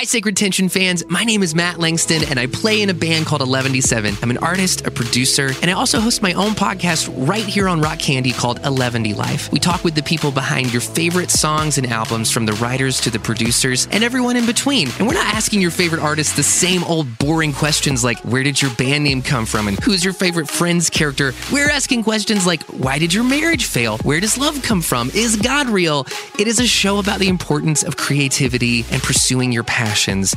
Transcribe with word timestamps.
Hi, 0.00 0.04
Sacred 0.04 0.34
Tension 0.34 0.70
fans. 0.70 1.04
My 1.10 1.24
name 1.24 1.42
is 1.42 1.54
Matt 1.54 1.78
Langston, 1.78 2.22
and 2.30 2.40
I 2.40 2.46
play 2.46 2.80
in 2.80 2.88
a 2.88 2.94
band 2.94 3.26
called 3.26 3.42
Eleventyseven. 3.42 4.18
I'm 4.22 4.30
an 4.30 4.38
artist, 4.38 4.86
a 4.86 4.90
producer, 4.90 5.50
and 5.60 5.70
I 5.70 5.74
also 5.74 6.00
host 6.00 6.22
my 6.22 6.32
own 6.32 6.52
podcast 6.52 7.12
right 7.28 7.44
here 7.44 7.68
on 7.68 7.82
Rock 7.82 7.98
Candy 7.98 8.32
called 8.32 8.64
11 8.64 9.14
Life. 9.14 9.52
We 9.52 9.58
talk 9.58 9.84
with 9.84 9.94
the 9.94 10.02
people 10.02 10.30
behind 10.30 10.72
your 10.72 10.80
favorite 10.80 11.30
songs 11.30 11.76
and 11.76 11.86
albums, 11.86 12.30
from 12.30 12.46
the 12.46 12.54
writers 12.54 12.98
to 13.02 13.10
the 13.10 13.18
producers, 13.18 13.88
and 13.92 14.02
everyone 14.02 14.36
in 14.36 14.46
between. 14.46 14.88
And 14.98 15.06
we're 15.06 15.12
not 15.12 15.34
asking 15.34 15.60
your 15.60 15.70
favorite 15.70 16.00
artists 16.00 16.34
the 16.34 16.42
same 16.42 16.82
old 16.84 17.18
boring 17.18 17.52
questions 17.52 18.02
like, 18.02 18.18
where 18.20 18.42
did 18.42 18.62
your 18.62 18.70
band 18.76 19.04
name 19.04 19.20
come 19.20 19.44
from? 19.44 19.68
And 19.68 19.78
who's 19.80 20.02
your 20.02 20.14
favorite 20.14 20.48
friend's 20.48 20.88
character? 20.88 21.34
We're 21.52 21.68
asking 21.68 22.04
questions 22.04 22.46
like, 22.46 22.62
why 22.62 22.98
did 22.98 23.12
your 23.12 23.24
marriage 23.24 23.66
fail? 23.66 23.98
Where 23.98 24.20
does 24.20 24.38
love 24.38 24.62
come 24.62 24.80
from? 24.80 25.10
Is 25.10 25.36
God 25.36 25.68
real? 25.68 26.06
It 26.38 26.48
is 26.48 26.58
a 26.58 26.66
show 26.66 27.00
about 27.00 27.18
the 27.20 27.28
importance 27.28 27.82
of 27.82 27.98
creativity 27.98 28.86
and 28.90 29.02
pursuing 29.02 29.52
your 29.52 29.62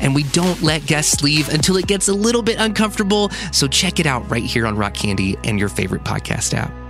And 0.02 0.16
we 0.16 0.24
don't 0.24 0.62
let 0.62 0.86
guests 0.86 1.24
leave 1.24 1.50
until 1.50 1.78
it 1.78 1.88
gets 1.88 2.08
a 2.08 2.14
little 2.14 2.42
bit 2.42 2.58
uncomfortable. 2.60 3.30
So 3.52 3.68
check 3.68 4.00
it 4.00 4.06
out 4.06 4.30
right 4.30 4.44
here 4.44 4.66
on 4.66 4.76
Rock 4.76 4.94
Candy 4.94 5.38
and 5.44 5.60
your 5.60 5.70
favorite 5.70 6.04
podcast 6.04 6.54
app. 6.54 6.83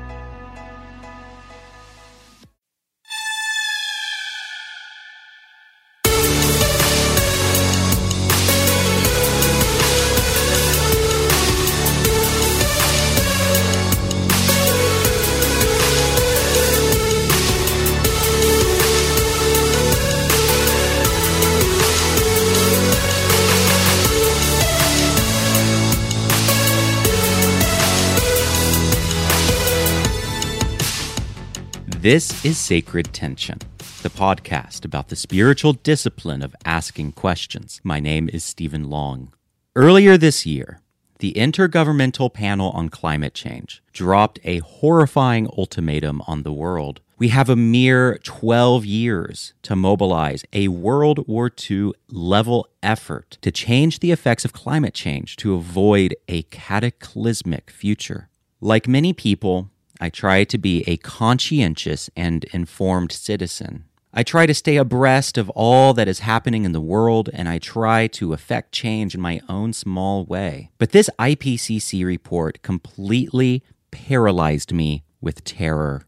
This 32.03 32.43
is 32.43 32.57
Sacred 32.57 33.13
Tension, 33.13 33.59
the 34.01 34.09
podcast 34.09 34.83
about 34.83 35.07
the 35.07 35.15
spiritual 35.15 35.71
discipline 35.71 36.41
of 36.41 36.53
asking 36.65 37.13
questions. 37.13 37.79
My 37.81 38.01
name 38.01 38.29
is 38.33 38.43
Stephen 38.43 38.89
Long. 38.89 39.31
Earlier 39.73 40.17
this 40.17 40.45
year, 40.45 40.81
the 41.19 41.31
Intergovernmental 41.31 42.33
Panel 42.33 42.71
on 42.71 42.89
Climate 42.89 43.33
Change 43.33 43.81
dropped 43.93 44.37
a 44.43 44.57
horrifying 44.57 45.47
ultimatum 45.57 46.21
on 46.27 46.43
the 46.43 46.51
world. 46.51 46.99
We 47.19 47.29
have 47.29 47.47
a 47.47 47.55
mere 47.55 48.17
12 48.17 48.85
years 48.85 49.53
to 49.61 49.73
mobilize 49.73 50.43
a 50.51 50.67
World 50.67 51.25
War 51.25 51.49
II 51.69 51.93
level 52.09 52.67
effort 52.83 53.37
to 53.39 53.49
change 53.49 53.99
the 53.99 54.11
effects 54.11 54.43
of 54.43 54.51
climate 54.51 54.93
change 54.93 55.37
to 55.37 55.53
avoid 55.53 56.17
a 56.27 56.41
cataclysmic 56.41 57.71
future. 57.71 58.27
Like 58.59 58.89
many 58.89 59.13
people, 59.13 59.69
I 59.99 60.09
try 60.09 60.43
to 60.43 60.57
be 60.57 60.83
a 60.87 60.97
conscientious 60.97 62.09
and 62.15 62.43
informed 62.45 63.11
citizen. 63.11 63.85
I 64.13 64.21
try 64.21 64.45
to 64.45 64.53
stay 64.53 64.77
abreast 64.77 65.39
of 65.39 65.49
all 65.51 65.93
that 65.95 66.07
is 66.07 66.19
happening 66.19 66.65
in 66.65 66.71
the 66.71 66.81
world 66.81 67.29
and 67.33 67.49
I 67.49 67.57
try 67.57 68.05
to 68.07 68.33
affect 68.33 68.71
change 68.71 69.15
in 69.15 69.21
my 69.21 69.41
own 69.49 69.73
small 69.73 70.23
way. 70.25 70.69
But 70.77 70.91
this 70.91 71.09
IPCC 71.17 72.05
report 72.05 72.61
completely 72.61 73.63
paralyzed 73.89 74.71
me 74.71 75.03
with 75.19 75.43
terror. 75.43 76.05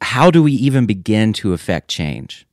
How 0.00 0.30
do 0.30 0.42
we 0.42 0.52
even 0.52 0.86
begin 0.86 1.32
to 1.34 1.52
affect 1.52 1.88
change? 1.88 2.46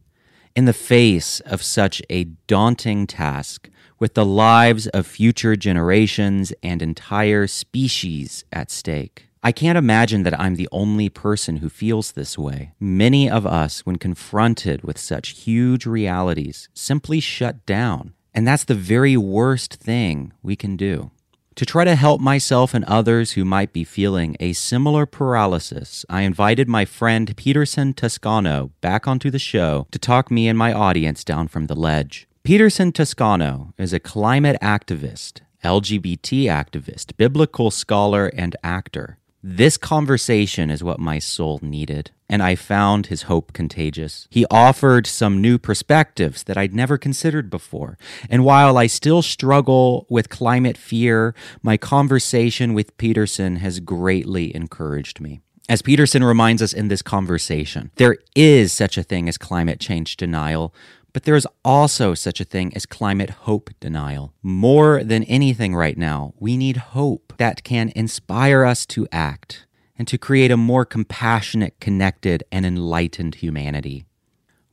In 0.56 0.66
the 0.66 0.74
face 0.74 1.42
of 1.42 1.62
such 1.62 2.02
a 2.10 2.24
daunting 2.48 3.06
task, 3.08 3.70
with 4.00 4.16
the 4.16 4.26
lives 4.26 4.88
of 4.88 5.06
future 5.06 5.56
generations 5.56 6.52
and 6.64 6.82
entire 6.82 7.46
species 7.46 8.44
at 8.52 8.72
stake. 8.72 9.28
I 9.44 9.52
can't 9.52 9.78
imagine 9.78 10.22
that 10.22 10.40
I'm 10.40 10.54
the 10.54 10.70
only 10.72 11.10
person 11.10 11.58
who 11.58 11.70
feels 11.70 12.12
this 12.12 12.38
way. 12.38 12.74
Many 12.80 13.28
of 13.28 13.48
us, 13.48 13.80
when 13.88 13.96
confronted 13.96 14.84
with 14.84 15.00
such 15.00 15.30
huge 15.30 15.88
realities, 15.88 16.70
simply 16.76 17.20
shut 17.20 17.66
down. 17.66 18.14
And 18.36 18.48
that's 18.48 18.66
the 18.66 18.76
very 18.76 19.18
worst 19.18 19.74
thing 19.74 20.32
we 20.44 20.56
can 20.56 20.78
do. 20.78 21.10
To 21.56 21.66
try 21.66 21.84
to 21.86 21.96
help 21.96 22.22
myself 22.22 22.76
and 22.76 22.86
others 22.86 23.32
who 23.32 23.44
might 23.44 23.74
be 23.74 23.84
feeling 23.84 24.38
a 24.40 24.54
similar 24.54 25.08
paralysis, 25.08 26.06
I 26.08 26.22
invited 26.22 26.70
my 26.70 26.86
friend 26.86 27.36
Peterson 27.36 27.96
Toscano 27.96 28.72
back 28.80 29.08
onto 29.08 29.32
the 29.32 29.40
show 29.40 29.88
to 29.90 29.98
talk 29.98 30.30
me 30.30 30.48
and 30.48 30.58
my 30.58 30.72
audience 30.72 31.24
down 31.24 31.48
from 31.48 31.66
the 31.66 31.76
ledge. 31.76 32.28
Peterson 32.44 32.92
Toscano 32.92 33.74
is 33.80 33.92
a 33.92 34.00
climate 34.00 34.58
activist, 34.62 35.42
LGBT 35.64 36.46
activist, 36.46 37.18
biblical 37.18 37.70
scholar, 37.70 38.28
and 38.28 38.56
actor. 38.64 39.18
This 39.44 39.76
conversation 39.76 40.70
is 40.70 40.84
what 40.84 41.00
my 41.00 41.18
soul 41.18 41.60
needed, 41.64 42.12
and 42.30 42.44
I 42.44 42.54
found 42.54 43.08
his 43.08 43.24
hope 43.24 43.54
contagious. 43.54 44.28
He 44.30 44.46
offered 44.52 45.08
some 45.08 45.42
new 45.42 45.58
perspectives 45.58 46.44
that 46.44 46.58
I'd 46.58 46.76
never 46.76 47.00
considered 47.00 47.50
before. 47.50 47.98
And 48.30 48.46
while 48.46 48.78
I 48.78 48.86
still 48.86 49.24
struggle 49.24 50.06
with 50.12 50.30
climate 50.30 50.78
fear, 50.78 51.34
my 51.64 51.76
conversation 51.76 52.76
with 52.76 52.96
Peterson 52.98 53.56
has 53.56 53.80
greatly 53.80 54.56
encouraged 54.56 55.20
me. 55.20 55.42
As 55.68 55.82
Peterson 55.82 56.24
reminds 56.24 56.62
us 56.62 56.74
in 56.74 56.90
this 56.90 57.02
conversation, 57.02 57.90
there 57.96 58.18
is 58.36 58.72
such 58.72 58.96
a 58.96 59.04
thing 59.04 59.28
as 59.28 59.40
climate 59.40 59.80
change 59.80 60.18
denial, 60.18 60.72
but 61.14 61.24
there 61.24 61.36
is 61.36 61.48
also 61.64 62.14
such 62.14 62.40
a 62.40 62.46
thing 62.46 62.76
as 62.76 62.86
climate 62.86 63.30
hope 63.30 63.70
denial. 63.80 64.34
More 64.42 65.04
than 65.04 65.24
anything 65.26 65.76
right 65.76 65.98
now, 65.98 66.34
we 66.40 66.58
need 66.58 66.78
hope 66.78 67.34
that 67.38 67.64
can 67.64 67.92
inspire 67.96 68.66
us 68.66 68.86
to 68.88 69.08
act 69.12 69.66
and 69.98 70.08
to 70.08 70.18
create 70.18 70.52
a 70.52 70.58
more 70.58 70.86
compassionate, 70.86 71.80
connected, 71.80 72.44
and 72.52 72.66
enlightened 72.66 73.36
humanity. 73.36 74.06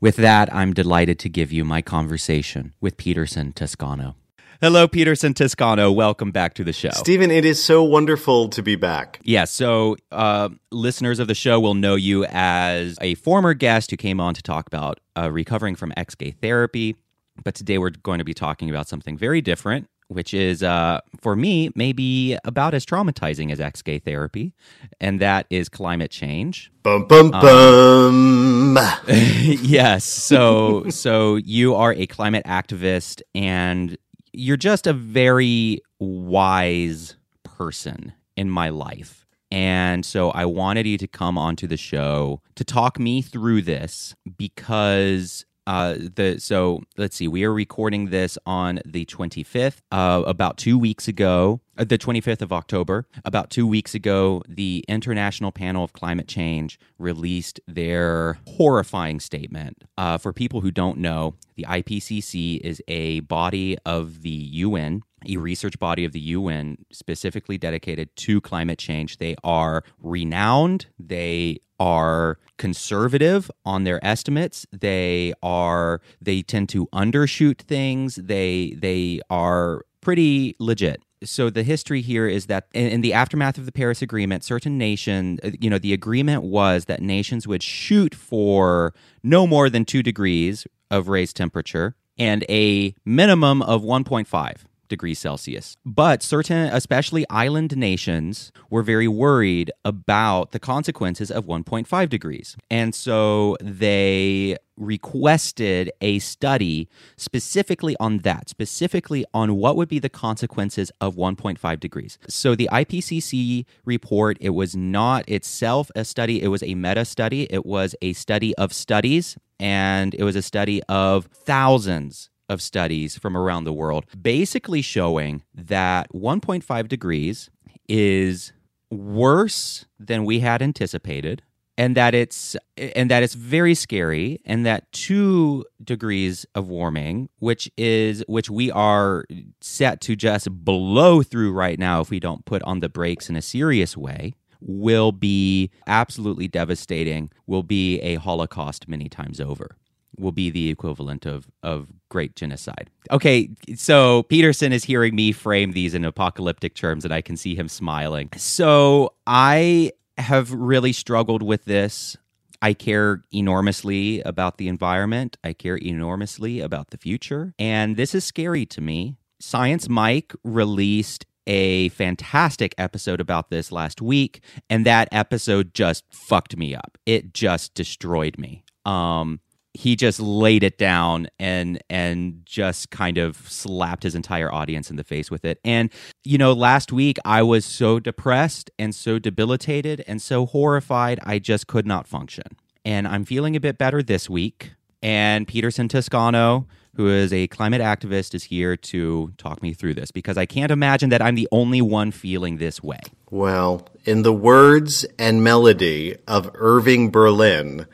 With 0.00 0.16
that, 0.16 0.52
I'm 0.54 0.72
delighted 0.72 1.18
to 1.20 1.28
give 1.28 1.52
you 1.52 1.64
my 1.64 1.82
conversation 1.82 2.72
with 2.80 2.96
Peterson 2.96 3.52
Toscano. 3.52 4.14
Hello, 4.60 4.88
Peterson 4.88 5.34
Toscano. 5.34 5.92
Welcome 5.92 6.32
back 6.32 6.54
to 6.54 6.64
the 6.64 6.72
show. 6.72 6.90
Stephen, 6.90 7.30
it 7.30 7.44
is 7.44 7.62
so 7.62 7.84
wonderful 7.84 8.48
to 8.48 8.60
be 8.60 8.74
back. 8.74 9.20
Yeah, 9.22 9.44
so 9.44 9.96
uh, 10.10 10.48
listeners 10.72 11.20
of 11.20 11.28
the 11.28 11.34
show 11.36 11.60
will 11.60 11.74
know 11.74 11.94
you 11.94 12.24
as 12.24 12.98
a 13.00 13.14
former 13.14 13.54
guest 13.54 13.92
who 13.92 13.96
came 13.96 14.18
on 14.18 14.34
to 14.34 14.42
talk 14.42 14.66
about 14.66 14.98
uh, 15.16 15.30
recovering 15.30 15.76
from 15.76 15.92
ex 15.96 16.16
gay 16.16 16.32
therapy. 16.32 16.96
But 17.44 17.54
today 17.54 17.78
we're 17.78 17.90
going 17.90 18.18
to 18.18 18.24
be 18.24 18.34
talking 18.34 18.68
about 18.68 18.88
something 18.88 19.16
very 19.16 19.40
different, 19.40 19.88
which 20.08 20.34
is, 20.34 20.64
uh, 20.64 21.02
for 21.20 21.36
me, 21.36 21.70
maybe 21.76 22.36
about 22.44 22.74
as 22.74 22.84
traumatizing 22.84 23.52
as 23.52 23.60
ex 23.60 23.80
gay 23.80 24.00
therapy, 24.00 24.54
and 25.00 25.20
that 25.20 25.46
is 25.50 25.68
climate 25.68 26.10
change. 26.10 26.72
Bum, 26.82 27.06
bum, 27.06 27.32
um, 27.32 28.74
bum. 28.74 28.78
yes. 29.06 30.02
So, 30.02 30.90
so 30.90 31.36
you 31.36 31.76
are 31.76 31.92
a 31.92 32.08
climate 32.08 32.44
activist 32.44 33.22
and 33.36 33.96
you're 34.38 34.56
just 34.56 34.86
a 34.86 34.92
very 34.92 35.80
wise 35.98 37.16
person 37.42 38.12
in 38.36 38.48
my 38.48 38.68
life. 38.68 39.26
And 39.50 40.06
so 40.06 40.30
I 40.30 40.44
wanted 40.44 40.86
you 40.86 40.96
to 40.98 41.08
come 41.08 41.36
onto 41.36 41.66
the 41.66 41.76
show 41.76 42.40
to 42.54 42.64
talk 42.64 43.00
me 43.00 43.20
through 43.20 43.62
this 43.62 44.14
because 44.36 45.44
uh, 45.68 45.96
the 46.14 46.40
so 46.40 46.82
let's 46.96 47.14
see, 47.14 47.28
we 47.28 47.44
are 47.44 47.52
recording 47.52 48.06
this 48.06 48.38
on 48.46 48.80
the 48.86 49.04
25th. 49.04 49.82
Uh, 49.92 50.22
about 50.26 50.56
two 50.56 50.78
weeks 50.78 51.06
ago, 51.06 51.60
uh, 51.76 51.84
the 51.84 51.98
25th 51.98 52.40
of 52.40 52.54
October, 52.54 53.06
about 53.22 53.50
two 53.50 53.66
weeks 53.66 53.94
ago, 53.94 54.42
the 54.48 54.82
International 54.88 55.52
Panel 55.52 55.84
of 55.84 55.92
Climate 55.92 56.26
Change 56.26 56.80
released 56.98 57.60
their 57.68 58.38
horrifying 58.46 59.20
statement. 59.20 59.84
Uh, 59.98 60.16
for 60.16 60.32
people 60.32 60.62
who 60.62 60.70
don't 60.70 60.96
know, 60.96 61.34
the 61.56 61.66
IPCC 61.68 62.60
is 62.60 62.82
a 62.88 63.20
body 63.20 63.76
of 63.84 64.22
the 64.22 64.30
UN 64.30 65.02
a 65.26 65.36
research 65.36 65.78
body 65.78 66.04
of 66.04 66.12
the 66.12 66.20
UN 66.20 66.78
specifically 66.92 67.58
dedicated 67.58 68.14
to 68.16 68.40
climate 68.40 68.78
change. 68.78 69.18
They 69.18 69.36
are 69.42 69.84
renowned. 70.00 70.86
They 70.98 71.60
are 71.80 72.38
conservative 72.56 73.50
on 73.64 73.84
their 73.84 74.04
estimates. 74.04 74.66
They 74.72 75.32
are 75.42 76.00
they 76.20 76.42
tend 76.42 76.68
to 76.70 76.86
undershoot 76.88 77.58
things. 77.58 78.16
They 78.16 78.74
they 78.76 79.20
are 79.30 79.82
pretty 80.00 80.56
legit. 80.58 81.02
So 81.24 81.50
the 81.50 81.64
history 81.64 82.00
here 82.00 82.28
is 82.28 82.46
that 82.46 82.68
in, 82.72 83.00
the 83.00 83.12
aftermath 83.12 83.58
of 83.58 83.66
the 83.66 83.72
Paris 83.72 84.02
Agreement, 84.02 84.44
certain 84.44 84.78
nation, 84.78 85.40
uh, 85.42 85.50
you 85.60 85.68
know, 85.68 85.78
the 85.78 85.92
agreement 85.92 86.44
was 86.44 86.84
that 86.84 87.02
nations 87.02 87.44
would 87.44 87.62
shoot 87.62 88.14
for 88.14 88.94
no 89.24 89.44
more 89.44 89.68
than 89.68 89.84
two 89.84 90.02
degrees 90.02 90.64
of 90.92 91.08
raised 91.08 91.36
temperature 91.36 91.96
and 92.18 92.44
a 92.48 92.94
minimum 93.04 93.62
of 93.62 93.82
1.5 93.82 94.64
degrees 94.88 95.18
Celsius. 95.18 95.76
But 95.84 96.22
certain, 96.22 96.66
especially 96.72 97.24
island 97.30 97.76
nations, 97.76 98.52
were 98.70 98.82
very 98.82 99.08
worried 99.08 99.70
about 99.84 100.52
the 100.52 100.58
consequences 100.58 101.30
of 101.30 101.46
1.5 101.46 102.08
degrees. 102.08 102.56
And 102.70 102.94
so 102.94 103.56
they 103.60 104.56
requested 104.78 105.90
a 106.00 106.18
study 106.20 106.88
specifically 107.16 107.96
on 107.98 108.18
that, 108.18 108.48
specifically 108.48 109.24
on 109.34 109.56
what 109.56 109.76
would 109.76 109.88
be 109.88 109.98
the 109.98 110.08
consequences 110.08 110.90
of 111.00 111.16
1.5 111.16 111.80
degrees. 111.80 112.18
So 112.28 112.54
the 112.54 112.68
IPCC 112.72 113.64
report, 113.84 114.38
it 114.40 114.50
was 114.50 114.76
not 114.76 115.28
itself 115.28 115.90
a 115.96 116.04
study, 116.04 116.42
it 116.42 116.48
was 116.48 116.62
a 116.62 116.74
meta 116.74 117.04
study, 117.04 117.46
it 117.50 117.66
was 117.66 117.94
a 118.00 118.12
study 118.12 118.54
of 118.56 118.72
studies, 118.72 119.36
and 119.58 120.14
it 120.14 120.22
was 120.22 120.36
a 120.36 120.42
study 120.42 120.82
of 120.84 121.26
thousands 121.32 122.30
of 122.48 122.62
studies 122.62 123.18
from 123.18 123.36
around 123.36 123.64
the 123.64 123.72
world, 123.72 124.04
basically 124.20 124.82
showing 124.82 125.42
that 125.54 126.10
1.5 126.12 126.88
degrees 126.88 127.50
is 127.88 128.52
worse 128.90 129.86
than 129.98 130.24
we 130.24 130.40
had 130.40 130.62
anticipated 130.62 131.42
and 131.78 131.96
that 131.96 132.14
it's 132.14 132.56
and 132.76 133.10
that 133.10 133.22
it's 133.22 133.34
very 133.34 133.74
scary 133.74 134.40
and 134.44 134.66
that 134.66 134.90
2 134.92 135.64
degrees 135.84 136.44
of 136.54 136.68
warming 136.68 137.28
which 137.38 137.70
is 137.78 138.24
which 138.28 138.50
we 138.50 138.70
are 138.70 139.24
set 139.60 140.00
to 140.02 140.16
just 140.16 140.50
blow 140.50 141.22
through 141.22 141.52
right 141.52 141.78
now 141.78 142.00
if 142.00 142.10
we 142.10 142.18
don't 142.20 142.44
put 142.44 142.62
on 142.64 142.80
the 142.80 142.88
brakes 142.88 143.30
in 143.30 143.36
a 143.36 143.42
serious 143.42 143.96
way 143.96 144.34
will 144.60 145.12
be 145.12 145.70
absolutely 145.86 146.48
devastating 146.48 147.30
will 147.46 147.62
be 147.62 148.00
a 148.00 148.16
holocaust 148.16 148.88
many 148.88 149.08
times 149.08 149.40
over 149.40 149.76
will 150.18 150.32
be 150.32 150.50
the 150.50 150.68
equivalent 150.70 151.26
of 151.26 151.48
of 151.62 151.88
great 152.08 152.36
genocide. 152.36 152.90
Okay, 153.10 153.50
so 153.74 154.22
Peterson 154.24 154.72
is 154.72 154.84
hearing 154.84 155.14
me 155.14 155.32
frame 155.32 155.72
these 155.72 155.94
in 155.94 156.04
apocalyptic 156.04 156.74
terms 156.74 157.04
and 157.04 157.12
I 157.12 157.20
can 157.20 157.36
see 157.36 157.54
him 157.54 157.68
smiling. 157.68 158.30
So 158.36 159.14
I 159.26 159.92
have 160.16 160.52
really 160.52 160.92
struggled 160.92 161.42
with 161.42 161.64
this. 161.64 162.16
I 162.60 162.72
care 162.72 163.22
enormously 163.32 164.20
about 164.22 164.58
the 164.58 164.68
environment. 164.68 165.36
I 165.44 165.52
care 165.52 165.76
enormously 165.76 166.60
about 166.60 166.90
the 166.90 166.98
future. 166.98 167.54
And 167.58 167.96
this 167.96 168.14
is 168.14 168.24
scary 168.24 168.66
to 168.66 168.80
me. 168.80 169.16
Science 169.40 169.88
Mike 169.88 170.34
released 170.42 171.24
a 171.46 171.88
fantastic 171.90 172.74
episode 172.76 173.20
about 173.20 173.48
this 173.48 173.72
last 173.72 174.02
week, 174.02 174.42
and 174.68 174.84
that 174.84 175.08
episode 175.10 175.72
just 175.72 176.04
fucked 176.10 176.56
me 176.56 176.74
up. 176.74 176.98
It 177.06 177.32
just 177.32 177.74
destroyed 177.74 178.38
me. 178.38 178.64
Um, 178.84 179.40
he 179.78 179.94
just 179.94 180.18
laid 180.18 180.64
it 180.64 180.76
down 180.76 181.28
and 181.38 181.80
and 181.88 182.42
just 182.44 182.90
kind 182.90 183.16
of 183.16 183.36
slapped 183.48 184.02
his 184.02 184.16
entire 184.16 184.52
audience 184.52 184.90
in 184.90 184.96
the 184.96 185.04
face 185.04 185.30
with 185.30 185.44
it. 185.44 185.60
And 185.64 185.90
you 186.24 186.36
know, 186.36 186.52
last 186.52 186.92
week 186.92 187.16
I 187.24 187.42
was 187.42 187.64
so 187.64 188.00
depressed 188.00 188.72
and 188.76 188.92
so 188.92 189.20
debilitated 189.20 190.02
and 190.08 190.20
so 190.20 190.46
horrified 190.46 191.20
I 191.22 191.38
just 191.38 191.68
could 191.68 191.86
not 191.86 192.08
function. 192.08 192.56
And 192.84 193.06
I'm 193.06 193.24
feeling 193.24 193.54
a 193.54 193.60
bit 193.60 193.78
better 193.78 194.02
this 194.02 194.28
week. 194.28 194.72
And 195.00 195.46
Peterson 195.46 195.86
Toscano, 195.86 196.66
who 196.96 197.08
is 197.08 197.32
a 197.32 197.46
climate 197.46 197.80
activist, 197.80 198.34
is 198.34 198.42
here 198.42 198.76
to 198.76 199.32
talk 199.38 199.62
me 199.62 199.74
through 199.74 199.94
this 199.94 200.10
because 200.10 200.36
I 200.36 200.44
can't 200.44 200.72
imagine 200.72 201.10
that 201.10 201.22
I'm 201.22 201.36
the 201.36 201.46
only 201.52 201.82
one 201.82 202.10
feeling 202.10 202.56
this 202.56 202.82
way. 202.82 202.98
Well, 203.30 203.86
in 204.04 204.22
the 204.22 204.32
words 204.32 205.06
and 205.20 205.44
melody 205.44 206.16
of 206.26 206.50
Irving 206.54 207.12
Berlin, 207.12 207.86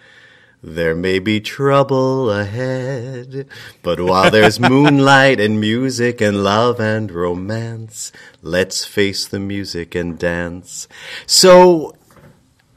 there 0.65 0.95
may 0.95 1.19
be 1.19 1.41
trouble 1.41 2.31
ahead, 2.31 3.47
but 3.83 4.01
while 4.01 4.31
there's 4.31 4.59
moonlight 4.71 5.39
and 5.39 5.61
music 5.61 6.23
and 6.23 6.43
love 6.43 6.81
and 6.81 7.11
romance, 7.13 8.11
let's 8.41 8.83
face 8.83 9.29
the 9.29 9.39
music 9.39 9.95
and 9.95 10.19
dance. 10.19 10.89
So, 11.27 11.95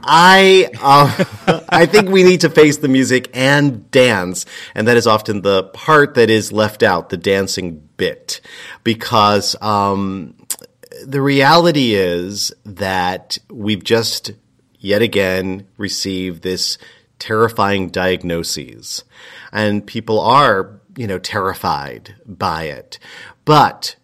I 0.01 0.69
uh, 0.81 1.61
I 1.69 1.85
think 1.85 2.09
we 2.09 2.23
need 2.23 2.41
to 2.41 2.49
face 2.49 2.77
the 2.77 2.89
music 2.89 3.29
and 3.33 3.89
dance, 3.89 4.45
and 4.75 4.85
that 4.89 4.97
is 4.97 5.07
often 5.07 5.41
the 5.41 5.63
part 5.63 6.15
that 6.15 6.29
is 6.29 6.51
left 6.51 6.83
out, 6.83 7.07
the 7.07 7.17
dancing 7.17 7.87
bit, 7.95 8.41
because 8.83 9.55
um, 9.61 10.35
the 11.05 11.21
reality 11.21 11.93
is 11.93 12.53
that 12.65 13.37
we've 13.49 13.83
just 13.83 14.31
yet 14.77 15.01
again 15.01 15.65
received 15.77 16.43
this 16.43 16.77
terrifying 17.19 17.89
diagnoses. 17.89 19.03
And 19.51 19.85
people 19.85 20.19
are, 20.19 20.79
you 20.95 21.07
know, 21.07 21.19
terrified 21.19 22.15
by 22.25 22.63
it. 22.63 22.99
But 23.45 23.95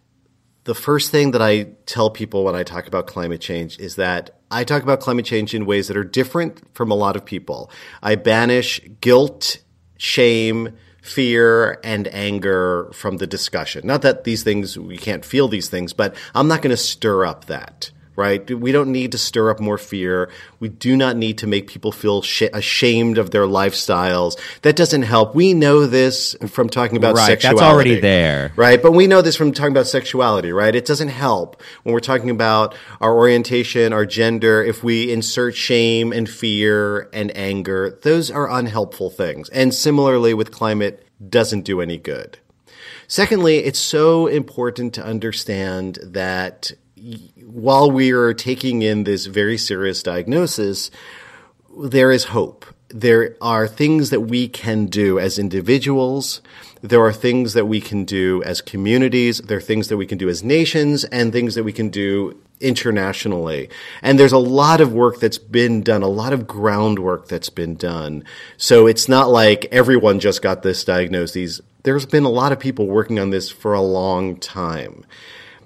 the 0.63 0.75
first 0.75 1.11
thing 1.11 1.31
that 1.31 1.41
I 1.41 1.63
tell 1.85 2.09
people 2.09 2.43
when 2.43 2.55
I 2.55 2.63
talk 2.63 2.87
about 2.87 3.07
climate 3.07 3.41
change 3.41 3.79
is 3.79 3.95
that 3.95 4.39
I 4.49 4.63
talk 4.63 4.83
about 4.83 4.99
climate 4.99 5.25
change 5.25 5.53
in 5.53 5.65
ways 5.65 5.87
that 5.87 5.97
are 5.97 6.03
different 6.03 6.61
from 6.75 6.91
a 6.91 6.95
lot 6.95 7.15
of 7.15 7.25
people. 7.25 7.69
I 8.01 8.15
banish 8.15 8.79
guilt, 9.01 9.57
shame, 9.97 10.77
fear, 11.01 11.79
and 11.83 12.07
anger 12.07 12.89
from 12.93 13.17
the 13.17 13.27
discussion. 13.27 13.85
Not 13.85 14.03
that 14.03 14.23
these 14.23 14.43
things, 14.43 14.77
we 14.77 14.97
can't 14.97 15.25
feel 15.25 15.47
these 15.47 15.69
things, 15.69 15.91
but 15.91 16.15
I'm 16.33 16.47
not 16.47 16.61
going 16.61 16.71
to 16.71 16.77
stir 16.77 17.25
up 17.25 17.45
that 17.45 17.91
right? 18.15 18.49
We 18.49 18.71
don't 18.71 18.91
need 18.91 19.11
to 19.13 19.17
stir 19.17 19.49
up 19.49 19.59
more 19.59 19.77
fear. 19.77 20.29
We 20.59 20.69
do 20.69 20.95
not 20.95 21.17
need 21.17 21.37
to 21.39 21.47
make 21.47 21.67
people 21.67 21.91
feel 21.91 22.21
sh- 22.21 22.43
ashamed 22.53 23.17
of 23.17 23.31
their 23.31 23.43
lifestyles. 23.43 24.39
That 24.61 24.75
doesn't 24.75 25.03
help. 25.03 25.35
We 25.35 25.53
know 25.53 25.87
this 25.87 26.35
from 26.47 26.69
talking 26.69 26.97
about 26.97 27.15
right, 27.15 27.25
sexuality. 27.25 27.59
That's 27.59 27.73
already 27.73 27.99
there. 27.99 28.53
Right. 28.55 28.81
But 28.81 28.91
we 28.91 29.07
know 29.07 29.21
this 29.21 29.35
from 29.35 29.51
talking 29.51 29.71
about 29.71 29.87
sexuality, 29.87 30.51
right? 30.51 30.75
It 30.75 30.85
doesn't 30.85 31.09
help 31.09 31.61
when 31.83 31.93
we're 31.93 31.99
talking 31.99 32.29
about 32.29 32.75
our 33.01 33.13
orientation, 33.15 33.93
our 33.93 34.05
gender, 34.05 34.63
if 34.63 34.83
we 34.83 35.11
insert 35.11 35.55
shame 35.55 36.11
and 36.13 36.29
fear 36.29 37.09
and 37.13 37.35
anger. 37.35 37.99
Those 38.01 38.29
are 38.29 38.49
unhelpful 38.49 39.09
things. 39.09 39.49
And 39.49 39.73
similarly 39.73 40.33
with 40.33 40.51
climate 40.51 41.07
doesn't 41.29 41.61
do 41.61 41.81
any 41.81 41.97
good. 41.97 42.37
Secondly, 43.07 43.57
it's 43.57 43.79
so 43.79 44.27
important 44.27 44.93
to 44.95 45.03
understand 45.03 45.99
that 46.01 46.71
while 47.43 47.91
we 47.91 48.11
are 48.11 48.33
taking 48.33 48.81
in 48.81 49.03
this 49.03 49.25
very 49.25 49.57
serious 49.57 50.03
diagnosis, 50.03 50.89
there 51.77 52.11
is 52.11 52.25
hope. 52.25 52.65
There 52.89 53.35
are 53.41 53.67
things 53.67 54.11
that 54.11 54.21
we 54.21 54.47
can 54.47 54.85
do 54.85 55.19
as 55.19 55.39
individuals. 55.39 56.41
There 56.81 57.03
are 57.03 57.13
things 57.13 57.53
that 57.53 57.65
we 57.65 57.81
can 57.81 58.05
do 58.05 58.43
as 58.43 58.61
communities. 58.61 59.39
There 59.39 59.57
are 59.57 59.61
things 59.61 59.87
that 59.87 59.97
we 59.97 60.05
can 60.05 60.17
do 60.17 60.29
as 60.29 60.43
nations 60.43 61.03
and 61.05 61.31
things 61.31 61.55
that 61.55 61.63
we 61.63 61.73
can 61.73 61.89
do 61.89 62.39
internationally. 62.59 63.69
And 64.01 64.19
there's 64.19 64.31
a 64.31 64.37
lot 64.37 64.79
of 64.79 64.93
work 64.93 65.19
that's 65.19 65.39
been 65.39 65.81
done, 65.81 66.03
a 66.03 66.07
lot 66.07 66.33
of 66.33 66.47
groundwork 66.47 67.27
that's 67.27 67.49
been 67.49 67.75
done. 67.75 68.23
So 68.57 68.85
it's 68.87 69.09
not 69.09 69.29
like 69.29 69.65
everyone 69.71 70.19
just 70.19 70.41
got 70.41 70.61
this 70.61 70.83
diagnosis. 70.83 71.59
There's 71.81 72.05
been 72.05 72.23
a 72.23 72.29
lot 72.29 72.51
of 72.51 72.59
people 72.59 72.87
working 72.87 73.19
on 73.19 73.31
this 73.31 73.49
for 73.49 73.73
a 73.73 73.81
long 73.81 74.37
time. 74.37 75.05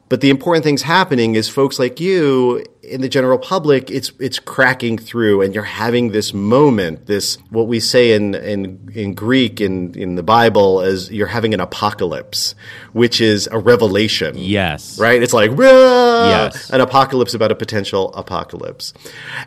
But 0.09 0.21
the 0.21 0.30
important 0.30 0.64
things 0.64 0.83
happening 0.83 1.35
is 1.35 1.49
folks 1.49 1.80
like 1.80 1.99
you 1.99 2.64
in 2.87 3.02
the 3.02 3.09
general 3.09 3.37
public, 3.37 3.92
it's 3.92 4.11
it's 4.19 4.40
cracking 4.40 4.97
through, 4.97 5.42
and 5.42 5.54
you're 5.54 5.64
having 5.64 6.11
this 6.11 6.33
moment, 6.33 7.06
this 7.06 7.37
what 7.49 7.68
we 7.68 7.80
say 7.80 8.14
in 8.14 8.33
in 8.33 8.90
in 8.94 9.14
Greek 9.14 9.59
in 9.59 9.94
in 9.95 10.16
the 10.16 10.23
Bible 10.23 10.80
as 10.80 11.11
you're 11.11 11.28
having 11.28 11.54
an 11.54 11.59
apocalypse, 11.59 12.56
which 12.94 13.19
is 13.19 13.47
a 13.52 13.59
revelation. 13.59 14.35
Yes, 14.37 14.97
right. 14.97 15.21
It's 15.21 15.33
like 15.33 15.52
yes, 15.57 16.69
an 16.69 16.80
apocalypse 16.80 17.33
about 17.33 17.52
a 17.52 17.56
potential 17.56 18.14
apocalypse, 18.14 18.94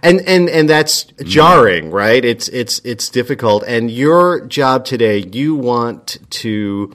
and 0.03 0.21
and 0.27 0.49
and 0.51 0.69
that's 0.69 1.05
jarring, 1.25 1.91
mm. 1.91 1.93
right? 1.93 2.25
It's 2.25 2.49
it's 2.49 2.81
it's 2.85 3.09
difficult, 3.09 3.65
and 3.67 3.91
your 3.91 4.47
job 4.47 4.85
today, 4.85 5.25
you 5.33 5.55
want 5.55 6.19
to 6.31 6.95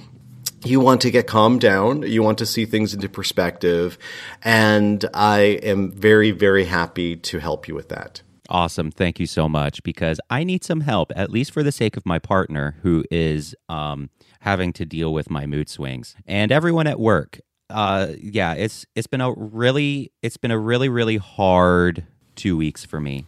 you 0.66 0.80
want 0.80 1.02
to 1.02 1.12
get 1.12 1.28
calmed 1.28 1.62
down. 1.62 2.02
You 2.04 2.24
want 2.24 2.38
to 2.40 2.46
see 2.46 2.66
things 2.66 2.94
into 2.94 3.08
perspective. 3.08 3.98
And 4.44 5.06
I 5.14 5.40
am 5.64 5.92
very, 5.92 6.32
very 6.32 6.66
happy 6.66 7.16
to 7.18 7.40
help 7.40 7.68
you 7.68 7.76
with 7.76 7.90
that. 7.90 8.22
Awesome. 8.50 8.92
Thank 8.92 9.20
you 9.20 9.26
so 9.26 9.50
much 9.50 9.82
because 9.84 10.20
I 10.30 10.44
need 10.44 10.64
some 10.64 10.82
help, 10.82 11.12
at 11.16 11.32
least 11.32 11.52
for 11.52 11.64
the 11.64 11.72
sake 11.72 11.98
of 11.98 12.06
my 12.06 12.20
partner 12.20 12.78
who 12.84 13.04
is 13.10 13.56
um, 13.70 14.10
having 14.42 14.72
to 14.74 14.86
deal 14.86 15.14
with 15.14 15.30
my 15.30 15.46
mood 15.46 15.70
swings 15.70 16.16
and 16.28 16.52
everyone 16.52 16.88
at 16.88 17.00
work. 17.00 17.40
Uh, 17.72 18.10
yeah, 18.20 18.54
it's 18.54 18.86
it's 18.94 19.08
been 19.08 19.22
a 19.22 19.34
really 19.34 20.12
it's 20.22 20.38
been 20.38 20.52
a 20.52 20.60
really 20.60 20.88
really 20.88 21.18
hard 21.18 22.06
two 22.36 22.56
weeks 22.56 22.86
for 22.86 23.00
me. 23.00 23.26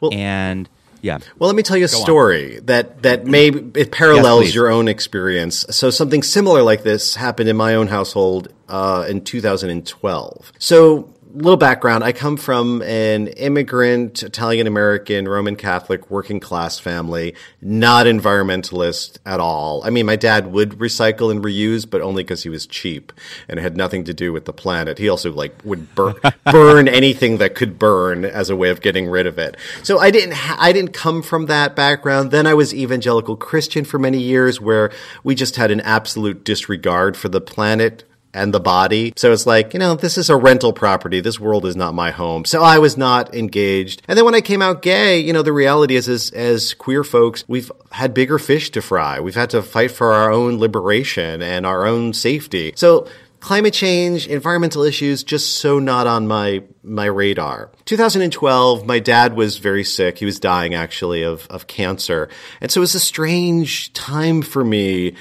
Well, 0.00 0.14
and 0.14 0.68
yeah. 1.02 1.18
Well, 1.38 1.48
let 1.48 1.56
me 1.56 1.62
tell 1.62 1.76
you 1.76 1.84
a 1.84 1.88
Go 1.88 1.98
story 1.98 2.58
on. 2.58 2.66
that 2.66 3.02
that 3.02 3.26
may 3.26 3.48
it 3.48 3.92
parallels 3.92 4.46
yes, 4.46 4.54
your 4.54 4.70
own 4.70 4.88
experience. 4.88 5.66
So 5.70 5.90
something 5.90 6.22
similar 6.22 6.62
like 6.62 6.84
this 6.84 7.16
happened 7.16 7.48
in 7.48 7.56
my 7.56 7.74
own 7.74 7.88
household 7.88 8.48
uh, 8.68 9.04
in 9.08 9.22
2012. 9.24 10.52
So 10.58 11.11
little 11.34 11.56
background. 11.56 12.04
I 12.04 12.12
come 12.12 12.36
from 12.36 12.82
an 12.82 13.28
immigrant, 13.28 14.22
Italian 14.22 14.66
American, 14.66 15.26
Roman 15.26 15.56
Catholic, 15.56 16.10
working 16.10 16.40
class 16.40 16.78
family, 16.78 17.34
not 17.60 18.06
environmentalist 18.06 19.18
at 19.24 19.40
all. 19.40 19.82
I 19.84 19.90
mean, 19.90 20.06
my 20.06 20.16
dad 20.16 20.52
would 20.52 20.72
recycle 20.72 21.30
and 21.30 21.42
reuse, 21.42 21.88
but 21.88 22.00
only 22.02 22.22
because 22.22 22.42
he 22.42 22.48
was 22.48 22.66
cheap 22.66 23.12
and 23.48 23.58
it 23.58 23.62
had 23.62 23.76
nothing 23.76 24.04
to 24.04 24.14
do 24.14 24.32
with 24.32 24.44
the 24.44 24.52
planet. 24.52 24.98
He 24.98 25.08
also 25.08 25.32
like 25.32 25.54
would 25.64 25.94
bur- 25.94 26.20
burn 26.44 26.88
anything 26.88 27.38
that 27.38 27.54
could 27.54 27.78
burn 27.78 28.24
as 28.24 28.50
a 28.50 28.56
way 28.56 28.70
of 28.70 28.80
getting 28.80 29.08
rid 29.08 29.26
of 29.26 29.38
it. 29.38 29.56
So 29.82 29.98
I 29.98 30.10
didn't, 30.10 30.34
ha- 30.34 30.58
I 30.58 30.72
didn't 30.72 30.92
come 30.92 31.22
from 31.22 31.46
that 31.46 31.74
background. 31.74 32.30
Then 32.30 32.46
I 32.46 32.54
was 32.54 32.74
evangelical 32.74 33.36
Christian 33.36 33.84
for 33.84 33.98
many 33.98 34.18
years 34.18 34.60
where 34.60 34.90
we 35.24 35.34
just 35.34 35.56
had 35.56 35.70
an 35.70 35.80
absolute 35.80 36.44
disregard 36.44 37.16
for 37.16 37.28
the 37.28 37.40
planet 37.40 38.04
and 38.34 38.52
the 38.52 38.60
body. 38.60 39.12
So 39.16 39.32
it's 39.32 39.46
like, 39.46 39.74
you 39.74 39.80
know, 39.80 39.94
this 39.94 40.16
is 40.16 40.30
a 40.30 40.36
rental 40.36 40.72
property. 40.72 41.20
This 41.20 41.38
world 41.38 41.66
is 41.66 41.76
not 41.76 41.94
my 41.94 42.10
home. 42.10 42.44
So 42.44 42.62
I 42.62 42.78
was 42.78 42.96
not 42.96 43.34
engaged. 43.34 44.02
And 44.08 44.16
then 44.16 44.24
when 44.24 44.34
I 44.34 44.40
came 44.40 44.62
out 44.62 44.82
gay, 44.82 45.18
you 45.18 45.32
know, 45.32 45.42
the 45.42 45.52
reality 45.52 45.96
is, 45.96 46.08
as, 46.08 46.30
as 46.30 46.74
queer 46.74 47.04
folks, 47.04 47.44
we've 47.46 47.70
had 47.90 48.14
bigger 48.14 48.38
fish 48.38 48.70
to 48.70 48.82
fry. 48.82 49.20
We've 49.20 49.34
had 49.34 49.50
to 49.50 49.62
fight 49.62 49.90
for 49.90 50.12
our 50.12 50.30
own 50.30 50.58
liberation 50.58 51.42
and 51.42 51.66
our 51.66 51.86
own 51.86 52.12
safety. 52.14 52.72
So 52.76 53.06
climate 53.42 53.74
change, 53.74 54.28
environmental 54.28 54.82
issues, 54.84 55.22
just 55.22 55.56
so 55.58 55.78
not 55.78 56.06
on 56.06 56.26
my 56.26 56.62
my 56.82 57.04
radar. 57.04 57.70
2012, 57.84 58.86
my 58.86 58.98
dad 58.98 59.34
was 59.34 59.58
very 59.58 59.84
sick. 59.84 60.18
He 60.18 60.24
was 60.24 60.40
dying 60.40 60.74
actually 60.74 61.22
of 61.22 61.46
of 61.48 61.66
cancer, 61.66 62.30
and 62.60 62.70
so 62.70 62.80
it 62.80 62.82
was 62.82 62.94
a 62.94 63.00
strange 63.00 63.92
time 63.92 64.40
for 64.40 64.64
me. 64.64 65.14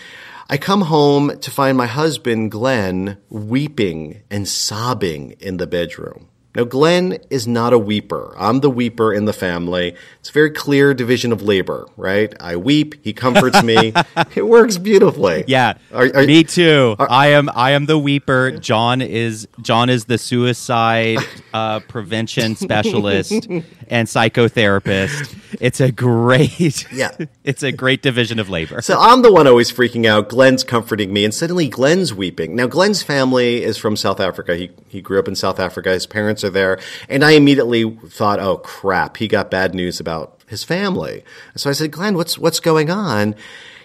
I 0.54 0.58
come 0.58 0.82
home 0.82 1.40
to 1.40 1.50
find 1.50 1.78
my 1.78 1.86
husband, 1.86 2.52
Glenn, 2.52 3.20
weeping 3.30 4.24
and 4.30 4.46
sobbing 4.46 5.32
in 5.40 5.56
the 5.56 5.66
bedroom. 5.66 6.28
Now, 6.54 6.66
Glenn 6.66 7.18
is 7.30 7.48
not 7.48 7.72
a 7.72 7.80
weeper. 7.80 8.34
I'm 8.38 8.60
the 8.60 8.70
weeper 8.70 9.16
in 9.16 9.24
the 9.24 9.32
family. 9.32 9.96
It's 10.20 10.30
a 10.30 10.34
very 10.34 10.52
clear 10.52 10.94
division 10.94 11.32
of 11.32 11.42
labor, 11.42 11.88
right? 11.96 12.34
I 12.42 12.58
weep, 12.58 12.96
he 13.04 13.14
comforts 13.14 13.64
me. 13.64 13.94
it 14.36 14.46
works 14.46 14.78
beautifully. 14.78 15.46
Yeah, 15.48 15.76
are, 15.94 16.12
are, 16.14 16.26
me 16.26 16.44
too. 16.44 16.98
Are, 17.00 17.10
I 17.10 17.28
am. 17.28 17.50
I 17.56 17.72
am 17.72 17.86
the 17.86 17.98
weeper. 17.98 18.60
John 18.60 19.02
is. 19.02 19.48
John 19.62 19.90
is 19.90 20.06
the 20.06 20.18
suicide 20.18 21.20
uh, 21.54 21.80
prevention 21.82 22.56
specialist 22.58 23.32
and 23.88 24.08
psychotherapist. 24.08 25.38
It's 25.62 25.80
a 25.80 25.92
great. 25.92 26.92
Yeah, 26.92 27.16
it's 27.46 27.64
a 27.64 27.72
great 27.72 28.02
division 28.02 28.40
of 28.40 28.50
labor. 28.50 28.82
So 28.82 29.00
I'm 29.00 29.22
the 29.22 29.32
one 29.32 29.48
always 29.48 29.72
freaking 29.72 30.06
out. 30.06 30.28
Glenn's 30.28 30.66
comforting 30.66 31.14
me, 31.14 31.24
and 31.24 31.34
suddenly 31.34 31.70
Glenn's 31.70 32.14
weeping. 32.14 32.58
Now, 32.58 32.68
Glenn's 32.68 33.04
family 33.04 33.64
is 33.64 33.78
from 33.78 33.96
South 33.96 34.20
Africa. 34.20 34.58
He 34.58 34.72
he 34.90 35.02
grew 35.02 35.18
up 35.18 35.30
in 35.30 35.36
South 35.36 35.60
Africa. 35.60 35.92
His 35.92 36.06
parents 36.06 36.41
are 36.44 36.50
there. 36.50 36.80
And 37.10 37.24
I 37.24 37.32
immediately 37.32 37.90
thought, 38.08 38.40
oh 38.40 38.58
crap, 38.58 39.18
he 39.18 39.28
got 39.28 39.52
bad 39.52 39.74
news 39.74 40.00
about 40.00 40.42
his 40.48 40.64
family. 40.64 41.24
So 41.56 41.70
I 41.70 41.74
said, 41.74 41.92
Glenn, 41.92 42.16
what's, 42.16 42.38
what's 42.38 42.60
going 42.60 42.90
on? 42.90 43.36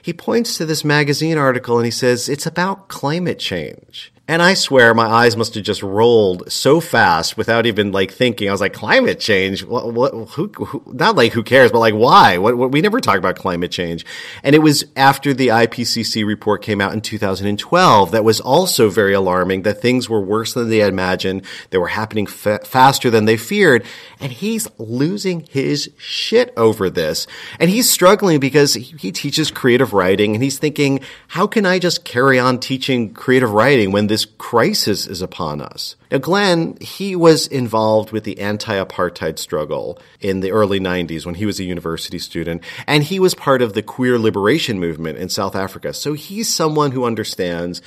He 0.02 0.12
points 0.12 0.56
to 0.58 0.66
this 0.66 0.84
magazine 0.84 1.38
article 1.38 1.78
and 1.78 1.84
he 1.84 1.90
says, 1.90 2.28
it's 2.28 2.46
about 2.46 2.88
climate 2.88 3.38
change. 3.38 4.12
And 4.28 4.42
I 4.42 4.54
swear 4.54 4.92
my 4.92 5.06
eyes 5.06 5.36
must 5.36 5.54
have 5.54 5.62
just 5.62 5.84
rolled 5.84 6.50
so 6.50 6.80
fast 6.80 7.36
without 7.36 7.64
even 7.64 7.92
like 7.92 8.10
thinking. 8.10 8.48
I 8.48 8.52
was 8.52 8.60
like, 8.60 8.72
climate 8.72 9.20
change? 9.20 9.64
What, 9.64 9.94
what 9.94 10.12
who, 10.30 10.48
who, 10.48 10.82
not 10.92 11.14
like 11.14 11.32
who 11.32 11.44
cares, 11.44 11.70
but 11.70 11.78
like 11.78 11.94
why? 11.94 12.38
What, 12.38 12.56
what, 12.56 12.72
we 12.72 12.80
never 12.80 12.98
talk 12.98 13.18
about 13.18 13.36
climate 13.36 13.70
change. 13.70 14.04
And 14.42 14.56
it 14.56 14.58
was 14.58 14.84
after 14.96 15.32
the 15.32 15.48
IPCC 15.48 16.26
report 16.26 16.60
came 16.60 16.80
out 16.80 16.92
in 16.92 17.02
2012 17.02 18.10
that 18.10 18.24
was 18.24 18.40
also 18.40 18.90
very 18.90 19.12
alarming 19.12 19.62
that 19.62 19.80
things 19.80 20.08
were 20.08 20.20
worse 20.20 20.54
than 20.54 20.70
they 20.70 20.78
had 20.78 20.88
imagined. 20.88 21.44
They 21.70 21.78
were 21.78 21.86
happening 21.86 22.26
fa- 22.26 22.64
faster 22.64 23.10
than 23.10 23.26
they 23.26 23.36
feared. 23.36 23.84
And 24.18 24.32
he's 24.32 24.66
losing 24.76 25.46
his 25.48 25.88
shit 25.98 26.52
over 26.56 26.90
this. 26.90 27.28
And 27.60 27.70
he's 27.70 27.88
struggling 27.88 28.40
because 28.40 28.74
he, 28.74 28.96
he 28.98 29.12
teaches 29.12 29.52
creative 29.52 29.92
writing 29.92 30.34
and 30.34 30.42
he's 30.42 30.58
thinking, 30.58 30.98
how 31.28 31.46
can 31.46 31.64
I 31.64 31.78
just 31.78 32.04
carry 32.04 32.40
on 32.40 32.58
teaching 32.58 33.14
creative 33.14 33.52
writing 33.52 33.92
when 33.92 34.08
this 34.08 34.15
this 34.16 34.24
crisis 34.38 35.06
is 35.06 35.20
upon 35.20 35.60
us. 35.60 35.94
Now, 36.10 36.16
Glenn, 36.16 36.78
he 36.80 37.14
was 37.14 37.46
involved 37.46 38.12
with 38.12 38.24
the 38.24 38.40
anti-apartheid 38.40 39.38
struggle 39.38 39.98
in 40.22 40.40
the 40.40 40.52
early 40.52 40.80
90s 40.80 41.26
when 41.26 41.34
he 41.34 41.44
was 41.44 41.60
a 41.60 41.64
university 41.64 42.18
student, 42.18 42.64
and 42.86 43.04
he 43.04 43.20
was 43.20 43.34
part 43.34 43.60
of 43.60 43.74
the 43.74 43.82
queer 43.82 44.18
liberation 44.18 44.80
movement 44.80 45.18
in 45.18 45.28
South 45.28 45.54
Africa. 45.54 45.92
So 45.92 46.14
he's 46.14 46.50
someone 46.50 46.92
who 46.92 47.04
understands 47.04 47.82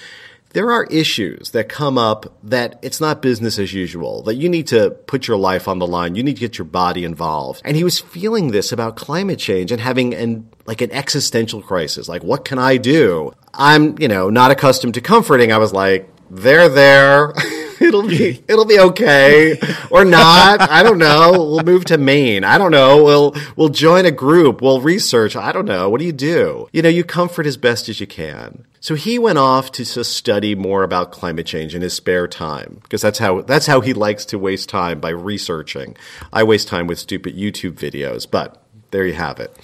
there 0.52 0.72
are 0.72 0.84
issues 0.86 1.50
that 1.52 1.68
come 1.68 1.98
up 1.98 2.38
that 2.44 2.78
it's 2.84 3.02
not 3.02 3.24
business 3.24 3.58
as 3.58 3.74
usual, 3.74 4.22
that 4.24 4.36
you 4.36 4.50
need 4.50 4.68
to 4.68 4.92
put 4.92 5.28
your 5.28 5.38
life 5.38 5.68
on 5.68 5.80
the 5.80 5.88
line. 5.88 6.14
You 6.14 6.22
need 6.22 6.36
to 6.36 6.40
get 6.40 6.60
your 6.60 6.66
body 6.66 7.04
involved. 7.04 7.62
And 7.66 7.76
he 7.76 7.84
was 7.84 8.00
feeling 8.00 8.52
this 8.52 8.72
about 8.72 8.96
climate 8.96 9.40
change 9.40 9.72
and 9.72 9.82
having 9.82 10.14
an, 10.14 10.48
like 10.68 10.82
an 10.82 10.92
existential 10.92 11.62
crisis. 11.62 12.08
Like, 12.08 12.24
what 12.24 12.46
can 12.46 12.60
I 12.60 12.78
do? 12.78 13.32
I'm, 13.54 14.00
you 14.00 14.08
know, 14.08 14.30
not 14.30 14.52
accustomed 14.52 14.96
to 14.96 15.02
comforting. 15.02 15.52
I 15.52 15.58
was 15.58 15.74
like, 15.74 16.10
they're 16.30 16.70
there. 16.70 17.34
it'll 17.80 18.08
be 18.08 18.44
it'll 18.48 18.66
be 18.66 18.80
okay 18.80 19.60
or 19.90 20.06
not. 20.06 20.62
I 20.62 20.84
don't 20.84 20.98
know. 20.98 21.32
We'll 21.32 21.64
move 21.64 21.86
to 21.86 21.98
Maine. 21.98 22.44
I 22.44 22.58
don't 22.58 22.72
know. 22.72 23.04
We'll 23.04 23.36
we'll 23.56 23.70
join 23.70 24.06
a 24.06 24.12
group. 24.12 24.62
We'll 24.62 24.82
research. 24.82 25.36
I 25.36 25.52
don't 25.52 25.66
know. 25.66 25.90
What 25.90 26.00
do 26.00 26.06
you 26.06 26.12
do? 26.12 26.68
You 26.72 26.82
know, 26.82 26.90
you 26.90 27.04
comfort 27.04 27.46
as 27.46 27.58
best 27.58 27.90
as 27.90 28.00
you 28.00 28.08
can. 28.08 28.66
So 28.82 28.96
he 28.96 29.20
went 29.20 29.38
off 29.38 29.72
to 29.74 29.86
study 29.86 30.56
more 30.56 30.84
about 30.84 31.12
climate 31.12 31.46
change 31.46 31.76
in 31.76 31.82
his 31.82 31.94
spare 31.94 32.28
time 32.28 32.80
because 32.84 33.02
that's 33.02 33.20
how 33.20 33.42
that's 33.42 33.66
how 33.66 33.82
he 33.82 33.94
likes 33.94 34.26
to 34.26 34.40
waste 34.40 34.70
time 34.70 35.00
by 35.00 35.10
researching. 35.10 35.98
I 36.32 36.44
waste 36.44 36.68
time 36.68 36.88
with 36.88 37.00
stupid 37.00 37.36
YouTube 37.36 37.74
videos, 37.74 38.30
but 38.30 38.64
there 38.92 39.06
you 39.06 39.14
have 39.14 39.40
it. 39.40 39.56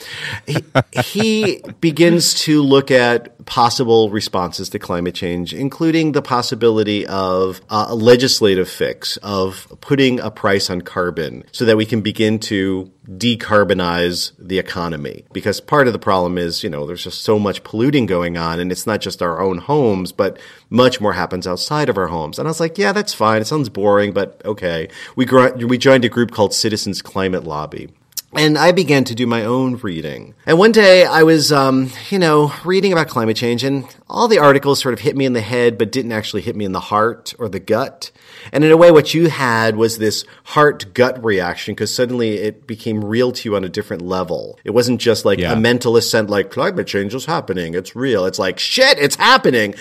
He, 0.46 0.64
he, 1.04 1.62
begins 1.82 2.34
to 2.46 2.62
look 2.62 2.92
at 2.92 3.46
possible 3.46 4.10
responses 4.10 4.70
to 4.70 4.80
climate 4.80 5.16
change, 5.16 5.54
including 5.54 6.12
the 6.12 6.22
possibility 6.22 7.06
of 7.08 7.62
a 7.70 7.96
legislative 7.96 8.70
fix 8.70 9.18
of 9.18 9.68
putting 9.82 10.20
a 10.20 10.32
price 10.32 10.70
on 10.70 10.82
carbon 10.82 11.44
so 11.52 11.66
that 11.66 11.78
we 11.78 11.86
can 11.86 12.02
begin 12.02 12.40
to 12.40 12.92
decarbonize 13.08 14.32
the 14.40 14.58
economy. 14.58 15.26
Because 15.32 15.62
part 15.62 15.88
of 15.88 15.94
the 15.94 16.00
problem 16.00 16.38
is, 16.38 16.64
you 16.64 16.70
know, 16.70 16.86
there's 16.88 17.04
just 17.04 17.22
so 17.22 17.38
much 17.38 17.64
polluting 17.64 18.06
going 18.06 18.38
on, 18.38 18.60
and 18.60 18.72
it's 18.72 18.88
not 18.88 19.02
just 19.02 19.22
our 19.22 19.42
own 19.42 19.60
homes, 19.60 20.12
but 20.12 20.40
much 20.70 21.00
more 21.00 21.14
happens 21.14 21.46
outside 21.48 21.90
of 21.90 21.98
our 21.98 22.08
homes. 22.08 22.40
And 22.40 22.48
I 22.48 22.52
was 22.52 22.60
like, 22.60 22.78
yeah, 22.78 22.92
that's 22.92 23.14
fine. 23.14 23.42
It 23.42 23.46
sounds 23.46 23.70
boring, 23.70 24.12
but 24.12 24.42
okay. 24.46 24.90
We, 25.16 25.26
we 25.66 25.78
joined 25.78 26.06
a 26.06 26.10
group 26.10 26.32
called 26.32 26.54
Citizens 26.54 27.02
Climate 27.02 27.44
Lobby. 27.44 27.90
And 28.38 28.58
I 28.58 28.72
began 28.72 29.06
to 29.06 29.16
do 29.16 29.26
my 29.26 29.46
own 29.46 29.78
reading. 29.78 30.36
And 30.46 30.58
one 30.58 30.72
day 30.72 31.06
I 31.06 31.24
was, 31.24 31.52
um, 31.52 31.90
you 32.10 32.20
know, 32.20 32.52
reading 32.66 32.92
about 32.92 33.08
climate 33.08 33.38
change 33.38 33.64
and 33.64 33.86
all 34.10 34.28
the 34.28 34.40
articles 34.40 34.82
sort 34.82 34.94
of 34.94 35.00
hit 35.00 35.16
me 35.16 35.26
in 35.26 35.34
the 35.34 35.42
head, 35.42 35.78
but 35.78 35.92
didn't 35.92 36.12
actually 36.12 36.42
hit 36.42 36.56
me 36.56 36.66
in 36.66 36.74
the 36.74 36.80
heart 36.80 37.34
or 37.40 37.48
the 37.48 37.60
gut. 37.60 38.12
And 38.52 38.64
in 38.64 38.72
a 38.72 38.78
way, 38.78 38.92
what 38.92 39.14
you 39.14 39.30
had 39.30 39.78
was 39.78 39.98
this 39.98 40.26
heart 40.44 40.94
gut 40.94 41.24
reaction 41.24 41.74
because 41.74 41.94
suddenly 41.94 42.36
it 42.36 42.68
became 42.68 43.04
real 43.04 43.32
to 43.32 43.50
you 43.50 43.56
on 43.56 43.64
a 43.64 43.70
different 43.70 44.02
level. 44.02 44.60
It 44.64 44.72
wasn't 44.72 45.00
just 45.00 45.24
like 45.26 45.40
yeah. 45.40 45.54
a 45.54 45.56
mental 45.56 45.96
assent 45.96 46.30
like 46.30 46.52
climate 46.52 46.88
change 46.88 47.16
is 47.16 47.26
happening. 47.26 47.74
It's 47.74 47.96
real. 47.96 48.26
It's 48.26 48.40
like 48.40 48.60
shit, 48.60 49.00
it's 49.00 49.16
happening. 49.16 49.76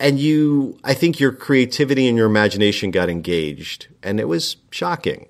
And 0.00 0.18
you, 0.18 0.78
I 0.82 0.94
think 0.94 1.20
your 1.20 1.30
creativity 1.30 2.08
and 2.08 2.16
your 2.16 2.26
imagination 2.26 2.90
got 2.90 3.08
engaged 3.08 3.86
and 4.02 4.18
it 4.18 4.26
was 4.26 4.56
shocking. 4.70 5.28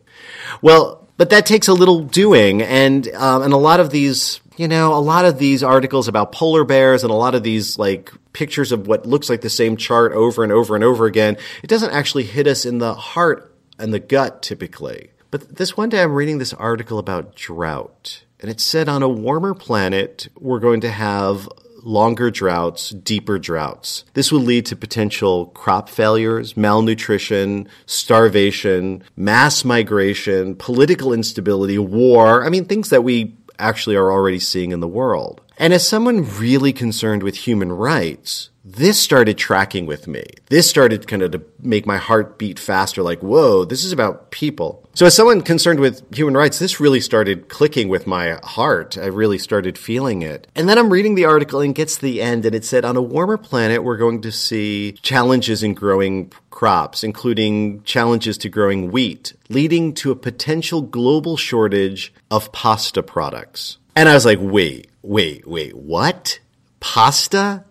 Well, 0.63 1.04
but 1.17 1.31
that 1.31 1.47
takes 1.47 1.69
a 1.69 1.75
little 1.75 2.01
doing, 2.01 2.63
and 2.63 3.09
um, 3.15 3.43
and 3.43 3.53
a 3.53 3.59
lot 3.59 3.81
of 3.81 3.91
these, 3.91 4.41
you 4.57 4.69
know, 4.69 4.95
a 4.95 4.99
lot 4.99 5.25
of 5.25 5.39
these 5.39 5.63
articles 5.63 6.09
about 6.09 6.33
polar 6.33 6.65
bears 6.65 7.03
and 7.03 7.11
a 7.11 7.17
lot 7.17 7.35
of 7.35 7.43
these 7.43 7.79
like 7.79 8.13
pictures 8.33 8.73
of 8.73 8.87
what 8.87 9.07
looks 9.07 9.31
like 9.31 9.41
the 9.41 9.51
same 9.51 9.77
chart 9.77 10.13
over 10.13 10.43
and 10.43 10.53
over 10.53 10.75
and 10.75 10.85
over 10.85 11.07
again, 11.07 11.37
it 11.63 11.69
doesn't 11.69 11.93
actually 11.93 12.25
hit 12.25 12.47
us 12.47 12.65
in 12.65 12.79
the 12.79 12.95
heart 12.95 13.55
and 13.79 13.95
the 13.95 14.01
gut 14.01 14.43
typically. 14.43 15.11
But 15.31 15.57
this 15.57 15.77
one 15.77 15.89
day, 15.89 16.03
I'm 16.03 16.13
reading 16.13 16.39
this 16.39 16.53
article 16.53 16.99
about 16.99 17.35
drought, 17.35 18.25
and 18.41 18.51
it 18.51 18.61
said 18.61 18.89
on 18.89 19.03
a 19.03 19.09
warmer 19.09 19.55
planet, 19.55 20.29
we're 20.39 20.61
going 20.61 20.81
to 20.83 20.91
have 20.91 21.49
longer 21.85 22.31
droughts, 22.31 22.91
deeper 22.91 23.39
droughts. 23.39 24.05
This 24.15 24.33
will 24.33 24.41
lead 24.41 24.67
to 24.67 24.77
potential 24.77 25.47
crop 25.47 25.89
failures, 25.89 26.57
malnutrition, 26.57 27.69
starvation, 27.87 29.03
mass 29.17 29.65
migration, 29.65 30.57
political 30.57 31.13
instability, 31.13 31.79
war. 31.79 32.45
I 32.45 32.49
mean, 32.49 32.65
things 32.65 32.91
that 32.91 33.05
we 33.05 33.37
actually 33.59 33.97
are 33.97 34.11
already 34.11 34.41
seeing 34.41 34.73
in 34.73 34.81
the 34.81 34.89
world. 34.89 35.41
And 35.59 35.73
as 35.73 35.87
someone 35.87 36.27
really 36.39 36.73
concerned 36.73 37.23
with 37.23 37.37
human 37.37 37.71
rights, 37.73 38.51
this 38.65 38.99
started 38.99 39.37
tracking 39.37 39.85
with 39.85 40.09
me. 40.09 40.25
This 40.49 40.69
started 40.69 41.07
kind 41.07 41.21
of 41.21 41.33
to 41.33 41.43
make 41.61 41.85
my 41.85 41.99
heart 41.99 42.39
beat 42.39 42.59
faster, 42.59 43.03
like, 43.03 43.21
whoa, 43.21 43.67
this 43.67 43.85
is 43.85 43.93
about 43.93 44.31
people. 44.31 44.89
So, 44.95 45.05
as 45.05 45.15
someone 45.15 45.43
concerned 45.43 45.81
with 45.81 46.03
human 46.15 46.35
rights, 46.35 46.59
this 46.59 46.81
really 46.81 47.01
started 47.01 47.49
clicking 47.49 47.89
with 47.89 48.07
my 48.07 48.39
heart. 48.43 48.97
I 48.97 49.07
really 49.07 49.37
started 49.37 49.77
feeling 49.77 50.23
it. 50.23 50.47
And 50.55 50.67
then 50.67 50.79
I'm 50.79 50.91
reading 50.91 51.15
the 51.15 51.27
article 51.27 51.61
and 51.61 51.75
gets 51.75 51.97
to 51.97 52.03
the 52.03 52.23
end, 52.23 52.47
and 52.47 52.55
it 52.55 52.65
said, 52.65 52.87
on 52.87 52.97
a 52.97 53.03
warmer 53.03 53.37
planet, 53.37 53.85
we're 53.85 53.99
going 53.99 54.23
to 54.23 54.33
see 54.33 54.93
challenges 55.03 55.63
in 55.63 55.75
growing 55.75 56.33
crops, 56.51 57.05
including 57.05 57.83
challenges 57.83 58.39
to 58.39 58.49
growing 58.49 58.91
wheat, 58.91 59.35
leading 59.51 59.93
to 59.95 60.11
a 60.11 60.17
potential 60.17 60.81
global 60.81 61.37
shortage 61.37 62.15
of 62.31 62.51
pasta 62.53 63.03
products. 63.03 63.77
And 63.95 64.09
I 64.09 64.15
was 64.15 64.25
like, 64.25 64.39
wait, 64.41 64.89
wait, 65.03 65.47
wait, 65.47 65.77
what? 65.77 66.41
Pasta? 66.81 67.65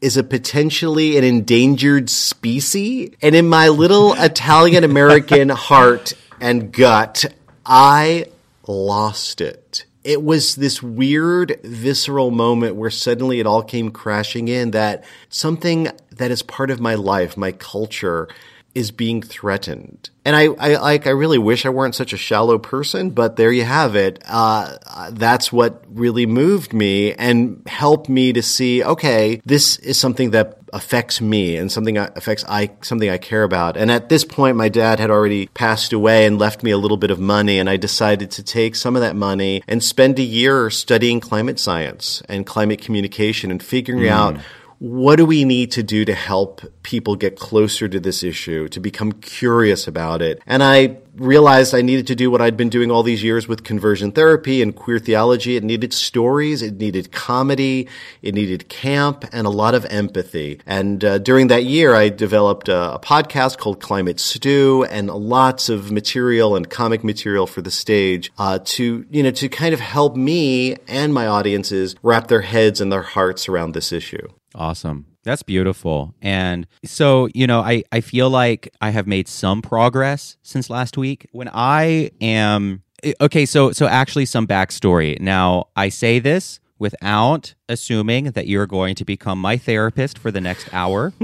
Is 0.00 0.16
a 0.16 0.24
potentially 0.24 1.16
an 1.16 1.24
endangered 1.24 2.08
species. 2.08 3.14
And 3.22 3.34
in 3.34 3.48
my 3.48 3.68
little 3.68 4.14
Italian 4.18 4.84
American 4.84 5.50
heart 5.50 6.14
and 6.40 6.72
gut, 6.72 7.26
I 7.64 8.26
lost 8.66 9.40
it. 9.40 9.84
It 10.02 10.22
was 10.22 10.56
this 10.56 10.82
weird, 10.82 11.60
visceral 11.62 12.30
moment 12.30 12.76
where 12.76 12.90
suddenly 12.90 13.38
it 13.38 13.46
all 13.46 13.62
came 13.62 13.90
crashing 13.90 14.48
in 14.48 14.70
that 14.70 15.04
something 15.28 15.88
that 16.10 16.30
is 16.30 16.42
part 16.42 16.70
of 16.70 16.80
my 16.80 16.94
life, 16.94 17.36
my 17.36 17.52
culture, 17.52 18.26
is 18.74 18.90
being 18.90 19.22
threatened. 19.22 20.10
And 20.24 20.36
I, 20.36 20.44
I 20.44 20.76
like, 20.76 21.06
I 21.06 21.10
really 21.10 21.38
wish 21.38 21.64
I 21.64 21.70
weren't 21.70 21.94
such 21.94 22.12
a 22.12 22.16
shallow 22.16 22.58
person, 22.58 23.10
but 23.10 23.36
there 23.36 23.50
you 23.50 23.64
have 23.64 23.96
it. 23.96 24.22
Uh, 24.28 24.76
that's 25.10 25.52
what 25.52 25.82
really 25.88 26.26
moved 26.26 26.72
me 26.72 27.14
and 27.14 27.62
helped 27.66 28.08
me 28.08 28.32
to 28.32 28.42
see, 28.42 28.84
okay, 28.84 29.40
this 29.44 29.78
is 29.78 29.98
something 29.98 30.30
that 30.30 30.58
affects 30.72 31.20
me 31.20 31.56
and 31.56 31.72
something 31.72 31.98
affects 31.98 32.44
I, 32.48 32.70
something 32.82 33.08
I 33.08 33.18
care 33.18 33.42
about. 33.42 33.76
And 33.76 33.90
at 33.90 34.08
this 34.08 34.24
point, 34.24 34.56
my 34.56 34.68
dad 34.68 35.00
had 35.00 35.10
already 35.10 35.46
passed 35.48 35.92
away 35.92 36.26
and 36.26 36.38
left 36.38 36.62
me 36.62 36.70
a 36.70 36.78
little 36.78 36.98
bit 36.98 37.10
of 37.10 37.18
money. 37.18 37.58
And 37.58 37.68
I 37.68 37.76
decided 37.76 38.30
to 38.32 38.42
take 38.42 38.76
some 38.76 38.94
of 38.94 39.02
that 39.02 39.16
money 39.16 39.62
and 39.66 39.82
spend 39.82 40.18
a 40.18 40.22
year 40.22 40.70
studying 40.70 41.18
climate 41.18 41.58
science 41.58 42.22
and 42.28 42.46
climate 42.46 42.80
communication 42.80 43.50
and 43.50 43.62
figuring 43.62 44.02
mm. 44.02 44.10
out 44.10 44.36
what 44.80 45.16
do 45.16 45.26
we 45.26 45.44
need 45.44 45.70
to 45.70 45.82
do 45.82 46.06
to 46.06 46.14
help 46.14 46.62
people 46.82 47.14
get 47.14 47.38
closer 47.38 47.86
to 47.86 48.00
this 48.00 48.22
issue, 48.22 48.66
to 48.68 48.80
become 48.80 49.12
curious 49.12 49.86
about 49.86 50.22
it? 50.22 50.42
And 50.46 50.62
I 50.62 50.96
realized 51.16 51.74
I 51.74 51.82
needed 51.82 52.06
to 52.06 52.14
do 52.14 52.30
what 52.30 52.40
I'd 52.40 52.56
been 52.56 52.70
doing 52.70 52.90
all 52.90 53.02
these 53.02 53.22
years 53.22 53.46
with 53.46 53.62
conversion 53.62 54.10
therapy 54.10 54.62
and 54.62 54.74
queer 54.74 54.98
theology. 54.98 55.54
It 55.54 55.64
needed 55.64 55.92
stories, 55.92 56.62
it 56.62 56.78
needed 56.78 57.12
comedy, 57.12 57.88
it 58.22 58.34
needed 58.34 58.70
camp, 58.70 59.26
and 59.32 59.46
a 59.46 59.50
lot 59.50 59.74
of 59.74 59.84
empathy. 59.84 60.62
And 60.64 61.04
uh, 61.04 61.18
during 61.18 61.48
that 61.48 61.64
year, 61.64 61.94
I 61.94 62.08
developed 62.08 62.70
a, 62.70 62.94
a, 62.94 62.98
podcast 62.98 63.58
called 63.58 63.82
Climate 63.82 64.18
Stew 64.18 64.86
and 64.88 65.08
lots 65.08 65.68
of 65.68 65.92
material 65.92 66.56
and 66.56 66.70
comic 66.70 67.04
material 67.04 67.46
for 67.46 67.60
the 67.60 67.70
stage 67.70 68.32
uh, 68.38 68.60
to, 68.64 69.04
you 69.10 69.22
know, 69.22 69.30
to 69.32 69.50
kind 69.50 69.74
of 69.74 69.80
help 69.80 70.16
me 70.16 70.76
and 70.88 71.12
my 71.12 71.26
audiences 71.26 71.96
wrap 72.02 72.28
their 72.28 72.40
heads 72.40 72.80
and 72.80 72.90
their 72.90 73.02
hearts 73.02 73.46
around 73.46 73.72
this 73.72 73.92
issue. 73.92 74.26
Awesome. 74.54 75.06
That's 75.22 75.42
beautiful. 75.42 76.14
And 76.22 76.66
so, 76.84 77.28
you 77.34 77.46
know, 77.46 77.60
I, 77.60 77.84
I 77.92 78.00
feel 78.00 78.30
like 78.30 78.72
I 78.80 78.90
have 78.90 79.06
made 79.06 79.28
some 79.28 79.60
progress 79.60 80.36
since 80.42 80.70
last 80.70 80.96
week. 80.96 81.28
When 81.32 81.50
I 81.52 82.10
am 82.20 82.82
eh, 83.02 83.12
okay, 83.20 83.44
so 83.46 83.72
so 83.72 83.86
actually 83.86 84.24
some 84.24 84.46
backstory. 84.46 85.20
Now 85.20 85.68
I 85.76 85.90
say 85.90 86.18
this 86.20 86.58
without 86.78 87.54
assuming 87.68 88.32
that 88.32 88.46
you're 88.46 88.66
going 88.66 88.94
to 88.96 89.04
become 89.04 89.38
my 89.38 89.58
therapist 89.58 90.18
for 90.18 90.30
the 90.30 90.40
next 90.40 90.72
hour. 90.72 91.12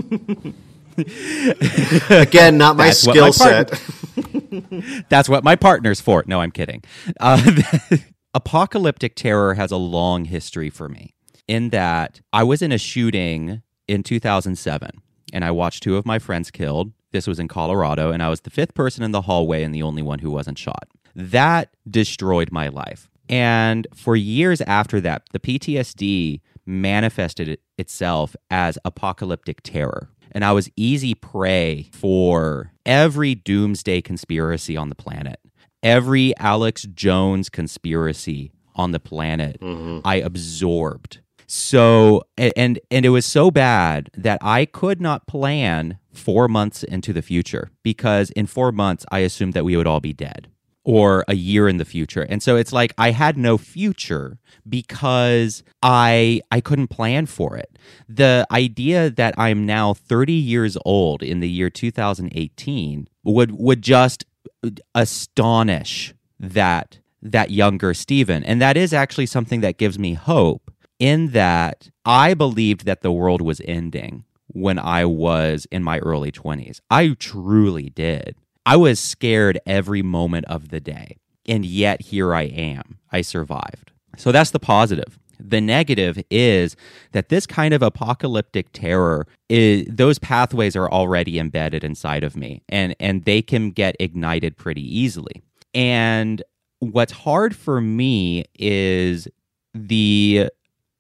Again, 2.11 2.59
not 2.59 2.77
my 2.77 2.91
skill 2.91 3.33
set. 3.33 3.83
That's 5.09 5.29
what 5.29 5.43
my 5.43 5.57
partner's 5.57 6.01
for. 6.01 6.23
No, 6.27 6.41
I'm 6.41 6.51
kidding. 6.51 6.83
Uh, 7.19 7.63
apocalyptic 8.35 9.15
terror 9.15 9.55
has 9.55 9.71
a 9.73 9.77
long 9.77 10.27
history 10.27 10.71
for 10.71 10.89
me 10.89 11.15
in 11.49 11.71
that 11.71 12.21
I 12.33 12.43
was 12.43 12.63
in 12.63 12.73
a 12.73 12.79
shooting 12.79 13.63
in 13.89 14.03
2007 14.03 14.91
and 15.33 15.45
I 15.45 15.51
watched 15.51 15.83
two 15.83 15.97
of 15.97 16.07
my 16.07 16.19
friends 16.19 16.51
killed. 16.51 16.93
This 17.13 17.27
was 17.27 17.39
in 17.39 17.49
Colorado, 17.49 18.11
and 18.11 18.23
I 18.23 18.29
was 18.29 18.43
the 18.43 18.51
fifth 18.51 18.75
person 18.75 19.03
in 19.03 19.13
the 19.13 19.23
hallway 19.23 19.63
and 19.63 19.75
the 19.75 19.83
only 19.83 20.03
one 20.03 20.19
who 20.19 20.31
wasn't 20.31 20.59
shot. 20.59 20.89
That 21.15 21.71
destroyed 21.89 22.53
my 22.53 22.69
life. 22.69 23.09
And 23.29 23.87
for 23.95 24.17
years 24.17 24.61
after 24.63 25.01
that, 25.01 25.23
the 25.33 25.41
PTSD 25.41 26.41
manifested 26.65 27.59
itself 27.79 28.37
as 28.51 28.79
apocalyptic 28.85 29.63
terror. 29.63 30.11
And 30.33 30.45
I 30.45 30.53
was 30.53 30.69
easy 30.77 31.15
prey 31.15 31.89
for 31.93 32.73
every 32.85 33.35
doomsday 33.35 34.03
conspiracy 34.03 34.77
on 34.77 34.91
the 34.91 34.95
planet, 34.95 35.41
every 35.83 36.37
Alex 36.39 36.83
Jones 36.83 37.49
conspiracy 37.49 38.53
on 38.75 38.91
the 38.93 39.01
planet. 39.01 39.61
Mm-hmm. 39.61 40.01
I 40.05 40.17
absorbed 40.17 41.21
so 41.47 42.23
and 42.37 42.79
and 42.91 43.07
it 43.07 43.11
was 43.11 43.27
so 43.27 43.51
bad 43.51 44.11
that 44.17 44.39
I 44.43 44.65
could 44.65 45.01
not 45.01 45.27
plan 45.27 45.99
4 46.13 46.49
months 46.49 46.83
into 46.83 47.13
the 47.13 47.23
future 47.23 47.71
because 47.83 48.31
in 48.31 48.47
4 48.47 48.73
months 48.73 49.05
I 49.11 49.21
assumed 49.21 49.55
that 49.55 49.65
we 49.65 49.77
would 49.77 49.87
all 49.87 50.01
be 50.01 50.13
dead 50.13 50.49
or 50.87 51.25
a 51.27 51.35
year 51.35 51.69
in 51.69 51.79
the 51.79 51.85
future. 51.85 52.23
And 52.23 52.41
so 52.41 52.57
it's 52.57 52.73
like 52.73 52.95
I 52.97 53.11
had 53.11 53.37
no 53.37 53.59
future 53.59 54.39
because 54.69 55.65
I 55.83 56.41
I 56.51 56.61
couldn't 56.61 56.89
plan 56.89 57.27
for 57.27 57.57
it. 57.57 57.77
The 58.09 58.47
idea 58.51 59.11
that 59.11 59.35
I'm 59.37 59.67
now 59.67 59.95
30 59.95 60.33
years 60.33 60.79
old 60.85 61.23
in 61.23 61.41
the 61.41 61.49
year 61.49 61.71
2018 61.71 63.09
would 63.25 63.53
would 63.53 63.83
just 63.83 64.25
astonish 64.95 66.15
that 66.39 66.99
that 67.21 67.51
younger 67.51 67.93
Stephen. 67.93 68.45
And 68.45 68.63
that 68.63 68.77
is 68.77 68.93
actually 68.93 69.27
something 69.27 69.61
that 69.63 69.79
gives 69.79 69.99
me 69.99 70.15
hope 70.15 70.71
in 70.99 71.29
that 71.29 71.91
I 72.05 72.35
believed 72.35 72.87
that 72.87 73.03
the 73.03 73.13
world 73.13 73.43
was 73.43 73.61
ending 73.65 74.25
when 74.49 74.79
I 74.79 75.05
was 75.05 75.67
in 75.71 75.83
my 75.83 75.99
early 75.99 76.33
20s. 76.33 76.81
I 76.91 77.11
truly 77.19 77.91
did. 77.91 78.37
I 78.65 78.77
was 78.77 78.99
scared 78.99 79.61
every 79.67 80.03
moment 80.03 80.47
of 80.47 80.71
the 80.71 80.81
day. 80.81 81.19
And 81.47 81.65
yet 81.65 82.03
here 82.03 82.35
I 82.35 82.43
am. 82.43 82.99
I 83.13 83.21
survived. 83.21 83.93
So 84.17 84.33
that's 84.33 84.51
the 84.51 84.59
positive. 84.59 85.19
The 85.39 85.61
negative 85.61 86.19
is 86.31 86.77
that 87.13 87.29
this 87.29 87.47
kind 87.47 87.75
of 87.75 87.83
apocalyptic 87.83 88.73
terror 88.73 89.27
is 89.49 89.87
those 89.89 90.19
pathways 90.19 90.75
are 90.75 90.91
already 90.91 91.39
embedded 91.39 91.85
inside 91.85 92.25
of 92.25 92.37
me 92.37 92.63
and 92.69 92.97
and 92.99 93.25
they 93.27 93.43
can 93.43 93.71
get 93.71 93.97
ignited 94.01 94.57
pretty 94.57 94.83
easily. 94.83 95.43
And 95.75 96.43
what's 96.79 97.13
hard 97.13 97.55
for 97.55 97.83
me 97.83 98.47
is 98.59 99.29
the 99.75 100.49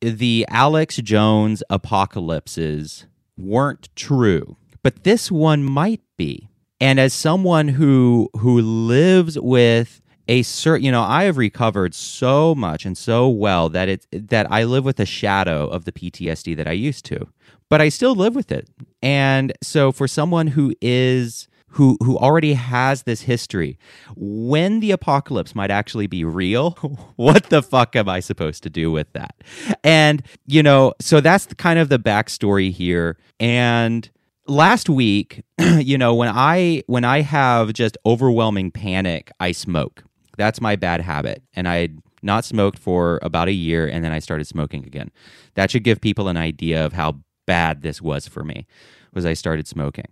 the 0.01 0.47
Alex 0.49 0.97
Jones 0.97 1.63
apocalypses 1.71 3.07
weren't 3.37 3.89
true, 3.97 4.57
but 4.83 5.05
this 5.05 5.31
one 5.31 5.65
might 5.65 6.03
be. 6.17 6.49
And 6.81 7.01
as 7.01 7.15
someone 7.15 7.69
who 7.69 8.29
who 8.39 8.61
lives 8.61 9.39
with 9.39 10.01
a 10.29 10.43
certain, 10.43 10.85
you 10.85 10.93
know, 10.93 11.03
I 11.03 11.25
have 11.25 11.39
recovered 11.39 11.95
so 11.95 12.55
much 12.55 12.85
and 12.85 12.99
so 12.99 13.29
well 13.29 13.69
that 13.71 13.89
it 13.89 14.07
that 14.13 14.51
I 14.51 14.65
live 14.65 14.85
with 14.85 15.01
a 15.01 15.07
shadow 15.07 15.67
of 15.69 15.85
the 15.85 15.93
PTSD 15.93 16.57
that 16.57 16.69
I 16.69 16.73
used 16.73 17.05
to, 17.07 17.29
but 17.71 17.81
I 17.81 17.89
still 17.89 18.15
live 18.15 18.35
with 18.35 18.53
it. 18.53 18.69
And 19.03 19.53
so, 19.63 19.93
for 19.93 20.07
someone 20.07 20.49
who 20.49 20.75
is 20.83 21.49
who 21.71 21.97
who 22.03 22.17
already 22.19 22.55
has 22.55 23.03
this 23.03 23.23
history. 23.23 23.79
When 24.17 24.81
the 24.81 24.91
apocalypse 24.91 25.55
might 25.55 25.71
actually 25.71 26.07
be 26.07 26.25
real 26.25 26.71
what 27.17 27.45
the 27.51 27.63
fuck 27.63 27.97
am 27.97 28.09
i 28.09 28.21
supposed 28.21 28.63
to 28.65 28.71
do 28.71 28.91
with 28.91 29.13
that? 29.13 29.35
And 29.85 30.23
you 30.47 30.63
know 30.63 30.95
so 31.01 31.21
that's 31.21 31.47
kind 31.55 31.79
of 31.79 31.89
the 31.89 31.99
backstory 31.99 32.71
here. 32.71 33.19
And 33.41 34.09
last 34.47 34.89
week 34.89 35.43
you 35.59 35.99
know 35.99 36.15
when 36.15 36.31
i 36.33 36.83
when 36.87 37.05
i 37.05 37.21
have 37.21 37.73
just 37.73 37.99
overwhelming 38.07 38.71
panic 38.71 39.31
i 39.41 39.53
smoke. 39.53 40.03
That's 40.37 40.61
my 40.61 40.77
bad 40.77 41.01
habit. 41.01 41.43
And 41.55 41.69
i 41.69 41.89
not 42.23 42.45
smoked 42.45 42.79
for 42.79 43.21
about 43.23 43.49
a 43.49 43.53
year 43.53 43.87
and 43.87 44.05
then 44.05 44.13
i 44.13 44.19
started 44.19 44.47
smoking 44.47 44.85
again. 44.85 45.11
That 45.55 45.71
should 45.71 45.85
give 45.85 46.01
people 46.01 46.29
an 46.29 46.37
idea 46.37 46.85
of 46.85 46.93
how 46.93 47.21
bad 47.47 47.83
this 47.83 48.03
was 48.03 48.27
for 48.27 48.43
me 48.45 48.67
was 49.15 49.25
i 49.25 49.33
started 49.33 49.67
smoking 49.67 50.07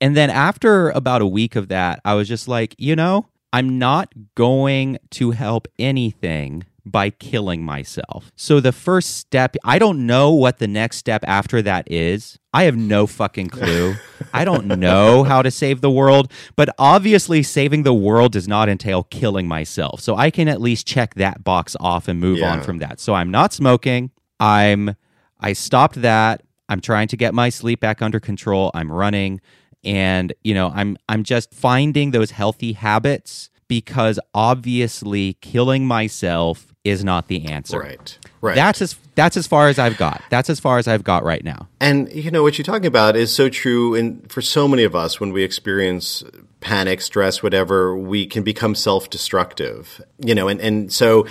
and 0.00 0.16
then 0.16 0.30
after 0.30 0.90
about 0.90 1.22
a 1.22 1.26
week 1.26 1.56
of 1.56 1.68
that, 1.68 2.00
I 2.04 2.14
was 2.14 2.28
just 2.28 2.48
like, 2.48 2.74
you 2.78 2.96
know, 2.96 3.26
I'm 3.52 3.78
not 3.78 4.12
going 4.34 4.98
to 5.10 5.30
help 5.30 5.68
anything 5.78 6.64
by 6.86 7.10
killing 7.10 7.64
myself. 7.64 8.30
So 8.36 8.60
the 8.60 8.70
first 8.70 9.16
step, 9.16 9.56
I 9.64 9.78
don't 9.80 10.06
know 10.06 10.32
what 10.32 10.58
the 10.58 10.68
next 10.68 10.98
step 10.98 11.24
after 11.26 11.60
that 11.62 11.90
is. 11.90 12.38
I 12.54 12.62
have 12.62 12.76
no 12.76 13.08
fucking 13.08 13.48
clue. 13.48 13.96
I 14.32 14.44
don't 14.44 14.66
know 14.78 15.24
how 15.24 15.42
to 15.42 15.50
save 15.50 15.80
the 15.80 15.90
world, 15.90 16.30
but 16.54 16.68
obviously 16.78 17.42
saving 17.42 17.82
the 17.82 17.92
world 17.92 18.32
does 18.32 18.46
not 18.46 18.68
entail 18.68 19.02
killing 19.02 19.48
myself. 19.48 20.00
So 20.00 20.16
I 20.16 20.30
can 20.30 20.46
at 20.46 20.60
least 20.60 20.86
check 20.86 21.14
that 21.14 21.42
box 21.42 21.76
off 21.80 22.06
and 22.06 22.20
move 22.20 22.38
yeah. 22.38 22.52
on 22.52 22.62
from 22.62 22.78
that. 22.78 23.00
So 23.00 23.14
I'm 23.14 23.32
not 23.32 23.52
smoking. 23.52 24.12
I'm 24.38 24.94
I 25.40 25.52
stopped 25.52 26.00
that. 26.02 26.42
I'm 26.68 26.80
trying 26.80 27.08
to 27.08 27.16
get 27.16 27.34
my 27.34 27.48
sleep 27.48 27.80
back 27.80 28.00
under 28.00 28.20
control. 28.20 28.70
I'm 28.74 28.90
running 28.92 29.40
and, 29.86 30.34
you 30.44 30.52
know, 30.52 30.72
I'm 30.74 30.98
I'm 31.08 31.22
just 31.22 31.54
finding 31.54 32.10
those 32.10 32.32
healthy 32.32 32.74
habits 32.74 33.48
because 33.68 34.20
obviously 34.34 35.34
killing 35.40 35.86
myself 35.86 36.74
is 36.84 37.04
not 37.04 37.28
the 37.28 37.46
answer. 37.46 37.80
Right. 37.80 38.18
Right. 38.40 38.54
That's 38.54 38.82
as 38.82 38.96
that's 39.14 39.36
as 39.36 39.46
far 39.46 39.68
as 39.68 39.78
I've 39.78 39.96
got. 39.96 40.22
That's 40.30 40.50
as 40.50 40.60
far 40.60 40.78
as 40.78 40.86
I've 40.86 41.02
got 41.02 41.24
right 41.24 41.42
now. 41.42 41.68
And 41.80 42.12
you 42.12 42.30
know 42.30 42.42
what 42.42 42.58
you're 42.58 42.64
talking 42.64 42.86
about 42.86 43.16
is 43.16 43.34
so 43.34 43.48
true 43.48 43.94
and 43.94 44.30
for 44.30 44.42
so 44.42 44.68
many 44.68 44.84
of 44.84 44.94
us 44.94 45.18
when 45.18 45.32
we 45.32 45.42
experience 45.42 46.22
panic, 46.60 47.00
stress, 47.00 47.42
whatever, 47.42 47.96
we 47.96 48.26
can 48.26 48.42
become 48.42 48.74
self-destructive. 48.74 50.00
You 50.18 50.34
know, 50.34 50.48
and 50.48 50.60
and 50.60 50.92
so 50.92 51.26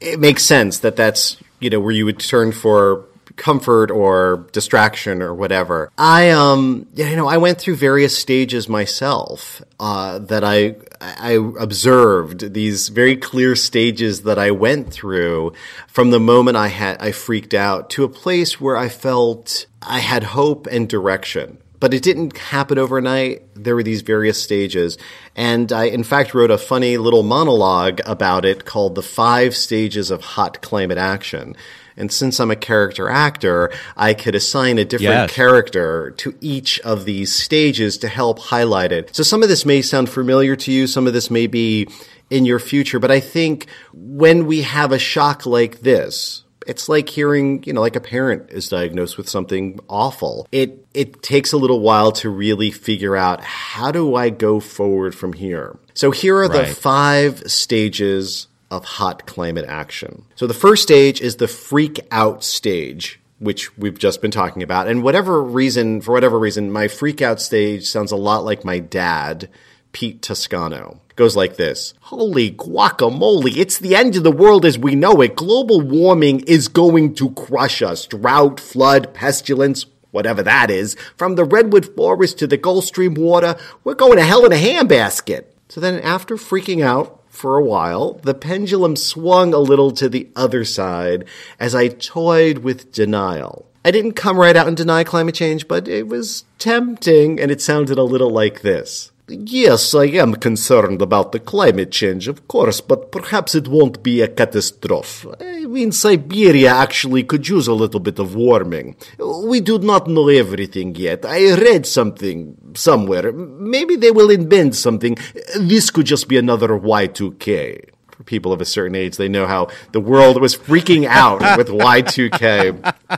it 0.00 0.20
makes 0.20 0.44
sense 0.44 0.78
that 0.78 0.96
that's, 0.96 1.36
you 1.58 1.68
know, 1.68 1.80
where 1.80 1.92
you 1.92 2.04
would 2.04 2.20
turn 2.20 2.52
for 2.52 3.04
comfort 3.36 3.90
or 3.90 4.46
distraction 4.52 5.22
or 5.22 5.34
whatever. 5.34 5.90
I 5.98 6.30
um 6.30 6.86
you 6.94 7.16
know 7.16 7.28
I 7.28 7.36
went 7.36 7.58
through 7.58 7.76
various 7.76 8.16
stages 8.16 8.68
myself 8.68 9.62
uh, 9.80 10.18
that 10.18 10.44
I 10.44 10.76
I 11.00 11.32
observed 11.58 12.54
these 12.54 12.88
very 12.88 13.16
clear 13.16 13.54
stages 13.56 14.22
that 14.22 14.38
I 14.38 14.50
went 14.50 14.92
through 14.92 15.52
from 15.86 16.10
the 16.10 16.20
moment 16.20 16.56
I 16.56 16.68
had 16.68 17.00
I 17.00 17.12
freaked 17.12 17.54
out 17.54 17.90
to 17.90 18.04
a 18.04 18.08
place 18.08 18.60
where 18.60 18.76
I 18.76 18.88
felt 18.88 19.66
I 19.82 20.00
had 20.00 20.22
hope 20.24 20.66
and 20.66 20.88
direction 20.88 21.58
but 21.80 21.94
it 21.94 22.02
didn't 22.02 22.36
happen 22.36 22.78
overnight. 22.78 23.42
There 23.54 23.74
were 23.74 23.82
these 23.82 24.02
various 24.02 24.42
stages. 24.42 24.98
And 25.36 25.72
I, 25.72 25.84
in 25.84 26.02
fact, 26.02 26.34
wrote 26.34 26.50
a 26.50 26.58
funny 26.58 26.96
little 26.96 27.22
monologue 27.22 28.00
about 28.04 28.44
it 28.44 28.64
called 28.64 28.94
The 28.94 29.02
Five 29.02 29.54
Stages 29.54 30.10
of 30.10 30.22
Hot 30.22 30.60
Climate 30.60 30.98
Action. 30.98 31.54
And 31.98 32.10
since 32.12 32.40
I'm 32.40 32.50
a 32.50 32.56
character 32.56 33.08
actor, 33.08 33.70
I 33.96 34.14
could 34.14 34.34
assign 34.34 34.78
a 34.78 34.84
different 34.84 35.28
Yes. 35.28 35.32
character 35.32 36.12
to 36.18 36.34
each 36.40 36.80
of 36.80 37.04
these 37.04 37.34
stages 37.34 37.98
to 37.98 38.08
help 38.08 38.38
highlight 38.38 38.92
it. 38.92 39.10
So 39.14 39.22
some 39.22 39.42
of 39.42 39.48
this 39.48 39.66
may 39.66 39.82
sound 39.82 40.08
familiar 40.08 40.56
to 40.56 40.72
you, 40.72 40.86
some 40.86 41.06
of 41.06 41.12
this 41.12 41.30
may 41.30 41.46
be 41.46 41.88
in 42.30 42.44
your 42.44 42.58
future, 42.58 42.98
but 42.98 43.10
I 43.10 43.20
think 43.20 43.66
when 43.92 44.46
we 44.46 44.62
have 44.62 44.92
a 44.92 44.98
shock 44.98 45.46
like 45.46 45.80
this, 45.80 46.44
it's 46.66 46.88
like 46.88 47.08
hearing, 47.08 47.62
you 47.64 47.72
know, 47.72 47.80
like 47.80 47.96
a 47.96 48.00
parent 48.00 48.50
is 48.50 48.68
diagnosed 48.68 49.16
with 49.16 49.26
something 49.28 49.80
awful. 49.88 50.46
It 50.52 50.84
it 50.92 51.22
takes 51.22 51.52
a 51.52 51.56
little 51.56 51.80
while 51.80 52.12
to 52.12 52.28
really 52.28 52.70
figure 52.70 53.16
out 53.16 53.40
how 53.42 53.90
do 53.90 54.14
I 54.14 54.28
go 54.28 54.60
forward 54.60 55.14
from 55.14 55.32
here. 55.32 55.78
So 55.94 56.10
here 56.10 56.36
are 56.36 56.48
the 56.48 56.66
five 56.66 57.42
stages 57.50 58.48
of 58.70 58.84
hot 58.84 59.26
climate 59.26 59.64
action. 59.66 60.24
So 60.34 60.46
the 60.46 60.54
first 60.54 60.82
stage 60.82 61.20
is 61.20 61.36
the 61.36 61.48
freak 61.48 62.00
out 62.10 62.44
stage, 62.44 63.20
which 63.38 63.76
we've 63.78 63.98
just 63.98 64.20
been 64.20 64.30
talking 64.30 64.62
about. 64.62 64.88
And 64.88 65.02
whatever 65.02 65.42
reason, 65.42 66.00
for 66.00 66.12
whatever 66.12 66.38
reason, 66.38 66.70
my 66.70 66.88
freak 66.88 67.22
out 67.22 67.40
stage 67.40 67.86
sounds 67.86 68.12
a 68.12 68.16
lot 68.16 68.44
like 68.44 68.64
my 68.64 68.78
dad, 68.78 69.48
Pete 69.92 70.20
Toscano. 70.22 71.00
It 71.10 71.16
goes 71.16 71.36
like 71.36 71.56
this. 71.56 71.94
Holy 72.00 72.50
guacamole, 72.50 73.56
it's 73.56 73.78
the 73.78 73.96
end 73.96 74.16
of 74.16 74.22
the 74.22 74.32
world 74.32 74.64
as 74.64 74.78
we 74.78 74.94
know 74.94 75.20
it. 75.22 75.36
Global 75.36 75.80
warming 75.80 76.40
is 76.40 76.68
going 76.68 77.14
to 77.14 77.30
crush 77.30 77.80
us. 77.82 78.06
Drought, 78.06 78.60
flood, 78.60 79.14
pestilence, 79.14 79.86
whatever 80.10 80.42
that 80.42 80.70
is, 80.70 80.94
from 81.16 81.34
the 81.34 81.44
redwood 81.44 81.94
forest 81.94 82.38
to 82.38 82.46
the 82.46 82.56
Gulf 82.56 82.84
Stream 82.84 83.14
water, 83.14 83.56
we're 83.84 83.94
going 83.94 84.16
to 84.16 84.24
hell 84.24 84.44
in 84.44 84.52
a 84.52 84.56
handbasket. 84.56 85.44
So 85.68 85.80
then, 85.80 86.00
after 86.00 86.36
freaking 86.36 86.82
out 86.82 87.17
for 87.38 87.56
a 87.56 87.62
while, 87.62 88.14
the 88.24 88.34
pendulum 88.34 88.96
swung 88.96 89.54
a 89.54 89.58
little 89.58 89.92
to 89.92 90.08
the 90.08 90.28
other 90.34 90.64
side 90.64 91.24
as 91.60 91.74
I 91.74 91.88
toyed 91.88 92.58
with 92.58 92.92
denial. 92.92 93.64
I 93.84 93.92
didn't 93.92 94.12
come 94.12 94.36
right 94.36 94.56
out 94.56 94.66
and 94.66 94.76
deny 94.76 95.04
climate 95.04 95.36
change, 95.36 95.68
but 95.68 95.86
it 95.86 96.08
was 96.08 96.44
tempting, 96.58 97.40
and 97.40 97.50
it 97.50 97.62
sounded 97.62 97.96
a 97.96 98.02
little 98.02 98.30
like 98.30 98.62
this. 98.62 99.12
Yes, 99.30 99.94
I 99.94 100.06
am 100.06 100.34
concerned 100.36 101.02
about 101.02 101.32
the 101.32 101.38
climate 101.38 101.90
change, 101.90 102.28
of 102.28 102.48
course, 102.48 102.80
but 102.80 103.12
perhaps 103.12 103.54
it 103.54 103.68
won't 103.68 104.02
be 104.02 104.22
a 104.22 104.28
catastrophe. 104.28 105.28
I 105.40 105.66
mean, 105.66 105.92
Siberia 105.92 106.70
actually 106.70 107.24
could 107.24 107.46
use 107.46 107.66
a 107.66 107.74
little 107.74 108.00
bit 108.00 108.18
of 108.18 108.34
warming. 108.34 108.96
We 109.18 109.60
do 109.60 109.78
not 109.78 110.08
know 110.08 110.28
everything 110.28 110.94
yet. 110.94 111.26
I 111.26 111.54
read 111.54 111.84
something 111.86 112.56
somewhere. 112.74 113.30
Maybe 113.32 113.96
they 113.96 114.10
will 114.10 114.30
invent 114.30 114.74
something. 114.74 115.16
This 115.58 115.90
could 115.90 116.06
just 116.06 116.28
be 116.28 116.38
another 116.38 116.68
Y2K. 116.68 117.90
For 118.10 118.24
people 118.24 118.52
of 118.52 118.60
a 118.60 118.64
certain 118.64 118.96
age, 118.96 119.16
they 119.16 119.28
know 119.28 119.46
how 119.46 119.68
the 119.92 120.00
world 120.00 120.40
was 120.40 120.56
freaking 120.56 121.04
out 121.06 121.58
with 121.58 121.68
Y2K 121.68 122.94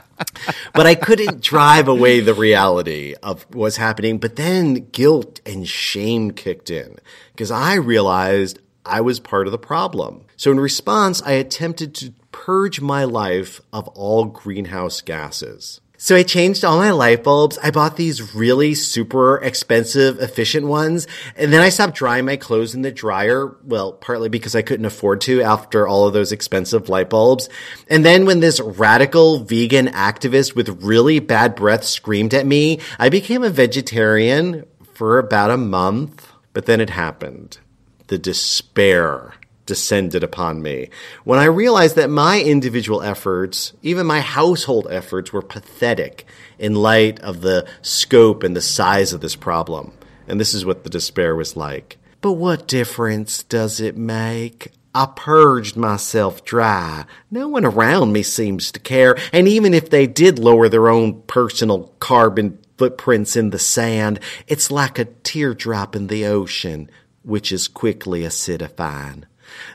but 0.73 0.85
I 0.85 0.95
couldn't 0.95 1.41
drive 1.41 1.87
away 1.87 2.19
the 2.19 2.33
reality 2.33 3.15
of 3.21 3.45
what's 3.53 3.77
happening. 3.77 4.17
But 4.17 4.35
then 4.35 4.89
guilt 4.91 5.41
and 5.45 5.67
shame 5.67 6.31
kicked 6.31 6.69
in 6.69 6.97
because 7.33 7.51
I 7.51 7.75
realized 7.75 8.59
I 8.85 9.01
was 9.01 9.19
part 9.19 9.47
of 9.47 9.51
the 9.51 9.57
problem. 9.57 10.25
So 10.37 10.51
in 10.51 10.59
response, 10.59 11.21
I 11.21 11.33
attempted 11.33 11.93
to 11.95 12.13
purge 12.31 12.81
my 12.81 13.03
life 13.03 13.61
of 13.73 13.87
all 13.89 14.25
greenhouse 14.25 15.01
gases. 15.01 15.80
So 16.03 16.15
I 16.15 16.23
changed 16.23 16.65
all 16.65 16.79
my 16.79 16.89
light 16.89 17.23
bulbs. 17.23 17.59
I 17.61 17.69
bought 17.69 17.95
these 17.95 18.33
really 18.33 18.73
super 18.73 19.37
expensive, 19.37 20.19
efficient 20.19 20.65
ones. 20.65 21.05
And 21.35 21.53
then 21.53 21.61
I 21.61 21.69
stopped 21.69 21.93
drying 21.93 22.25
my 22.25 22.37
clothes 22.37 22.73
in 22.73 22.81
the 22.81 22.91
dryer. 22.91 23.55
Well, 23.63 23.93
partly 23.93 24.27
because 24.27 24.55
I 24.55 24.63
couldn't 24.63 24.87
afford 24.87 25.21
to 25.21 25.43
after 25.43 25.87
all 25.87 26.07
of 26.07 26.13
those 26.13 26.31
expensive 26.31 26.89
light 26.89 27.11
bulbs. 27.11 27.49
And 27.87 28.03
then 28.03 28.25
when 28.25 28.39
this 28.39 28.59
radical 28.59 29.43
vegan 29.43 29.89
activist 29.89 30.55
with 30.55 30.83
really 30.83 31.19
bad 31.19 31.53
breath 31.53 31.83
screamed 31.83 32.33
at 32.33 32.47
me, 32.47 32.79
I 32.97 33.09
became 33.09 33.43
a 33.43 33.51
vegetarian 33.51 34.65
for 34.95 35.19
about 35.19 35.51
a 35.51 35.57
month. 35.57 36.31
But 36.53 36.65
then 36.65 36.81
it 36.81 36.89
happened. 36.89 37.59
The 38.07 38.17
despair 38.17 39.35
descended 39.71 40.21
upon 40.21 40.61
me 40.61 40.89
when 41.23 41.39
I 41.39 41.45
realized 41.45 41.95
that 41.95 42.09
my 42.09 42.41
individual 42.41 43.01
efforts, 43.01 43.71
even 43.81 44.05
my 44.05 44.19
household 44.19 44.85
efforts, 44.91 45.31
were 45.31 45.41
pathetic 45.41 46.25
in 46.59 46.75
light 46.75 47.21
of 47.21 47.39
the 47.39 47.65
scope 47.81 48.43
and 48.43 48.53
the 48.53 48.59
size 48.59 49.13
of 49.13 49.21
this 49.21 49.37
problem. 49.37 49.93
And 50.27 50.41
this 50.41 50.53
is 50.53 50.65
what 50.65 50.83
the 50.83 50.89
despair 50.89 51.37
was 51.37 51.55
like. 51.55 51.97
But 52.19 52.33
what 52.33 52.67
difference 52.67 53.43
does 53.43 53.79
it 53.79 53.95
make? 53.95 54.73
I 54.93 55.07
purged 55.15 55.77
myself 55.77 56.43
dry. 56.43 57.05
No 57.31 57.47
one 57.47 57.63
around 57.63 58.11
me 58.11 58.23
seems 58.23 58.73
to 58.73 58.79
care, 58.81 59.17
and 59.31 59.47
even 59.47 59.73
if 59.73 59.89
they 59.89 60.05
did 60.05 60.37
lower 60.37 60.67
their 60.67 60.89
own 60.89 61.21
personal 61.21 61.93
carbon 61.99 62.59
footprints 62.77 63.37
in 63.37 63.51
the 63.51 63.59
sand, 63.59 64.19
it's 64.47 64.69
like 64.69 64.99
a 64.99 65.05
teardrop 65.05 65.95
in 65.95 66.07
the 66.07 66.25
ocean, 66.25 66.89
which 67.23 67.53
is 67.53 67.69
quickly 67.69 68.23
acidifying. 68.23 69.23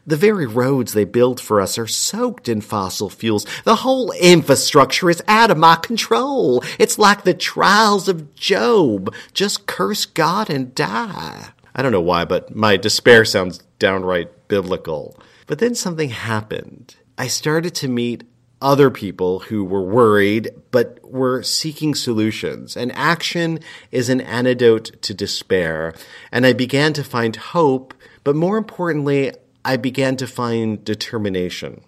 The 0.07 0.17
very 0.17 0.47
roads 0.47 0.93
they 0.93 1.05
build 1.05 1.41
for 1.41 1.61
us 1.61 1.79
are 1.79 1.87
soaked 1.87 2.49
in 2.49 2.61
fossil 2.61 3.11
fuels. 3.11 3.47
The 3.65 3.77
whole 3.77 4.13
infrastructure 4.13 5.11
is 5.11 5.23
out 5.29 5.51
of 5.51 5.59
my 5.59 5.77
control. 5.77 6.63
It's 6.79 6.99
like 6.99 7.23
the 7.23 7.35
trials 7.35 8.09
of 8.09 8.35
Job. 8.35 9.15
Just 9.33 9.67
curse 9.67 10.07
God 10.07 10.51
and 10.51 10.75
die. 10.75 11.51
I 11.75 11.83
don't 11.83 11.93
know 11.93 12.01
why, 12.01 12.25
but 12.25 12.55
my 12.55 12.77
despair 12.77 13.25
sounds 13.25 13.59
downright 13.79 14.49
biblical. 14.49 15.19
But 15.47 15.59
then 15.59 15.75
something 15.75 16.11
happened. 16.11 16.97
I 17.19 17.27
started 17.29 17.75
to 17.77 17.89
meet 17.89 18.25
other 18.63 18.91
people 18.91 19.41
who 19.41 19.65
were 19.65 19.83
worried 19.83 20.51
but 20.71 20.99
were 21.05 21.43
seeking 21.43 21.95
solutions. 21.95 22.77
And 22.77 22.91
action 22.93 23.61
is 23.91 24.09
an 24.09 24.21
antidote 24.21 25.01
to 25.03 25.15
despair. 25.15 25.95
And 26.33 26.47
I 26.47 26.53
began 26.53 26.93
to 26.95 27.05
find 27.05 27.37
hope, 27.37 27.95
but 28.25 28.35
more 28.35 28.57
importantly, 28.57 29.33
I 29.67 29.77
began 29.77 30.17
to 30.19 30.29
find 30.29 30.85
determination. 30.85 31.81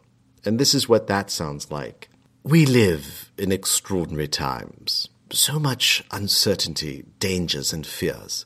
And 0.45 0.59
this 0.59 0.75
is 0.75 0.89
what 0.89 1.07
that 1.07 1.31
sounds 1.31 1.71
like. 1.71 2.09
We 2.43 2.67
live 2.67 3.31
in 3.39 3.53
extraordinary 3.53 4.27
times. 4.27 5.09
So 5.31 5.61
much 5.61 6.03
uncertainty, 6.11 7.05
dangers, 7.21 7.73
and 7.73 7.87
fears. 7.87 8.45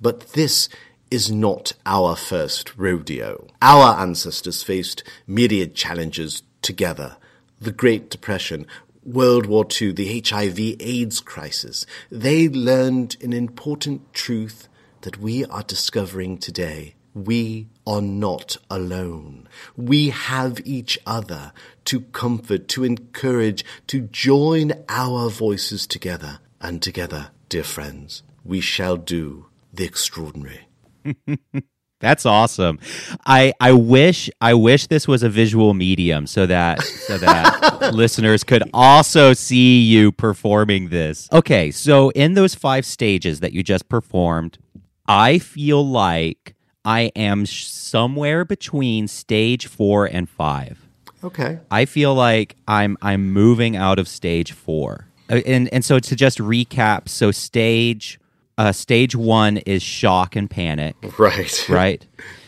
But 0.00 0.32
this 0.32 0.68
is 1.12 1.30
not 1.30 1.74
our 1.86 2.16
first 2.16 2.76
rodeo. 2.76 3.46
Our 3.62 4.00
ancestors 4.00 4.64
faced 4.64 5.04
myriad 5.28 5.76
challenges 5.76 6.42
together. 6.60 7.18
The 7.60 7.70
Great 7.70 8.10
Depression, 8.10 8.66
World 9.04 9.46
War 9.46 9.64
II, 9.80 9.92
the 9.92 10.24
HIV 10.28 10.58
AIDS 10.80 11.20
crisis. 11.20 11.86
They 12.10 12.48
learned 12.48 13.16
an 13.22 13.32
important 13.32 14.12
truth 14.12 14.66
that 15.02 15.18
we 15.18 15.44
are 15.44 15.62
discovering 15.62 16.36
today. 16.38 16.96
We 17.14 17.68
are 17.86 18.02
not 18.02 18.56
alone. 18.70 19.48
We 19.76 20.10
have 20.10 20.60
each 20.64 20.98
other 21.06 21.52
to 21.86 22.00
comfort, 22.00 22.68
to 22.68 22.84
encourage, 22.84 23.64
to 23.88 24.02
join 24.02 24.72
our 24.88 25.28
voices 25.28 25.86
together. 25.86 26.38
And 26.60 26.80
together, 26.80 27.30
dear 27.48 27.64
friends, 27.64 28.22
we 28.44 28.60
shall 28.60 28.96
do 28.96 29.46
the 29.72 29.84
extraordinary. 29.84 30.68
That's 32.02 32.26
awesome. 32.26 32.80
I 33.26 33.52
I 33.60 33.72
wish 33.72 34.28
I 34.40 34.54
wish 34.54 34.88
this 34.88 35.06
was 35.06 35.22
a 35.22 35.28
visual 35.28 35.72
medium 35.72 36.26
so 36.26 36.46
that 36.46 36.82
so 36.82 37.16
that 37.18 37.94
listeners 37.94 38.42
could 38.42 38.64
also 38.74 39.32
see 39.34 39.80
you 39.80 40.10
performing 40.10 40.88
this. 40.88 41.28
Okay, 41.32 41.70
so 41.70 42.10
in 42.10 42.34
those 42.34 42.56
5 42.56 42.84
stages 42.84 43.38
that 43.38 43.52
you 43.52 43.62
just 43.62 43.88
performed, 43.88 44.58
I 45.06 45.38
feel 45.38 45.86
like 45.86 46.56
I 46.84 47.12
am 47.14 47.46
somewhere 47.46 48.44
between 48.44 49.08
stage 49.08 49.66
4 49.66 50.06
and 50.06 50.28
5. 50.28 50.78
Okay. 51.24 51.58
I 51.70 51.84
feel 51.84 52.14
like 52.14 52.56
I'm 52.66 52.96
I'm 53.00 53.32
moving 53.32 53.76
out 53.76 53.98
of 53.98 54.08
stage 54.08 54.52
4. 54.52 55.06
Uh, 55.30 55.40
And 55.46 55.68
and 55.72 55.84
so 55.84 55.98
to 56.00 56.16
just 56.16 56.38
recap, 56.38 57.08
so 57.08 57.30
stage 57.30 58.18
uh, 58.58 58.72
stage 58.72 59.14
1 59.14 59.58
is 59.58 59.82
shock 59.82 60.34
and 60.36 60.50
panic 60.50 60.96
Right. 61.18 61.66
right? 61.68 62.04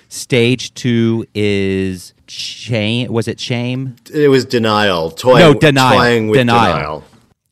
Stage 0.08 0.72
two 0.74 1.26
is 1.34 2.14
shame. 2.28 3.12
Was 3.12 3.26
it 3.26 3.40
shame? 3.40 3.96
It 4.12 4.28
was 4.28 4.44
denial. 4.44 5.10
Toying, 5.10 5.38
No, 5.40 5.54
denial. 5.54 5.98
Toying 5.98 6.28
with 6.28 6.38
Denial. 6.38 6.74
denial. 6.76 7.04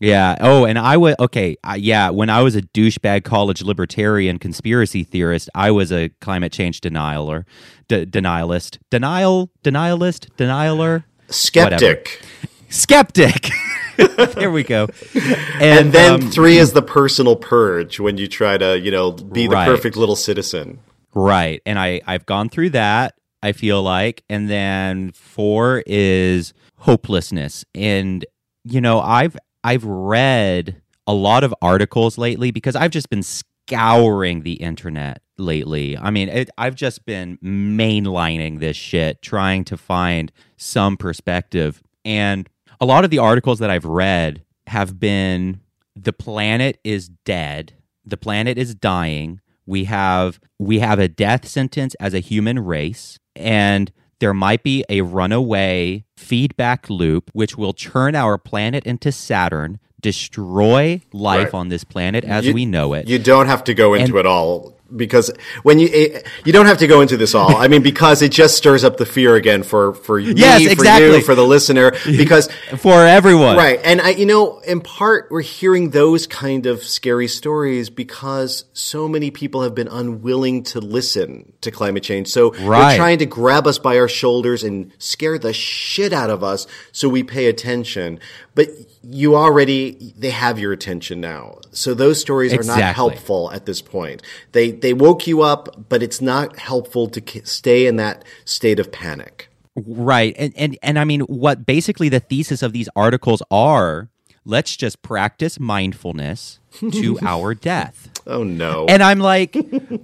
Yeah. 0.03 0.37
Oh, 0.41 0.65
and 0.65 0.79
I 0.81 0.97
was 0.97 1.15
okay. 1.21 1.57
Uh, 1.63 1.77
yeah, 1.79 2.11
when 2.11 2.29
I 2.29 2.43
was 2.43 2.57
a 2.57 2.63
douchebag 2.63 3.23
college 3.23 3.63
libertarian 3.63 4.41
conspiracy 4.41 5.05
theorist, 5.05 5.49
I 5.55 5.71
was 5.71 5.93
a 5.93 6.09
climate 6.21 6.51
change 6.51 6.81
denialer, 6.81 7.45
d- 7.87 8.05
denialist, 8.07 8.79
denial, 8.91 9.51
denialist, 9.63 10.29
denialer, 10.37 11.05
Skeptic. 11.29 12.21
skeptic. 12.69 13.51
there 14.35 14.51
we 14.51 14.65
go. 14.65 14.89
And, 15.15 15.63
And 15.63 15.93
then 15.93 16.15
um, 16.15 16.31
three 16.33 16.59
is 16.59 16.73
the 16.73 16.83
personal 16.83 17.37
purge 17.37 18.01
when 18.01 18.19
you 18.19 18.27
try 18.27 18.59
to, 18.59 18.77
you 18.79 18.91
know, 18.91 19.13
be 19.13 19.47
the 19.47 19.55
perfect 19.55 19.97
little 19.97 20.17
citizen. 20.17 20.81
Right. 21.15 21.63
And 21.65 21.79
I, 21.79 22.01
I've 22.07 22.27
gone 22.27 22.49
through 22.49 22.71
that, 22.71 23.15
I 23.41 23.53
feel 23.53 23.83
like. 23.83 24.25
And 24.29 24.51
then 24.51 25.13
four 25.13 25.85
is 25.87 26.55
hopelessness. 26.79 27.65
And, 27.75 28.25
you 28.65 28.81
know, 28.81 28.99
I've 29.01 29.37
I've 29.65 29.85
read 29.85 30.83
a 31.07 31.15
lot 31.15 31.45
of 31.45 31.55
articles 31.63 32.19
lately 32.19 32.51
because 32.51 32.77
I've 32.77 32.91
just 32.91 33.11
been 33.11 33.23
scouring 33.23 34.43
the 34.43 34.55
internet 34.55 35.23
lately. 35.39 35.97
I 35.97 36.11
mean, 36.11 36.29
it, 36.29 36.51
I've 36.59 36.75
just 36.75 37.05
been 37.05 37.39
mainlining 37.39 38.61
this 38.61 38.77
shit, 38.77 39.23
trying 39.23 39.65
to 39.65 39.77
find 39.77 40.33
some 40.57 40.97
perspective. 40.97 41.83
And 42.05 42.49
a 42.81 42.87
lot 42.87 43.05
of 43.05 43.11
the 43.11 43.19
articles 43.19 43.59
that 43.61 43.71
I've 43.71 43.85
read 43.85 44.43
have 44.67 44.99
been 44.99 45.61
the 45.95 46.13
planet 46.13 46.79
is 46.85 47.09
dead, 47.09 47.75
the 48.05 48.17
planet 48.17 48.59
is 48.59 48.75
dying. 48.75 49.41
We 49.67 49.85
have 49.85 50.41
we 50.59 50.81
have 50.81 50.99
a 50.99 51.09
death 51.09 51.47
sentence 51.47 51.95
as 52.01 52.15
a 52.15 52.19
human 52.19 52.59
race 52.59 53.19
and 53.37 53.93
there 54.19 54.35
might 54.35 54.63
be 54.63 54.85
a 54.89 55.01
runaway 55.01 56.05
feedback 56.23 56.89
loop 56.89 57.31
which 57.33 57.57
will 57.59 57.73
turn 57.73 58.15
our 58.15 58.39
planet 58.39 58.85
into 58.85 59.11
Saturn, 59.13 59.79
destroy 60.01 61.01
life 61.13 61.53
Right. 61.53 61.55
on 61.55 61.69
this 61.69 61.85
planet 61.85 62.25
as 62.25 62.47
You- 62.47 62.55
we 62.55 62.65
know 62.67 62.95
it. 62.95 63.09
You 63.09 63.19
don't 63.19 63.47
have 63.47 63.65
to 63.65 63.75
go 63.75 63.95
into 63.95 64.19
it 64.19 64.27
all 64.27 64.75
because 64.95 65.31
when 65.63 65.79
you 65.79 65.89
eh, 65.93 66.23
you 66.45 66.53
don't 66.53 66.67
have 66.67 66.79
to 66.79 66.87
go 66.87 67.01
into 67.01 67.17
this 67.17 67.35
all. 67.35 67.57
I 67.57 67.69
mean, 67.69 67.83
because 67.83 68.23
it 68.23 68.31
just 68.33 68.57
stirs 68.57 68.85
up 68.85 68.97
the 68.97 69.07
fear 69.07 69.35
again 69.37 69.63
for 69.63 69.95
for 69.95 70.19
Yes, 70.19 70.61
me, 70.61 70.67
for 70.67 70.73
exactly. 70.73 71.17
you, 71.17 71.23
for 71.23 71.35
the 71.35 71.45
listener. 71.47 71.93
Because 72.23 72.49
for 72.77 73.05
everyone. 73.07 73.57
Right. 73.57 73.81
And 73.83 74.01
I, 74.01 74.11
you 74.11 74.27
know, 74.27 74.59
in 74.61 74.81
part, 74.81 75.29
we're 75.31 75.41
hearing 75.41 75.91
those 75.91 76.27
kind 76.27 76.67
of 76.67 76.83
scary 76.85 77.27
stories 77.27 77.91
because 77.91 78.65
so 78.75 79.09
many 79.09 79.31
people 79.31 79.63
have 79.63 79.75
been 79.75 79.89
unwilling 79.89 80.63
to 80.65 80.81
listen 80.81 81.53
to 81.63 81.71
climate 81.71 82.03
change. 82.03 82.29
So 82.29 82.51
they're 82.51 82.97
trying 82.97 83.19
to 83.19 83.27
grab 83.27 83.67
us 83.67 83.79
by 83.79 83.99
our 83.99 84.09
shoulders 84.09 84.63
and 84.63 84.93
scare 84.99 85.39
the 85.39 85.53
shit 85.53 86.13
out 86.13 86.31
of 86.31 86.45
us 86.45 86.67
so 86.93 87.09
we 87.09 87.23
pay 87.23 87.47
attention. 87.47 88.21
But 88.55 88.69
you 89.03 89.35
already, 89.37 90.13
they 90.17 90.31
have 90.31 90.59
your 90.59 90.73
attention 90.73 91.21
now. 91.21 91.59
So 91.73 91.95
those 91.95 92.21
stories 92.21 92.53
are 92.53 92.63
not 92.63 92.81
helpful 92.95 93.51
at 93.53 93.67
this 93.67 93.81
point. 93.83 94.23
They, 94.53 94.71
they 94.71 94.93
woke 94.93 95.27
you 95.27 95.43
up, 95.43 95.89
but 95.89 96.03
it's 96.03 96.21
not 96.21 96.59
helpful 96.59 97.09
to 97.09 97.21
k- 97.21 97.43
stay 97.45 97.87
in 97.87 97.97
that 97.97 98.25
state 98.45 98.79
of 98.79 98.93
panic. 98.93 99.49
Right. 99.75 100.35
And 100.39 100.53
and 100.55 100.79
and 100.83 100.99
I 100.99 101.05
mean 101.05 101.23
what 101.23 101.65
basically 101.65 102.11
the 102.11 102.21
thesis 102.21 102.63
of 102.63 102.75
these 102.75 102.91
articles 102.95 103.43
are, 103.51 104.11
let's 104.45 104.77
just 104.77 105.01
practice 105.01 105.59
mindfulness 105.59 106.59
to 106.93 107.19
our 107.23 107.55
death. 107.55 108.11
Oh 108.27 108.43
no. 108.45 108.85
And 108.89 109.03
I'm 109.03 109.19
like, 109.19 109.57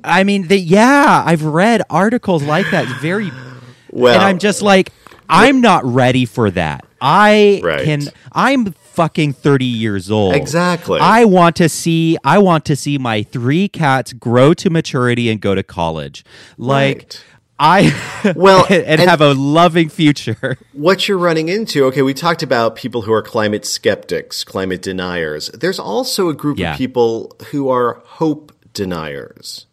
I 0.03 0.25
mean, 0.25 0.49
the, 0.49 0.59
yeah, 0.59 1.23
I've 1.25 1.45
read 1.45 1.83
articles 1.91 2.43
like 2.43 2.71
that. 2.71 2.85
It's 2.89 2.99
very, 3.01 3.31
well, 3.91 4.15
and 4.15 4.23
I'm 4.23 4.39
just 4.39 4.63
like, 4.63 4.91
I'm 5.29 5.61
not 5.61 5.85
ready 5.85 6.25
for 6.25 6.51
that. 6.53 6.85
I 7.01 7.61
Right. 7.63 7.85
can. 7.85 8.03
I'm 8.33 8.75
fucking 8.99 9.33
30 9.33 9.65
years 9.65 10.11
old. 10.11 10.35
Exactly. 10.35 10.99
I 11.01 11.25
want 11.25 11.55
to 11.57 11.69
see. 11.69 12.19
I 12.25 12.39
want 12.39 12.65
to 12.67 12.75
see 12.75 12.99
my 12.99 13.23
three 13.23 13.69
cats 13.69 14.13
grow 14.13 14.55
to 14.55 14.71
maturity 14.71 15.31
and 15.31 15.41
go 15.41 15.55
to 15.55 15.63
college. 15.63 16.25
Like. 16.59 16.97
Right. 16.99 17.25
I 17.61 18.33
Well, 18.37 18.67
and, 18.71 18.85
and- 18.85 19.01
have 19.01 19.21
a 19.21 19.35
loving 19.35 19.89
future. 19.89 20.59
what 20.73 21.09
you're 21.09 21.19
running 21.19 21.49
into, 21.49 21.87
okay, 21.87 22.03
we 22.03 22.15
talked 22.15 22.45
about 22.45 22.77
people 22.77 23.03
who 23.03 23.13
are 23.13 23.21
climate 23.23 23.65
skeptics, 23.67 24.45
climate 24.45 24.81
deniers. 24.81 25.49
There's 25.49 25.81
also 25.81 26.29
a 26.29 26.35
group 26.35 26.59
Yeah. 26.59 26.71
of 26.73 26.79
people 26.79 27.35
who 27.51 27.69
are 27.69 28.01
hope 28.05 28.53
deniers. 28.75 29.67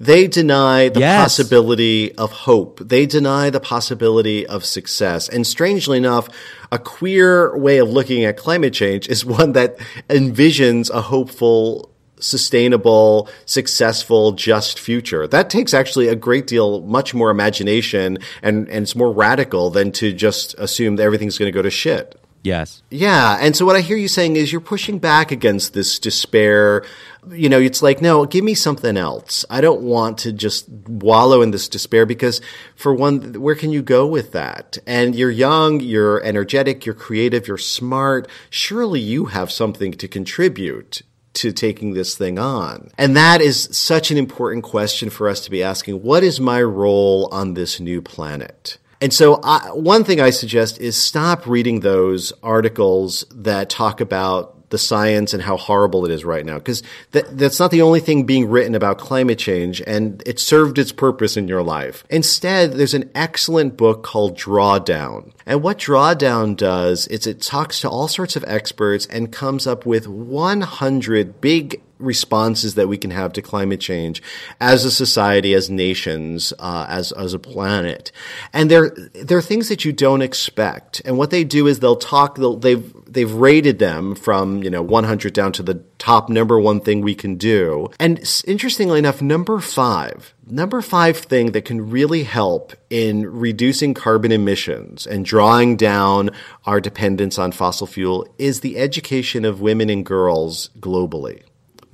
They 0.00 0.26
deny 0.26 0.88
the 0.88 1.00
Yes. 1.00 1.22
possibility 1.22 2.12
of 2.16 2.30
hope. 2.32 2.80
They 2.84 3.06
deny 3.06 3.50
the 3.50 3.60
possibility 3.60 4.46
of 4.46 4.64
success. 4.64 5.28
And 5.28 5.46
strangely 5.46 5.98
enough, 5.98 6.28
a 6.72 6.78
queer 6.78 7.56
way 7.56 7.78
of 7.78 7.88
looking 7.88 8.24
at 8.24 8.36
climate 8.36 8.72
change 8.72 9.08
is 9.08 9.24
one 9.40 9.52
that 9.52 9.76
envisions 10.08 10.90
a 10.90 11.02
hopeful 11.02 11.90
sustainable, 12.18 13.28
successful, 13.44 14.32
just 14.32 14.78
future. 14.80 15.26
That 15.26 15.50
takes 15.50 15.74
actually 15.74 16.08
a 16.08 16.14
great 16.14 16.46
deal, 16.46 16.80
much 16.80 17.12
more 17.12 17.30
imagination 17.30 18.18
and, 18.42 18.68
and 18.68 18.84
it's 18.84 18.96
more 18.96 19.12
radical 19.12 19.68
than 19.68 19.92
to 19.92 20.12
just 20.12 20.54
assume 20.58 20.96
that 20.96 21.02
everything's 21.02 21.36
going 21.38 21.52
to 21.52 21.54
go 21.56 21.60
to 21.62 21.70
shit. 21.70 22.18
Yes. 22.42 22.82
Yeah. 22.90 23.38
And 23.40 23.56
so 23.56 23.66
what 23.66 23.74
I 23.76 23.80
hear 23.80 23.96
you 23.96 24.08
saying 24.08 24.36
is 24.36 24.52
you're 24.52 24.60
pushing 24.60 24.98
back 24.98 25.32
against 25.32 25.74
this 25.74 25.98
despair. 25.98 26.84
You 27.30 27.48
know, 27.48 27.58
it's 27.58 27.82
like, 27.82 28.00
no, 28.00 28.24
give 28.24 28.44
me 28.44 28.54
something 28.54 28.96
else. 28.96 29.44
I 29.50 29.60
don't 29.60 29.82
want 29.82 30.18
to 30.18 30.32
just 30.32 30.68
wallow 30.68 31.42
in 31.42 31.50
this 31.50 31.68
despair 31.68 32.06
because 32.06 32.40
for 32.74 32.94
one, 32.94 33.40
where 33.40 33.54
can 33.54 33.72
you 33.72 33.82
go 33.82 34.06
with 34.06 34.32
that? 34.32 34.78
And 34.86 35.14
you're 35.14 35.30
young, 35.30 35.80
you're 35.80 36.22
energetic, 36.22 36.86
you're 36.86 36.94
creative, 36.94 37.48
you're 37.48 37.58
smart. 37.58 38.28
Surely 38.50 39.00
you 39.00 39.26
have 39.26 39.50
something 39.50 39.92
to 39.94 40.08
contribute 40.08 41.02
to 41.36 41.52
taking 41.52 41.92
this 41.92 42.16
thing 42.16 42.38
on? 42.38 42.90
And 42.98 43.16
that 43.16 43.40
is 43.40 43.68
such 43.72 44.10
an 44.10 44.16
important 44.16 44.64
question 44.64 45.10
for 45.10 45.28
us 45.28 45.40
to 45.42 45.50
be 45.50 45.62
asking. 45.62 46.02
What 46.02 46.24
is 46.24 46.40
my 46.40 46.62
role 46.62 47.28
on 47.30 47.54
this 47.54 47.78
new 47.78 48.02
planet? 48.02 48.78
And 49.00 49.12
so, 49.12 49.40
I, 49.42 49.72
one 49.72 50.04
thing 50.04 50.20
I 50.20 50.30
suggest 50.30 50.80
is 50.80 50.96
stop 50.96 51.46
reading 51.46 51.80
those 51.80 52.32
articles 52.42 53.26
that 53.30 53.68
talk 53.68 54.00
about 54.00 54.55
the 54.70 54.78
science 54.78 55.32
and 55.32 55.42
how 55.42 55.56
horrible 55.56 56.04
it 56.04 56.10
is 56.10 56.24
right 56.24 56.44
now, 56.44 56.58
because 56.58 56.82
that, 57.12 57.38
that's 57.38 57.60
not 57.60 57.70
the 57.70 57.82
only 57.82 58.00
thing 58.00 58.24
being 58.24 58.48
written 58.48 58.74
about 58.74 58.98
climate 58.98 59.38
change, 59.38 59.82
and 59.86 60.22
it 60.26 60.38
served 60.38 60.78
its 60.78 60.92
purpose 60.92 61.36
in 61.36 61.48
your 61.48 61.62
life. 61.62 62.04
Instead, 62.10 62.72
there's 62.72 62.94
an 62.94 63.10
excellent 63.14 63.76
book 63.76 64.02
called 64.02 64.36
Drawdown. 64.36 65.32
And 65.44 65.62
what 65.62 65.78
Drawdown 65.78 66.56
does 66.56 67.06
is 67.08 67.26
it 67.26 67.42
talks 67.42 67.80
to 67.80 67.88
all 67.88 68.08
sorts 68.08 68.36
of 68.36 68.44
experts 68.46 69.06
and 69.06 69.32
comes 69.32 69.66
up 69.66 69.86
with 69.86 70.08
100 70.08 71.40
big 71.40 71.80
responses 71.98 72.74
that 72.74 72.88
we 72.88 72.98
can 72.98 73.10
have 73.10 73.32
to 73.34 73.42
climate 73.42 73.80
change 73.80 74.22
as 74.60 74.84
a 74.84 74.90
society, 74.90 75.54
as 75.54 75.70
nations, 75.70 76.52
uh, 76.58 76.86
as 76.88 77.12
as 77.12 77.34
a 77.34 77.38
planet, 77.38 78.12
and 78.52 78.70
they're 78.70 78.90
they're 79.14 79.42
things 79.42 79.68
that 79.68 79.84
you 79.84 79.92
don't 79.92 80.22
expect. 80.22 81.00
And 81.04 81.18
what 81.18 81.30
they 81.30 81.44
do 81.44 81.66
is 81.66 81.80
they'll 81.80 81.96
talk. 81.96 82.36
They'll, 82.36 82.56
they've 82.56 82.92
they've 83.06 83.32
rated 83.32 83.78
them 83.78 84.14
from 84.14 84.62
you 84.62 84.70
know 84.70 84.82
100 84.82 85.32
down 85.32 85.52
to 85.52 85.62
the 85.62 85.82
top 85.98 86.28
number 86.28 86.58
one 86.58 86.80
thing 86.80 87.00
we 87.00 87.14
can 87.14 87.36
do. 87.36 87.88
And 87.98 88.18
interestingly 88.46 88.98
enough, 88.98 89.22
number 89.22 89.58
five. 89.60 90.34
Number 90.48 90.80
five 90.80 91.16
thing 91.16 91.52
that 91.52 91.64
can 91.64 91.90
really 91.90 92.22
help 92.22 92.72
in 92.88 93.26
reducing 93.26 93.94
carbon 93.94 94.30
emissions 94.30 95.06
and 95.06 95.24
drawing 95.24 95.76
down 95.76 96.30
our 96.66 96.80
dependence 96.80 97.38
on 97.38 97.50
fossil 97.50 97.86
fuel 97.86 98.28
is 98.38 98.60
the 98.60 98.78
education 98.78 99.44
of 99.44 99.60
women 99.60 99.90
and 99.90 100.06
girls 100.06 100.70
globally. 100.78 101.42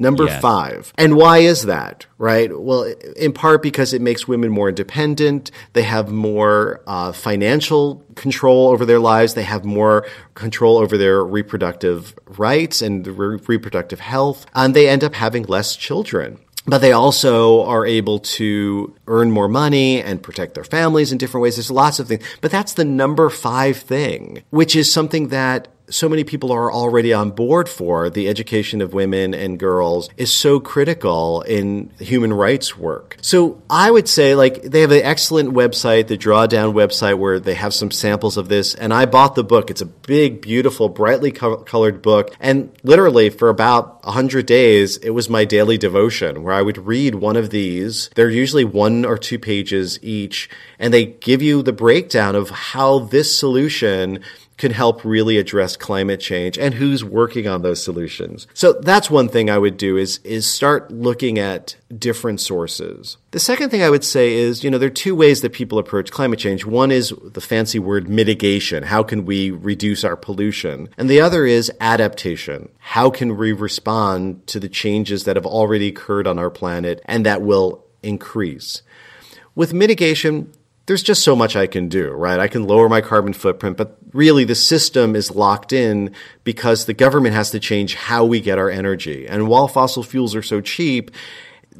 Number 0.03 0.25
Yes. 0.27 0.41
five. 0.43 0.93
And 0.99 1.17
why 1.17 1.39
is 1.39 1.63
that, 1.75 2.07
right? 2.19 2.51
Well, 2.69 2.83
in 3.17 3.33
part 3.33 3.63
because 3.63 3.93
it 3.97 4.03
makes 4.03 4.27
women 4.29 4.51
more 4.51 4.69
independent. 4.69 5.51
They 5.73 5.83
have 5.83 6.11
more 6.11 6.81
uh, 6.87 7.13
financial 7.13 8.05
control 8.17 8.69
over 8.73 8.85
their 8.85 8.99
lives. 8.99 9.35
They 9.35 9.45
have 9.55 9.65
more 9.65 10.05
control 10.35 10.79
over 10.79 10.99
their 10.99 11.25
reproductive 11.25 12.15
rights 12.39 12.83
and 12.83 13.07
re- 13.07 13.39
reproductive 13.47 14.01
health. 14.01 14.45
And 14.55 14.75
they 14.75 14.89
end 14.89 15.03
up 15.05 15.15
having 15.15 15.45
less 15.45 15.77
children. 15.77 16.39
but 16.65 16.79
they 16.79 16.93
also 16.93 17.65
are 17.65 17.85
able 17.85 18.21
to 18.39 18.95
earn 19.09 19.29
more 19.33 19.49
money 19.49 20.01
and 20.01 20.23
protect 20.23 20.55
their 20.55 20.63
families 20.77 21.11
in 21.11 21.19
different 21.19 21.43
ways. 21.43 21.57
There's 21.57 21.73
lots 21.73 21.99
of 21.99 22.07
things, 22.07 22.23
but 22.41 22.53
that's 22.53 22.75
the 22.75 22.85
number 22.85 23.29
five 23.31 23.77
thing, 23.79 24.45
which 24.51 24.77
is 24.77 24.87
something 24.93 25.29
that 25.29 25.67
so 25.89 26.09
many 26.09 26.25
people 26.25 26.53
are 26.53 26.73
already 26.73 27.13
on 27.13 27.31
board 27.31 27.69
for 27.69 28.09
the 28.09 28.29
education 28.29 28.81
of 28.81 28.93
women 28.93 29.35
and 29.35 29.59
girls 29.59 30.09
is 30.17 30.33
so 30.33 30.61
critical 30.61 31.43
in 31.43 31.91
human 31.99 32.33
rights 32.33 32.77
work. 32.77 33.17
So 33.21 33.63
I 33.69 33.91
would 33.91 34.09
say 34.09 34.35
like 34.35 34.63
they 34.63 34.81
have 34.81 34.93
an 34.93 35.03
excellent 35.03 35.51
website, 35.51 36.07
the 36.07 36.17
drawdown 36.17 36.73
website 36.73 37.19
where 37.19 37.39
they 37.39 37.55
have 37.55 37.75
some 37.75 37.91
samples 37.91 38.37
of 38.37 38.49
this. 38.49 38.75
And 38.75 38.93
I 38.93 39.07
bought 39.07 39.35
the 39.35 39.45
book. 39.45 39.71
It's 39.71 39.81
a 39.81 39.87
big, 39.87 40.41
beautiful, 40.41 40.89
brightly 40.89 41.33
co- 41.33 41.59
colored 41.59 42.03
book. 42.03 42.35
And 42.41 42.73
literally 42.83 43.31
for 43.31 43.49
about 43.49 44.01
a 44.05 44.13
hundred 44.13 44.47
days, 44.47 44.97
it 44.99 45.11
was 45.11 45.29
my 45.29 45.45
daily 45.45 45.79
devotion 45.79 46.43
where 46.43 46.55
I 46.55 46.63
would 46.63 46.79
read 46.79 47.17
one 47.17 47.37
of 47.37 47.51
these. 47.51 48.11
They're 48.15 48.31
usually 48.31 48.65
one 48.65 49.05
or 49.05 49.19
two 49.19 49.39
pages 49.39 49.99
each 50.03 50.49
and 50.79 50.93
they 50.93 51.07
give 51.07 51.43
you 51.43 51.63
the 51.63 51.73
breakdown 51.73 52.35
of 52.35 52.51
how 52.51 53.01
this 53.01 53.37
solution 53.37 54.21
can 54.59 54.73
help 54.73 55.05
really 55.05 55.39
address 55.39 55.77
climate 55.77 56.21
change 56.21 56.59
and 56.59 56.75
who's 56.75 57.05
working 57.05 57.47
on 57.47 57.63
those 57.63 57.83
solutions. 57.83 58.47
So 58.55 58.75
that's 58.75 59.11
one 59.11 59.29
thing 59.29 59.51
I 59.51 59.59
would 59.59 59.77
do 59.77 59.97
is 59.97 60.19
is 60.25 60.47
start 60.47 60.91
looking 60.91 61.39
at 61.39 61.77
different 61.99 62.41
sources. 62.41 63.17
The 63.33 63.41
second 63.41 63.71
thing 63.71 63.83
I 63.83 63.91
would 63.91 64.05
say 64.05 64.35
is, 64.35 64.63
you 64.63 64.71
know, 64.71 64.79
there 64.79 64.87
are 64.87 64.91
two 64.91 65.15
ways 65.15 65.41
that 65.41 65.53
people 65.53 65.79
approach 65.79 66.11
climate 66.11 66.39
change. 66.39 66.65
One 66.65 66.91
is 66.91 67.15
the 67.25 67.41
fancy 67.41 67.79
word 67.79 68.09
mitigation. 68.09 68.85
How 68.85 69.03
can 69.03 69.25
we 69.25 69.51
reduce 69.51 70.05
our 70.05 70.17
pollution? 70.17 70.89
And 70.97 71.09
the 71.09 71.21
other 71.21 71.45
is 71.47 71.71
adaptation. 71.81 72.69
How 72.79 73.11
can 73.11 73.37
we 73.37 73.53
respond 73.53 74.47
to 74.49 74.61
the 74.61 74.69
changes 74.69 75.25
that 75.25 75.37
have 75.37 75.47
already 75.47 75.89
occurred 75.89 76.27
on 76.27 76.39
our 76.39 76.51
planet 76.51 77.01
and 77.07 77.27
that 77.27 77.43
will 77.43 77.85
increase? 78.03 78.83
With 79.55 79.75
mitigation, 79.75 80.51
there's 80.93 81.03
just 81.03 81.25
so 81.25 81.35
much 81.35 81.57
I 81.57 81.67
can 81.67 81.89
do, 81.89 82.11
right? 82.11 82.39
I 82.39 82.49
can 82.49 82.65
lower 82.65 82.87
my 82.87 83.01
carbon 83.01 83.33
footprint, 83.33 83.79
but 83.79 83.97
really 84.13 84.45
the 84.45 84.55
system 84.55 85.17
is 85.17 85.31
locked 85.31 85.73
in 85.73 86.15
because 86.45 86.85
the 86.85 86.93
government 86.93 87.35
has 87.35 87.51
to 87.53 87.59
change 87.59 87.95
how 87.95 88.27
we 88.27 88.43
get 88.43 88.59
our 88.59 88.69
energy. 88.69 89.27
And 89.27 89.49
while 89.49 89.69
fossil 89.69 90.03
fuels 90.03 90.35
are 90.35 90.43
so 90.43 90.61
cheap, 90.61 91.11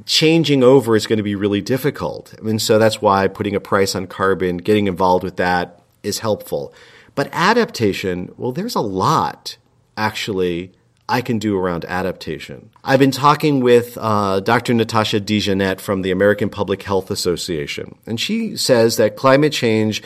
changing 0.07 0.63
over 0.65 0.97
is 0.97 1.07
going 1.07 1.19
to 1.19 1.23
be 1.23 1.35
really 1.35 1.61
difficult. 1.61 2.33
And 2.41 2.63
so 2.63 2.79
that's 2.79 3.03
why 3.03 3.29
putting 3.29 3.55
a 3.55 3.61
price 3.61 3.95
on 3.95 4.07
carbon, 4.07 4.57
getting 4.57 4.87
involved 4.87 5.25
with 5.25 5.37
that 5.37 5.83
is 6.03 6.21
helpful. 6.21 6.73
But 7.15 7.29
adaptation, 7.33 8.33
well, 8.39 8.53
there's 8.53 8.77
a 8.77 8.81
lot 8.81 9.59
actually 9.95 10.73
I 11.09 11.21
can 11.21 11.39
do 11.39 11.59
around 11.59 11.85
adaptation. 11.85 12.71
I've 12.85 13.01
been 13.01 13.11
talking 13.11 13.61
with 13.61 13.99
uh, 14.01 14.41
Dr. 14.41 14.75
Natasha 14.75 15.21
DeJarnett 15.21 15.81
from 15.81 16.03
the 16.03 16.11
American 16.11 16.49
Public 16.49 16.83
Health 16.83 17.11
Association, 17.11 17.99
and 18.07 18.21
she 18.21 18.57
says 18.57 18.97
that 18.97 19.17
climate 19.17 19.53
change 19.53 20.03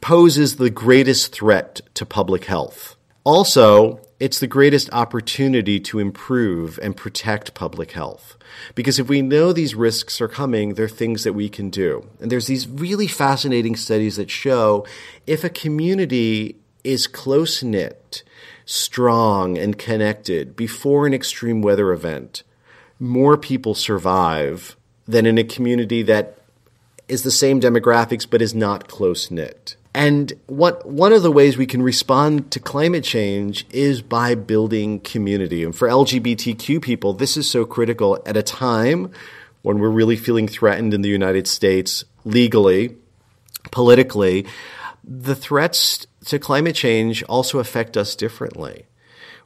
poses 0.00 0.56
the 0.56 0.70
greatest 0.70 1.32
threat 1.32 1.80
to 1.94 2.04
public 2.04 2.44
health. 2.44 2.96
Also, 3.24 4.00
it's 4.20 4.38
the 4.38 4.46
greatest 4.46 4.88
opportunity 4.92 5.80
to 5.80 5.98
improve 5.98 6.78
and 6.82 6.96
protect 6.96 7.54
public 7.54 7.92
health. 7.92 8.36
Because 8.74 8.98
if 8.98 9.08
we 9.08 9.22
know 9.22 9.52
these 9.52 9.74
risks 9.74 10.20
are 10.20 10.28
coming, 10.28 10.74
there 10.74 10.84
are 10.84 10.88
things 10.88 11.24
that 11.24 11.32
we 11.32 11.48
can 11.48 11.70
do. 11.70 12.08
And 12.20 12.30
there's 12.30 12.46
these 12.46 12.68
really 12.68 13.08
fascinating 13.08 13.76
studies 13.76 14.16
that 14.16 14.30
show 14.30 14.86
if 15.26 15.42
a 15.42 15.48
community 15.48 16.56
is 16.84 17.06
close 17.06 17.62
knit, 17.62 18.22
strong 18.64 19.58
and 19.58 19.78
connected 19.78 20.56
before 20.56 21.06
an 21.06 21.14
extreme 21.14 21.62
weather 21.62 21.92
event, 21.92 22.42
more 22.98 23.36
people 23.36 23.74
survive 23.74 24.76
than 25.06 25.26
in 25.26 25.38
a 25.38 25.44
community 25.44 26.02
that 26.02 26.38
is 27.08 27.22
the 27.22 27.30
same 27.30 27.60
demographics 27.60 28.26
but 28.28 28.40
is 28.40 28.54
not 28.54 28.88
close 28.88 29.30
knit. 29.30 29.76
And 29.94 30.32
what 30.46 30.86
one 30.86 31.12
of 31.12 31.22
the 31.22 31.30
ways 31.30 31.56
we 31.56 31.66
can 31.66 31.80
respond 31.80 32.50
to 32.50 32.58
climate 32.58 33.04
change 33.04 33.64
is 33.70 34.02
by 34.02 34.34
building 34.34 34.98
community. 35.00 35.62
And 35.62 35.74
for 35.74 35.86
LGBTQ 35.86 36.82
people, 36.82 37.12
this 37.12 37.36
is 37.36 37.48
so 37.48 37.64
critical 37.64 38.20
at 38.26 38.36
a 38.36 38.42
time 38.42 39.12
when 39.62 39.78
we're 39.78 39.88
really 39.88 40.16
feeling 40.16 40.48
threatened 40.48 40.94
in 40.94 41.02
the 41.02 41.08
United 41.08 41.46
States 41.46 42.04
legally, 42.24 42.96
politically. 43.70 44.46
The 45.04 45.36
threats 45.36 46.08
to 46.26 46.38
climate 46.38 46.74
change 46.74 47.22
also 47.24 47.58
affect 47.58 47.96
us 47.96 48.14
differently. 48.14 48.86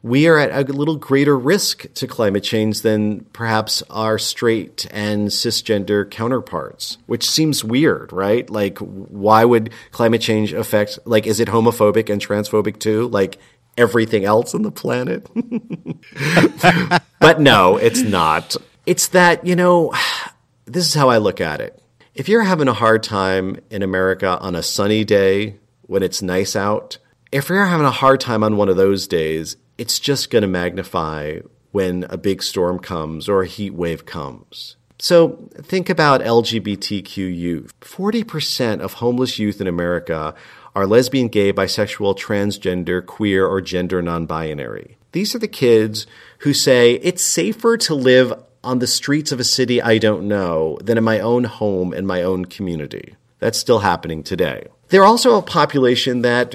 We 0.00 0.28
are 0.28 0.38
at 0.38 0.70
a 0.70 0.72
little 0.72 0.94
greater 0.94 1.36
risk 1.36 1.92
to 1.94 2.06
climate 2.06 2.44
change 2.44 2.82
than 2.82 3.24
perhaps 3.32 3.82
our 3.90 4.16
straight 4.16 4.86
and 4.92 5.28
cisgender 5.28 6.08
counterparts, 6.08 6.98
which 7.06 7.28
seems 7.28 7.64
weird, 7.64 8.12
right? 8.12 8.48
Like, 8.48 8.78
why 8.78 9.44
would 9.44 9.72
climate 9.90 10.20
change 10.20 10.52
affect, 10.52 11.00
like, 11.04 11.26
is 11.26 11.40
it 11.40 11.48
homophobic 11.48 12.10
and 12.10 12.22
transphobic 12.22 12.78
too? 12.78 13.08
Like, 13.08 13.38
everything 13.76 14.24
else 14.24 14.54
on 14.54 14.62
the 14.62 14.70
planet? 14.70 15.28
but 17.20 17.40
no, 17.40 17.76
it's 17.76 18.02
not. 18.02 18.54
It's 18.86 19.08
that, 19.08 19.44
you 19.44 19.56
know, 19.56 19.92
this 20.66 20.86
is 20.86 20.94
how 20.94 21.08
I 21.08 21.18
look 21.18 21.40
at 21.40 21.60
it. 21.60 21.82
If 22.14 22.28
you're 22.28 22.42
having 22.42 22.68
a 22.68 22.72
hard 22.72 23.02
time 23.02 23.58
in 23.68 23.82
America 23.82 24.38
on 24.38 24.54
a 24.54 24.62
sunny 24.62 25.04
day 25.04 25.56
when 25.88 26.04
it's 26.04 26.22
nice 26.22 26.54
out. 26.54 26.98
If 27.32 27.48
you're 27.48 27.66
having 27.66 27.86
a 27.86 27.90
hard 27.90 28.20
time 28.20 28.44
on 28.44 28.56
one 28.56 28.68
of 28.68 28.76
those 28.76 29.08
days, 29.08 29.56
it's 29.76 29.98
just 29.98 30.30
going 30.30 30.42
to 30.42 30.48
magnify 30.48 31.40
when 31.72 32.04
a 32.08 32.16
big 32.16 32.42
storm 32.42 32.78
comes 32.78 33.28
or 33.28 33.42
a 33.42 33.46
heat 33.46 33.74
wave 33.74 34.06
comes. 34.06 34.76
So 35.00 35.48
think 35.54 35.88
about 35.88 36.20
LGBTQ 36.20 37.16
youth. 37.16 37.72
40% 37.80 38.80
of 38.80 38.94
homeless 38.94 39.38
youth 39.38 39.60
in 39.60 39.66
America 39.66 40.34
are 40.74 40.86
lesbian, 40.86 41.28
gay, 41.28 41.52
bisexual, 41.52 42.18
transgender, 42.18 43.04
queer, 43.04 43.46
or 43.46 43.60
gender 43.60 44.02
non 44.02 44.26
binary. 44.26 44.96
These 45.12 45.34
are 45.34 45.38
the 45.38 45.48
kids 45.48 46.06
who 46.38 46.52
say 46.52 46.94
it's 46.94 47.22
safer 47.22 47.76
to 47.78 47.94
live 47.94 48.32
on 48.64 48.80
the 48.80 48.86
streets 48.86 49.32
of 49.32 49.40
a 49.40 49.44
city 49.44 49.80
I 49.80 49.98
don't 49.98 50.26
know 50.26 50.78
than 50.82 50.98
in 50.98 51.04
my 51.04 51.20
own 51.20 51.44
home 51.44 51.92
and 51.92 52.06
my 52.06 52.22
own 52.22 52.44
community. 52.44 53.14
That's 53.38 53.58
still 53.58 53.78
happening 53.78 54.22
today. 54.22 54.66
They're 54.88 55.04
also 55.04 55.36
a 55.36 55.42
population 55.42 56.22
that 56.22 56.54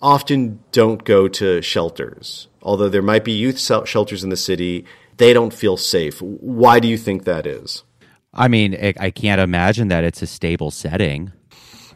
often 0.00 0.60
don't 0.72 1.04
go 1.04 1.28
to 1.28 1.60
shelters. 1.62 2.48
Although 2.62 2.88
there 2.88 3.02
might 3.02 3.24
be 3.24 3.32
youth 3.32 3.58
shelters 3.58 4.24
in 4.24 4.30
the 4.30 4.36
city, 4.36 4.86
they 5.18 5.32
don't 5.32 5.52
feel 5.52 5.76
safe. 5.76 6.20
Why 6.20 6.80
do 6.80 6.88
you 6.88 6.96
think 6.96 7.24
that 7.24 7.46
is? 7.46 7.82
I 8.32 8.48
mean, 8.48 8.74
I 8.98 9.10
can't 9.10 9.40
imagine 9.40 9.88
that 9.88 10.02
it's 10.02 10.22
a 10.22 10.26
stable 10.26 10.70
setting. 10.70 11.32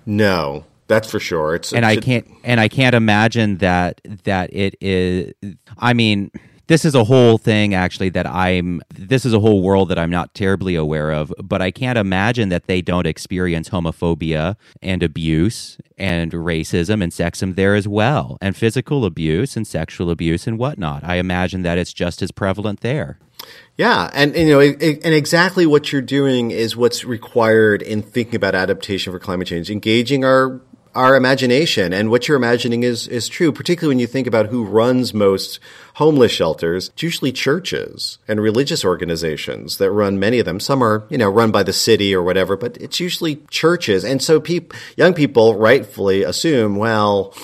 No, 0.07 0.65
that's 0.87 1.11
for 1.11 1.19
sure. 1.19 1.55
It's 1.55 1.73
and 1.73 1.85
I 1.85 1.97
can't 1.97 2.27
and 2.45 2.61
I 2.61 2.69
can't 2.69 2.95
imagine 2.95 3.59
that 3.59 4.01
that 4.25 4.53
it 4.53 4.77
is. 4.81 5.35
I 5.79 5.95
mean, 5.95 6.31
this 6.69 6.85
is 6.85 6.95
a 6.95 7.05
whole 7.05 7.39
thing 7.39 7.75
actually 7.75 8.11
that 8.11 8.27
I'm 8.27 8.81
this 8.95 9.25
is 9.25 9.33
a 9.35 9.41
whole 9.41 9.63
world 9.63 9.89
that 9.89 9.99
I'm 9.99 10.11
not 10.11 10.35
terribly 10.35 10.75
aware 10.75 11.11
of, 11.11 11.33
but 11.43 11.61
I 11.61 11.71
can't 11.71 11.99
imagine 11.99 12.51
that 12.51 12.67
they 12.67 12.81
don't 12.81 13.07
experience 13.07 13.71
homophobia 13.71 14.57
and 14.81 15.03
abuse 15.03 15.79
and 15.97 16.31
racism 16.33 17.03
and 17.03 17.11
sexism 17.11 17.57
there 17.57 17.75
as 17.75 17.89
well, 17.89 18.39
and 18.41 18.57
physical 18.57 19.05
abuse 19.05 19.57
and 19.57 19.67
sexual 19.67 20.11
abuse 20.11 20.47
and 20.47 20.59
whatnot. 20.59 21.03
I 21.03 21.17
imagine 21.17 21.63
that 21.63 21.79
it's 21.79 21.93
just 21.93 22.23
as 22.23 22.31
prevalent 22.31 22.81
there. 22.81 23.19
Yeah, 23.77 24.11
and, 24.13 24.35
you 24.35 24.49
know, 24.49 24.61
and 24.61 25.15
exactly 25.15 25.65
what 25.65 25.93
you're 25.93 26.03
doing 26.03 26.51
is 26.51 26.77
what's 26.77 27.05
required 27.05 27.81
in 27.81 28.03
thinking 28.03 28.35
about 28.35 28.57
adaptation 28.57 29.13
for 29.13 29.21
climate 29.21 29.47
change, 29.47 29.71
engaging 29.71 30.25
our 30.25 30.61
our 30.95 31.17
imagination 31.17 31.93
and 31.93 32.11
what 32.11 32.27
you're 32.27 32.37
imagining 32.37 32.83
is 32.83 33.07
is 33.09 33.29
true 33.29 33.53
particularly 33.53 33.95
when 33.95 34.01
you 34.01 34.07
think 34.07 34.27
about 34.27 34.47
who 34.47 34.65
runs 34.65 35.13
most 35.15 35.61
homeless 35.95 36.33
shelters. 36.33 36.89
It's 36.89 37.03
usually 37.03 37.33
churches 37.33 38.19
and 38.29 38.41
religious 38.41 38.85
organizations 38.85 39.79
that 39.79 39.91
run 39.91 40.19
many 40.19 40.39
of 40.39 40.45
them. 40.45 40.61
Some 40.61 40.83
are 40.83 41.05
you 41.09 41.19
know 41.19 41.29
run 41.29 41.51
by 41.51 41.63
the 41.63 41.73
city 41.73 42.15
or 42.15 42.23
whatever 42.23 42.57
but 42.57 42.77
it's 42.79 43.01
usually 43.01 43.37
churches. 43.51 44.05
And 44.05 44.23
so 44.23 44.41
people 44.41 44.79
young 44.97 45.15
people 45.15 45.57
rightfully 45.57 46.23
assume 46.23 46.77
well 46.77 47.35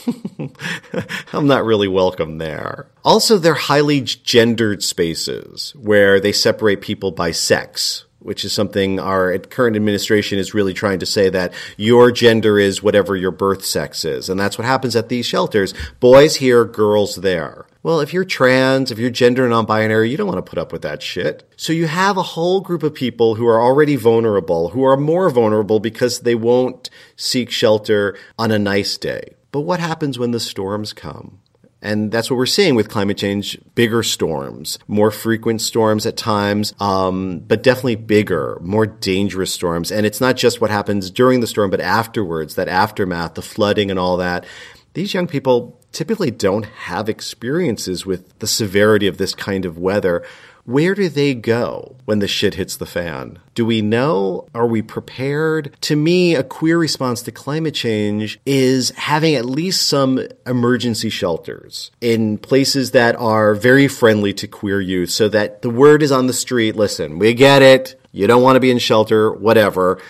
I'm 1.33 1.47
not 1.47 1.65
really 1.65 1.89
welcome 1.89 2.39
there. 2.39 2.87
Also 3.05 3.39
they're 3.39 3.55
highly 3.55 4.01
gendered 4.01 4.83
spaces 4.83 5.75
where 5.77 6.21
they 6.21 6.33
separate 6.33 6.81
people 6.81 7.11
by 7.11 7.31
sex 7.31 8.04
which 8.25 8.45
is 8.45 8.53
something 8.53 8.99
our 8.99 9.39
current 9.39 9.77
administration 9.77 10.39
is 10.39 10.55
really 10.55 10.73
trying 10.73 10.99
to 10.99 11.07
say 11.07 11.29
that 11.29 11.53
your 11.77 12.11
gender 12.11 12.59
is 12.59 12.83
whatever 12.83 13.15
your 13.15 13.31
birth 13.31 13.65
sex 13.65 14.05
is. 14.05 14.29
And 14.29 14.41
that's 14.41 14.57
what 14.57 14.67
happens 14.67 14.97
at 14.97 15.11
these 15.11 15.27
shelters. 15.27 15.75
Boys 16.01 16.37
here, 16.37 16.65
girls 16.65 17.17
there. 17.17 17.67
Well, 17.83 18.01
if 18.01 18.15
you're 18.15 18.25
trans, 18.25 18.91
if 18.91 18.99
you're 18.99 19.11
gender 19.11 19.47
non-binary, 19.47 20.11
you 20.11 20.17
don't 20.17 20.27
want 20.27 20.45
to 20.45 20.51
put 20.51 20.59
up 20.59 20.73
with 20.73 20.81
that 20.83 21.03
shit. 21.03 21.47
So 21.57 21.75
you 21.75 21.87
have 21.87 22.17
a 22.17 22.23
whole 22.23 22.63
group 22.63 22.83
of 22.83 22.95
people 22.95 23.35
who 23.35 23.47
are 23.47 23.61
already 23.61 23.97
vulnerable, 23.97 24.71
who 24.71 24.85
are 24.85 24.97
more 24.97 25.29
vulnerable 25.29 25.79
because 25.79 26.21
they 26.21 26.35
won't 26.35 26.89
seek 27.17 27.51
shelter 27.51 28.17
on 28.39 28.51
a 28.51 28.59
nice 28.59 28.97
day. 28.97 29.35
But 29.53 29.61
what 29.61 29.81
happens 29.81 30.19
when 30.19 30.31
the 30.31 30.41
storms 30.41 30.95
come? 30.95 31.41
And 31.85 32.11
that's 32.11 32.31
what 32.31 32.39
we're 32.39 32.47
seeing 32.47 32.75
with 32.75 32.89
climate 32.89 33.19
change 33.19 33.59
bigger 33.75 34.03
storms, 34.03 34.79
more 34.89 35.11
frequent 35.11 35.61
storms 35.61 36.07
at 36.07 36.17
times, 36.17 36.73
um, 36.81 37.41
but 37.41 37.63
definitely 37.63 37.97
bigger, 37.97 38.59
more 38.63 38.87
dangerous 38.87 39.53
storms. 39.53 39.93
And 39.93 40.07
it's 40.07 40.21
not 40.21 40.37
just 40.37 40.63
what 40.63 40.71
happens 40.71 41.11
during 41.11 41.41
the 41.41 41.47
storm, 41.47 41.71
but 41.71 41.81
afterwards, 41.81 42.55
that 42.55 42.69
aftermath, 42.69 43.35
the 43.35 43.43
flooding 43.43 43.91
and 43.91 44.01
all 44.01 44.17
that. 44.17 44.47
These 44.95 45.13
young 45.13 45.27
people 45.27 45.79
typically 45.93 46.31
don't 46.31 46.65
have 46.65 47.11
experiences 47.11 48.07
with 48.07 48.39
the 48.39 48.47
severity 48.47 49.07
of 49.07 49.19
this 49.19 49.35
kind 49.35 49.67
of 49.67 49.79
weather 49.79 50.25
where 50.65 50.95
do 50.95 51.11
they 51.11 51.35
go 51.35 51.97
when 52.07 52.21
the 52.21 52.29
shit 52.29 52.55
hits 52.55 52.77
the 52.77 52.87
fan? 52.87 53.39
Do 53.55 53.67
we 53.67 53.83
know? 53.83 54.49
Are 54.55 54.67
we 54.67 54.81
prepared? 54.81 55.77
To 55.83 55.97
me, 55.97 56.35
a 56.35 56.43
queer 56.43 56.79
response 56.79 57.21
to 57.23 57.33
climate 57.33 57.75
change 57.75 58.41
is 58.47 58.91
having 58.91 59.35
at 59.35 59.45
least 59.45 59.87
some 59.87 60.27
emergency 60.47 61.11
shelters 61.11 61.91
in 62.01 62.39
places 62.39 62.93
that 62.93 63.15
are 63.17 63.55
very 63.55 63.89
friendly 63.89 64.33
to 64.35 64.49
queer 64.49 64.81
youth 64.81 65.11
so 65.11 65.29
that 65.29 65.61
the 65.61 65.71
word 65.71 66.03
is 66.03 66.11
on 66.11 66.29
the 66.29 66.33
street 66.33 66.77
listen, 66.77 67.19
we 67.19 67.35
get 67.35 67.61
it. 67.61 68.01
You 68.11 68.27
don't 68.27 68.43
want 68.43 68.57
to 68.57 68.61
be 68.61 68.71
in 68.71 68.79
shelter, 68.79 69.31
whatever. 69.31 70.01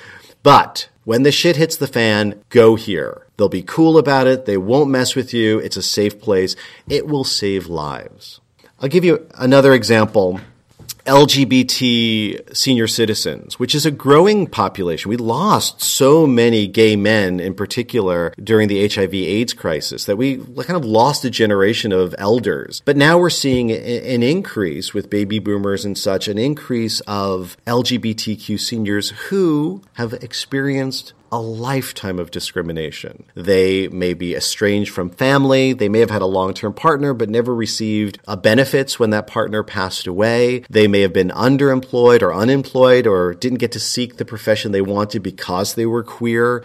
But 0.44 0.88
when 1.04 1.24
the 1.24 1.32
shit 1.32 1.56
hits 1.56 1.76
the 1.76 1.86
fan, 1.88 2.42
go 2.50 2.76
here. 2.76 3.26
They'll 3.36 3.48
be 3.48 3.62
cool 3.62 3.98
about 3.98 4.28
it. 4.28 4.44
They 4.44 4.56
won't 4.56 4.90
mess 4.90 5.16
with 5.16 5.34
you. 5.34 5.58
It's 5.58 5.76
a 5.76 5.82
safe 5.82 6.20
place. 6.20 6.54
It 6.88 7.08
will 7.08 7.24
save 7.24 7.66
lives. 7.66 8.40
I'll 8.84 8.90
give 8.90 9.06
you 9.06 9.26
another 9.38 9.72
example. 9.72 10.42
LGBT 11.06 12.54
senior 12.54 12.86
citizens, 12.86 13.58
which 13.58 13.74
is 13.74 13.86
a 13.86 13.90
growing 13.90 14.46
population. 14.46 15.08
We 15.08 15.16
lost 15.16 15.82
so 15.82 16.26
many 16.26 16.66
gay 16.66 16.94
men 16.94 17.40
in 17.40 17.54
particular 17.54 18.34
during 18.42 18.68
the 18.68 18.86
HIV 18.86 19.14
AIDS 19.14 19.54
crisis 19.54 20.04
that 20.04 20.16
we 20.16 20.36
kind 20.36 20.76
of 20.76 20.84
lost 20.84 21.24
a 21.24 21.30
generation 21.30 21.92
of 21.92 22.14
elders. 22.18 22.82
But 22.84 22.98
now 22.98 23.16
we're 23.16 23.30
seeing 23.30 23.72
an 23.72 24.22
increase 24.22 24.92
with 24.92 25.08
baby 25.08 25.38
boomers 25.38 25.86
and 25.86 25.96
such, 25.96 26.28
an 26.28 26.36
increase 26.36 27.00
of 27.06 27.56
LGBTQ 27.66 28.60
seniors 28.60 29.10
who 29.28 29.80
have 29.94 30.12
experienced 30.12 31.14
a 31.34 31.40
lifetime 31.40 32.20
of 32.20 32.30
discrimination. 32.30 33.24
They 33.34 33.88
may 33.88 34.14
be 34.14 34.36
estranged 34.36 34.92
from 34.92 35.10
family. 35.10 35.72
They 35.72 35.88
may 35.88 35.98
have 35.98 36.10
had 36.10 36.22
a 36.22 36.26
long 36.26 36.54
term 36.54 36.72
partner, 36.72 37.12
but 37.12 37.28
never 37.28 37.52
received 37.52 38.20
uh, 38.28 38.36
benefits 38.36 39.00
when 39.00 39.10
that 39.10 39.26
partner 39.26 39.64
passed 39.64 40.06
away. 40.06 40.60
They 40.70 40.86
may 40.86 41.00
have 41.00 41.12
been 41.12 41.30
underemployed 41.30 42.22
or 42.22 42.32
unemployed 42.32 43.08
or 43.08 43.34
didn't 43.34 43.58
get 43.58 43.72
to 43.72 43.80
seek 43.80 44.16
the 44.16 44.24
profession 44.24 44.70
they 44.70 44.80
wanted 44.80 45.24
because 45.24 45.74
they 45.74 45.86
were 45.86 46.04
queer. 46.04 46.62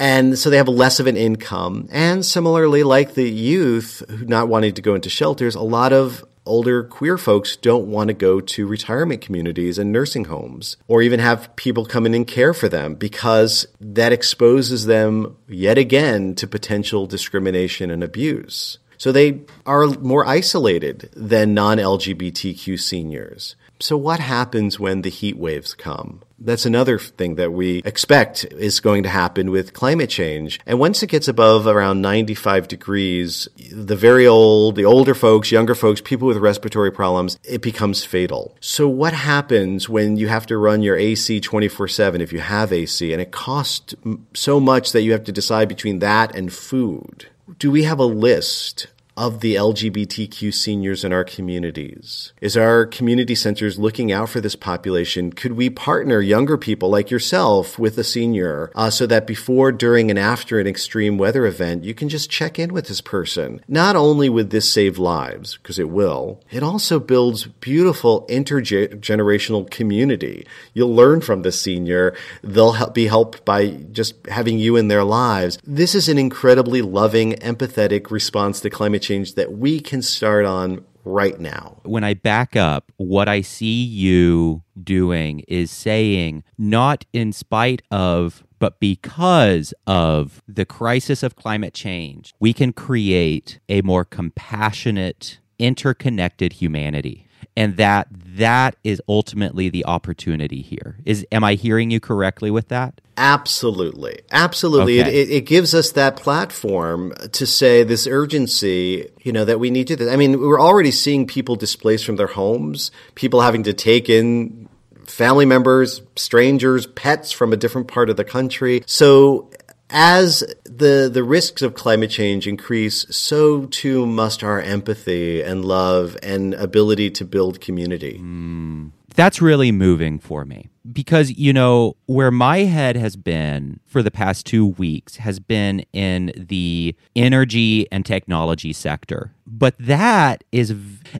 And 0.00 0.36
so 0.36 0.50
they 0.50 0.56
have 0.56 0.66
less 0.66 0.98
of 0.98 1.06
an 1.06 1.16
income. 1.16 1.88
And 1.92 2.26
similarly, 2.26 2.82
like 2.82 3.14
the 3.14 3.30
youth 3.30 4.02
who 4.08 4.24
not 4.24 4.48
wanting 4.48 4.74
to 4.74 4.82
go 4.82 4.96
into 4.96 5.08
shelters, 5.08 5.54
a 5.54 5.62
lot 5.62 5.92
of 5.92 6.24
older 6.46 6.84
queer 6.84 7.16
folks 7.16 7.56
don't 7.56 7.86
want 7.86 8.08
to 8.08 8.14
go 8.14 8.40
to 8.40 8.66
retirement 8.66 9.20
communities 9.20 9.78
and 9.78 9.92
nursing 9.92 10.26
homes 10.26 10.76
or 10.86 11.02
even 11.02 11.20
have 11.20 11.54
people 11.56 11.86
come 11.86 12.06
in 12.06 12.14
and 12.14 12.26
care 12.26 12.54
for 12.54 12.68
them 12.68 12.94
because 12.94 13.66
that 13.80 14.12
exposes 14.12 14.86
them 14.86 15.36
yet 15.48 15.78
again 15.78 16.34
to 16.34 16.46
potential 16.46 17.06
discrimination 17.06 17.90
and 17.90 18.04
abuse. 18.04 18.78
So 18.98 19.12
they 19.12 19.42
are 19.66 19.86
more 19.86 20.26
isolated 20.26 21.10
than 21.14 21.54
non 21.54 21.78
LGBTQ 21.78 22.78
seniors. 22.78 23.56
So, 23.80 23.96
what 23.96 24.20
happens 24.20 24.78
when 24.78 25.02
the 25.02 25.10
heat 25.10 25.36
waves 25.36 25.74
come? 25.74 26.22
That's 26.44 26.66
another 26.66 26.98
thing 26.98 27.36
that 27.36 27.54
we 27.54 27.78
expect 27.86 28.44
is 28.44 28.80
going 28.80 29.02
to 29.04 29.08
happen 29.08 29.50
with 29.50 29.72
climate 29.72 30.10
change. 30.10 30.60
And 30.66 30.78
once 30.78 31.02
it 31.02 31.06
gets 31.06 31.26
above 31.26 31.66
around 31.66 32.02
95 32.02 32.68
degrees, 32.68 33.48
the 33.72 33.96
very 33.96 34.26
old, 34.26 34.76
the 34.76 34.84
older 34.84 35.14
folks, 35.14 35.50
younger 35.50 35.74
folks, 35.74 36.02
people 36.02 36.28
with 36.28 36.36
respiratory 36.36 36.92
problems, 36.92 37.38
it 37.44 37.62
becomes 37.62 38.04
fatal. 38.04 38.54
So, 38.60 38.86
what 38.86 39.14
happens 39.14 39.88
when 39.88 40.18
you 40.18 40.28
have 40.28 40.44
to 40.46 40.58
run 40.58 40.82
your 40.82 40.96
AC 40.96 41.40
24 41.40 41.88
7 41.88 42.20
if 42.20 42.30
you 42.30 42.40
have 42.40 42.74
AC 42.74 43.10
and 43.10 43.22
it 43.22 43.32
costs 43.32 43.94
so 44.34 44.60
much 44.60 44.92
that 44.92 45.02
you 45.02 45.12
have 45.12 45.24
to 45.24 45.32
decide 45.32 45.68
between 45.68 46.00
that 46.00 46.36
and 46.36 46.52
food? 46.52 47.26
Do 47.58 47.70
we 47.70 47.84
have 47.84 47.98
a 47.98 48.04
list 48.04 48.88
of 49.16 49.40
the 49.40 49.54
LGBTQ 49.54 50.52
seniors 50.52 51.04
in 51.04 51.12
our 51.12 51.24
communities? 51.24 52.32
Is 52.40 52.56
our 52.56 52.86
community 52.86 53.34
centers 53.34 53.78
looking 53.78 54.10
out 54.10 54.28
for 54.28 54.40
this 54.40 54.56
population? 54.56 55.32
Could 55.32 55.52
we 55.52 55.70
partner 55.70 56.20
younger 56.20 56.58
people 56.58 56.90
like 56.90 57.10
yourself 57.10 57.78
with 57.78 57.96
a 57.98 58.04
senior 58.04 58.70
uh, 58.74 58.90
so 58.90 59.06
that 59.06 59.26
before, 59.26 59.72
during, 59.72 60.10
and 60.10 60.18
after 60.18 60.58
an 60.58 60.66
extreme 60.66 61.18
weather 61.18 61.46
event, 61.46 61.84
you 61.84 61.94
can 61.94 62.08
just 62.08 62.30
check 62.30 62.58
in 62.58 62.72
with 62.72 62.88
this 62.88 63.00
person? 63.00 63.60
Not 63.68 63.96
only 63.96 64.28
would 64.28 64.50
this 64.50 64.72
save 64.72 64.98
lives, 64.98 65.58
because 65.58 65.78
it 65.78 65.90
will, 65.90 66.40
it 66.50 66.62
also 66.62 66.98
builds 66.98 67.44
beautiful 67.44 68.26
intergenerational 68.28 69.70
community. 69.70 70.46
You'll 70.72 70.94
learn 70.94 71.20
from 71.20 71.42
the 71.42 71.52
senior. 71.52 72.16
They'll 72.42 72.72
help, 72.72 72.94
be 72.94 73.06
helped 73.06 73.44
by 73.44 73.68
just 73.92 74.14
having 74.26 74.58
you 74.58 74.76
in 74.76 74.88
their 74.88 75.04
lives. 75.04 75.58
This 75.64 75.94
is 75.94 76.08
an 76.08 76.18
incredibly 76.18 76.82
loving, 76.82 77.32
empathetic 77.34 78.10
response 78.10 78.60
to 78.60 78.70
climate 78.70 79.03
change 79.04 79.34
that 79.34 79.52
we 79.52 79.80
can 79.80 80.02
start 80.02 80.44
on 80.44 80.84
right 81.04 81.38
now. 81.38 81.80
When 81.84 82.02
I 82.04 82.14
back 82.14 82.56
up, 82.56 82.90
what 82.96 83.28
I 83.28 83.42
see 83.42 83.84
you 83.84 84.62
doing 84.82 85.40
is 85.46 85.70
saying, 85.70 86.44
not 86.56 87.04
in 87.12 87.32
spite 87.32 87.82
of, 87.90 88.44
but 88.58 88.80
because 88.80 89.74
of 89.86 90.42
the 90.48 90.64
crisis 90.64 91.22
of 91.22 91.36
climate 91.36 91.74
change, 91.74 92.34
we 92.40 92.52
can 92.52 92.72
create 92.72 93.60
a 93.68 93.82
more 93.82 94.04
compassionate, 94.04 95.38
interconnected 95.58 96.54
humanity 96.54 97.28
and 97.56 97.76
that 97.76 98.08
that 98.10 98.76
is 98.82 99.00
ultimately 99.08 99.68
the 99.68 99.84
opportunity 99.84 100.62
here. 100.62 100.96
Is 101.04 101.26
am 101.30 101.44
i 101.44 101.54
hearing 101.54 101.90
you 101.90 102.00
correctly 102.00 102.50
with 102.50 102.68
that? 102.68 103.00
Absolutely. 103.16 104.20
Absolutely. 104.32 105.00
Okay. 105.00 105.08
it, 105.08 105.28
it, 105.28 105.32
it, 105.32 105.40
gives 105.42 105.72
us 105.72 105.92
that 105.92 106.16
platform 106.16 107.12
to 107.30 107.46
say 107.46 107.84
this 107.84 108.08
urgency 108.08 109.08
you 109.22 109.32
know 109.32 109.44
that 109.44 109.60
we 109.60 109.70
need 109.70 109.86
to 109.86 110.10
i 110.10 110.16
mean 110.16 110.40
we're 110.40 110.60
already 110.60 110.90
seeing 110.90 111.26
people 111.26 111.54
displaced 111.54 112.04
from 112.04 112.16
their 112.16 112.26
homes 112.26 112.90
people 113.14 113.40
having 113.40 113.62
to 113.62 113.72
take 113.72 114.08
in 114.08 114.68
family 115.06 115.46
members 115.46 116.02
strangers 116.16 116.86
pets 116.86 117.32
from 117.32 117.52
a 117.52 117.56
different 117.56 117.88
part 117.88 118.10
of 118.10 118.16
the 118.16 118.24
country. 118.24 118.82
So 118.86 119.50
as 119.94 120.44
the 120.64 121.08
the 121.10 121.22
risks 121.22 121.62
of 121.62 121.74
climate 121.74 122.10
change 122.10 122.46
increase, 122.46 123.06
so 123.16 123.66
too 123.66 124.04
must 124.04 124.42
our 124.42 124.60
empathy 124.60 125.40
and 125.40 125.64
love 125.64 126.16
and 126.22 126.52
ability 126.54 127.10
to 127.12 127.24
build 127.24 127.60
community. 127.60 128.18
Mm. 128.20 128.90
That's 129.14 129.40
really 129.40 129.70
moving 129.70 130.18
for 130.18 130.44
me 130.44 130.68
because 130.92 131.30
you 131.32 131.52
know 131.52 131.96
where 132.06 132.30
my 132.30 132.58
head 132.58 132.96
has 132.96 133.16
been 133.16 133.80
for 133.86 134.02
the 134.02 134.10
past 134.10 134.46
2 134.46 134.66
weeks 134.66 135.16
has 135.16 135.38
been 135.40 135.84
in 135.92 136.32
the 136.36 136.94
energy 137.16 137.86
and 137.90 138.04
technology 138.04 138.72
sector. 138.72 139.32
But 139.46 139.74
that 139.78 140.42
is 140.52 140.74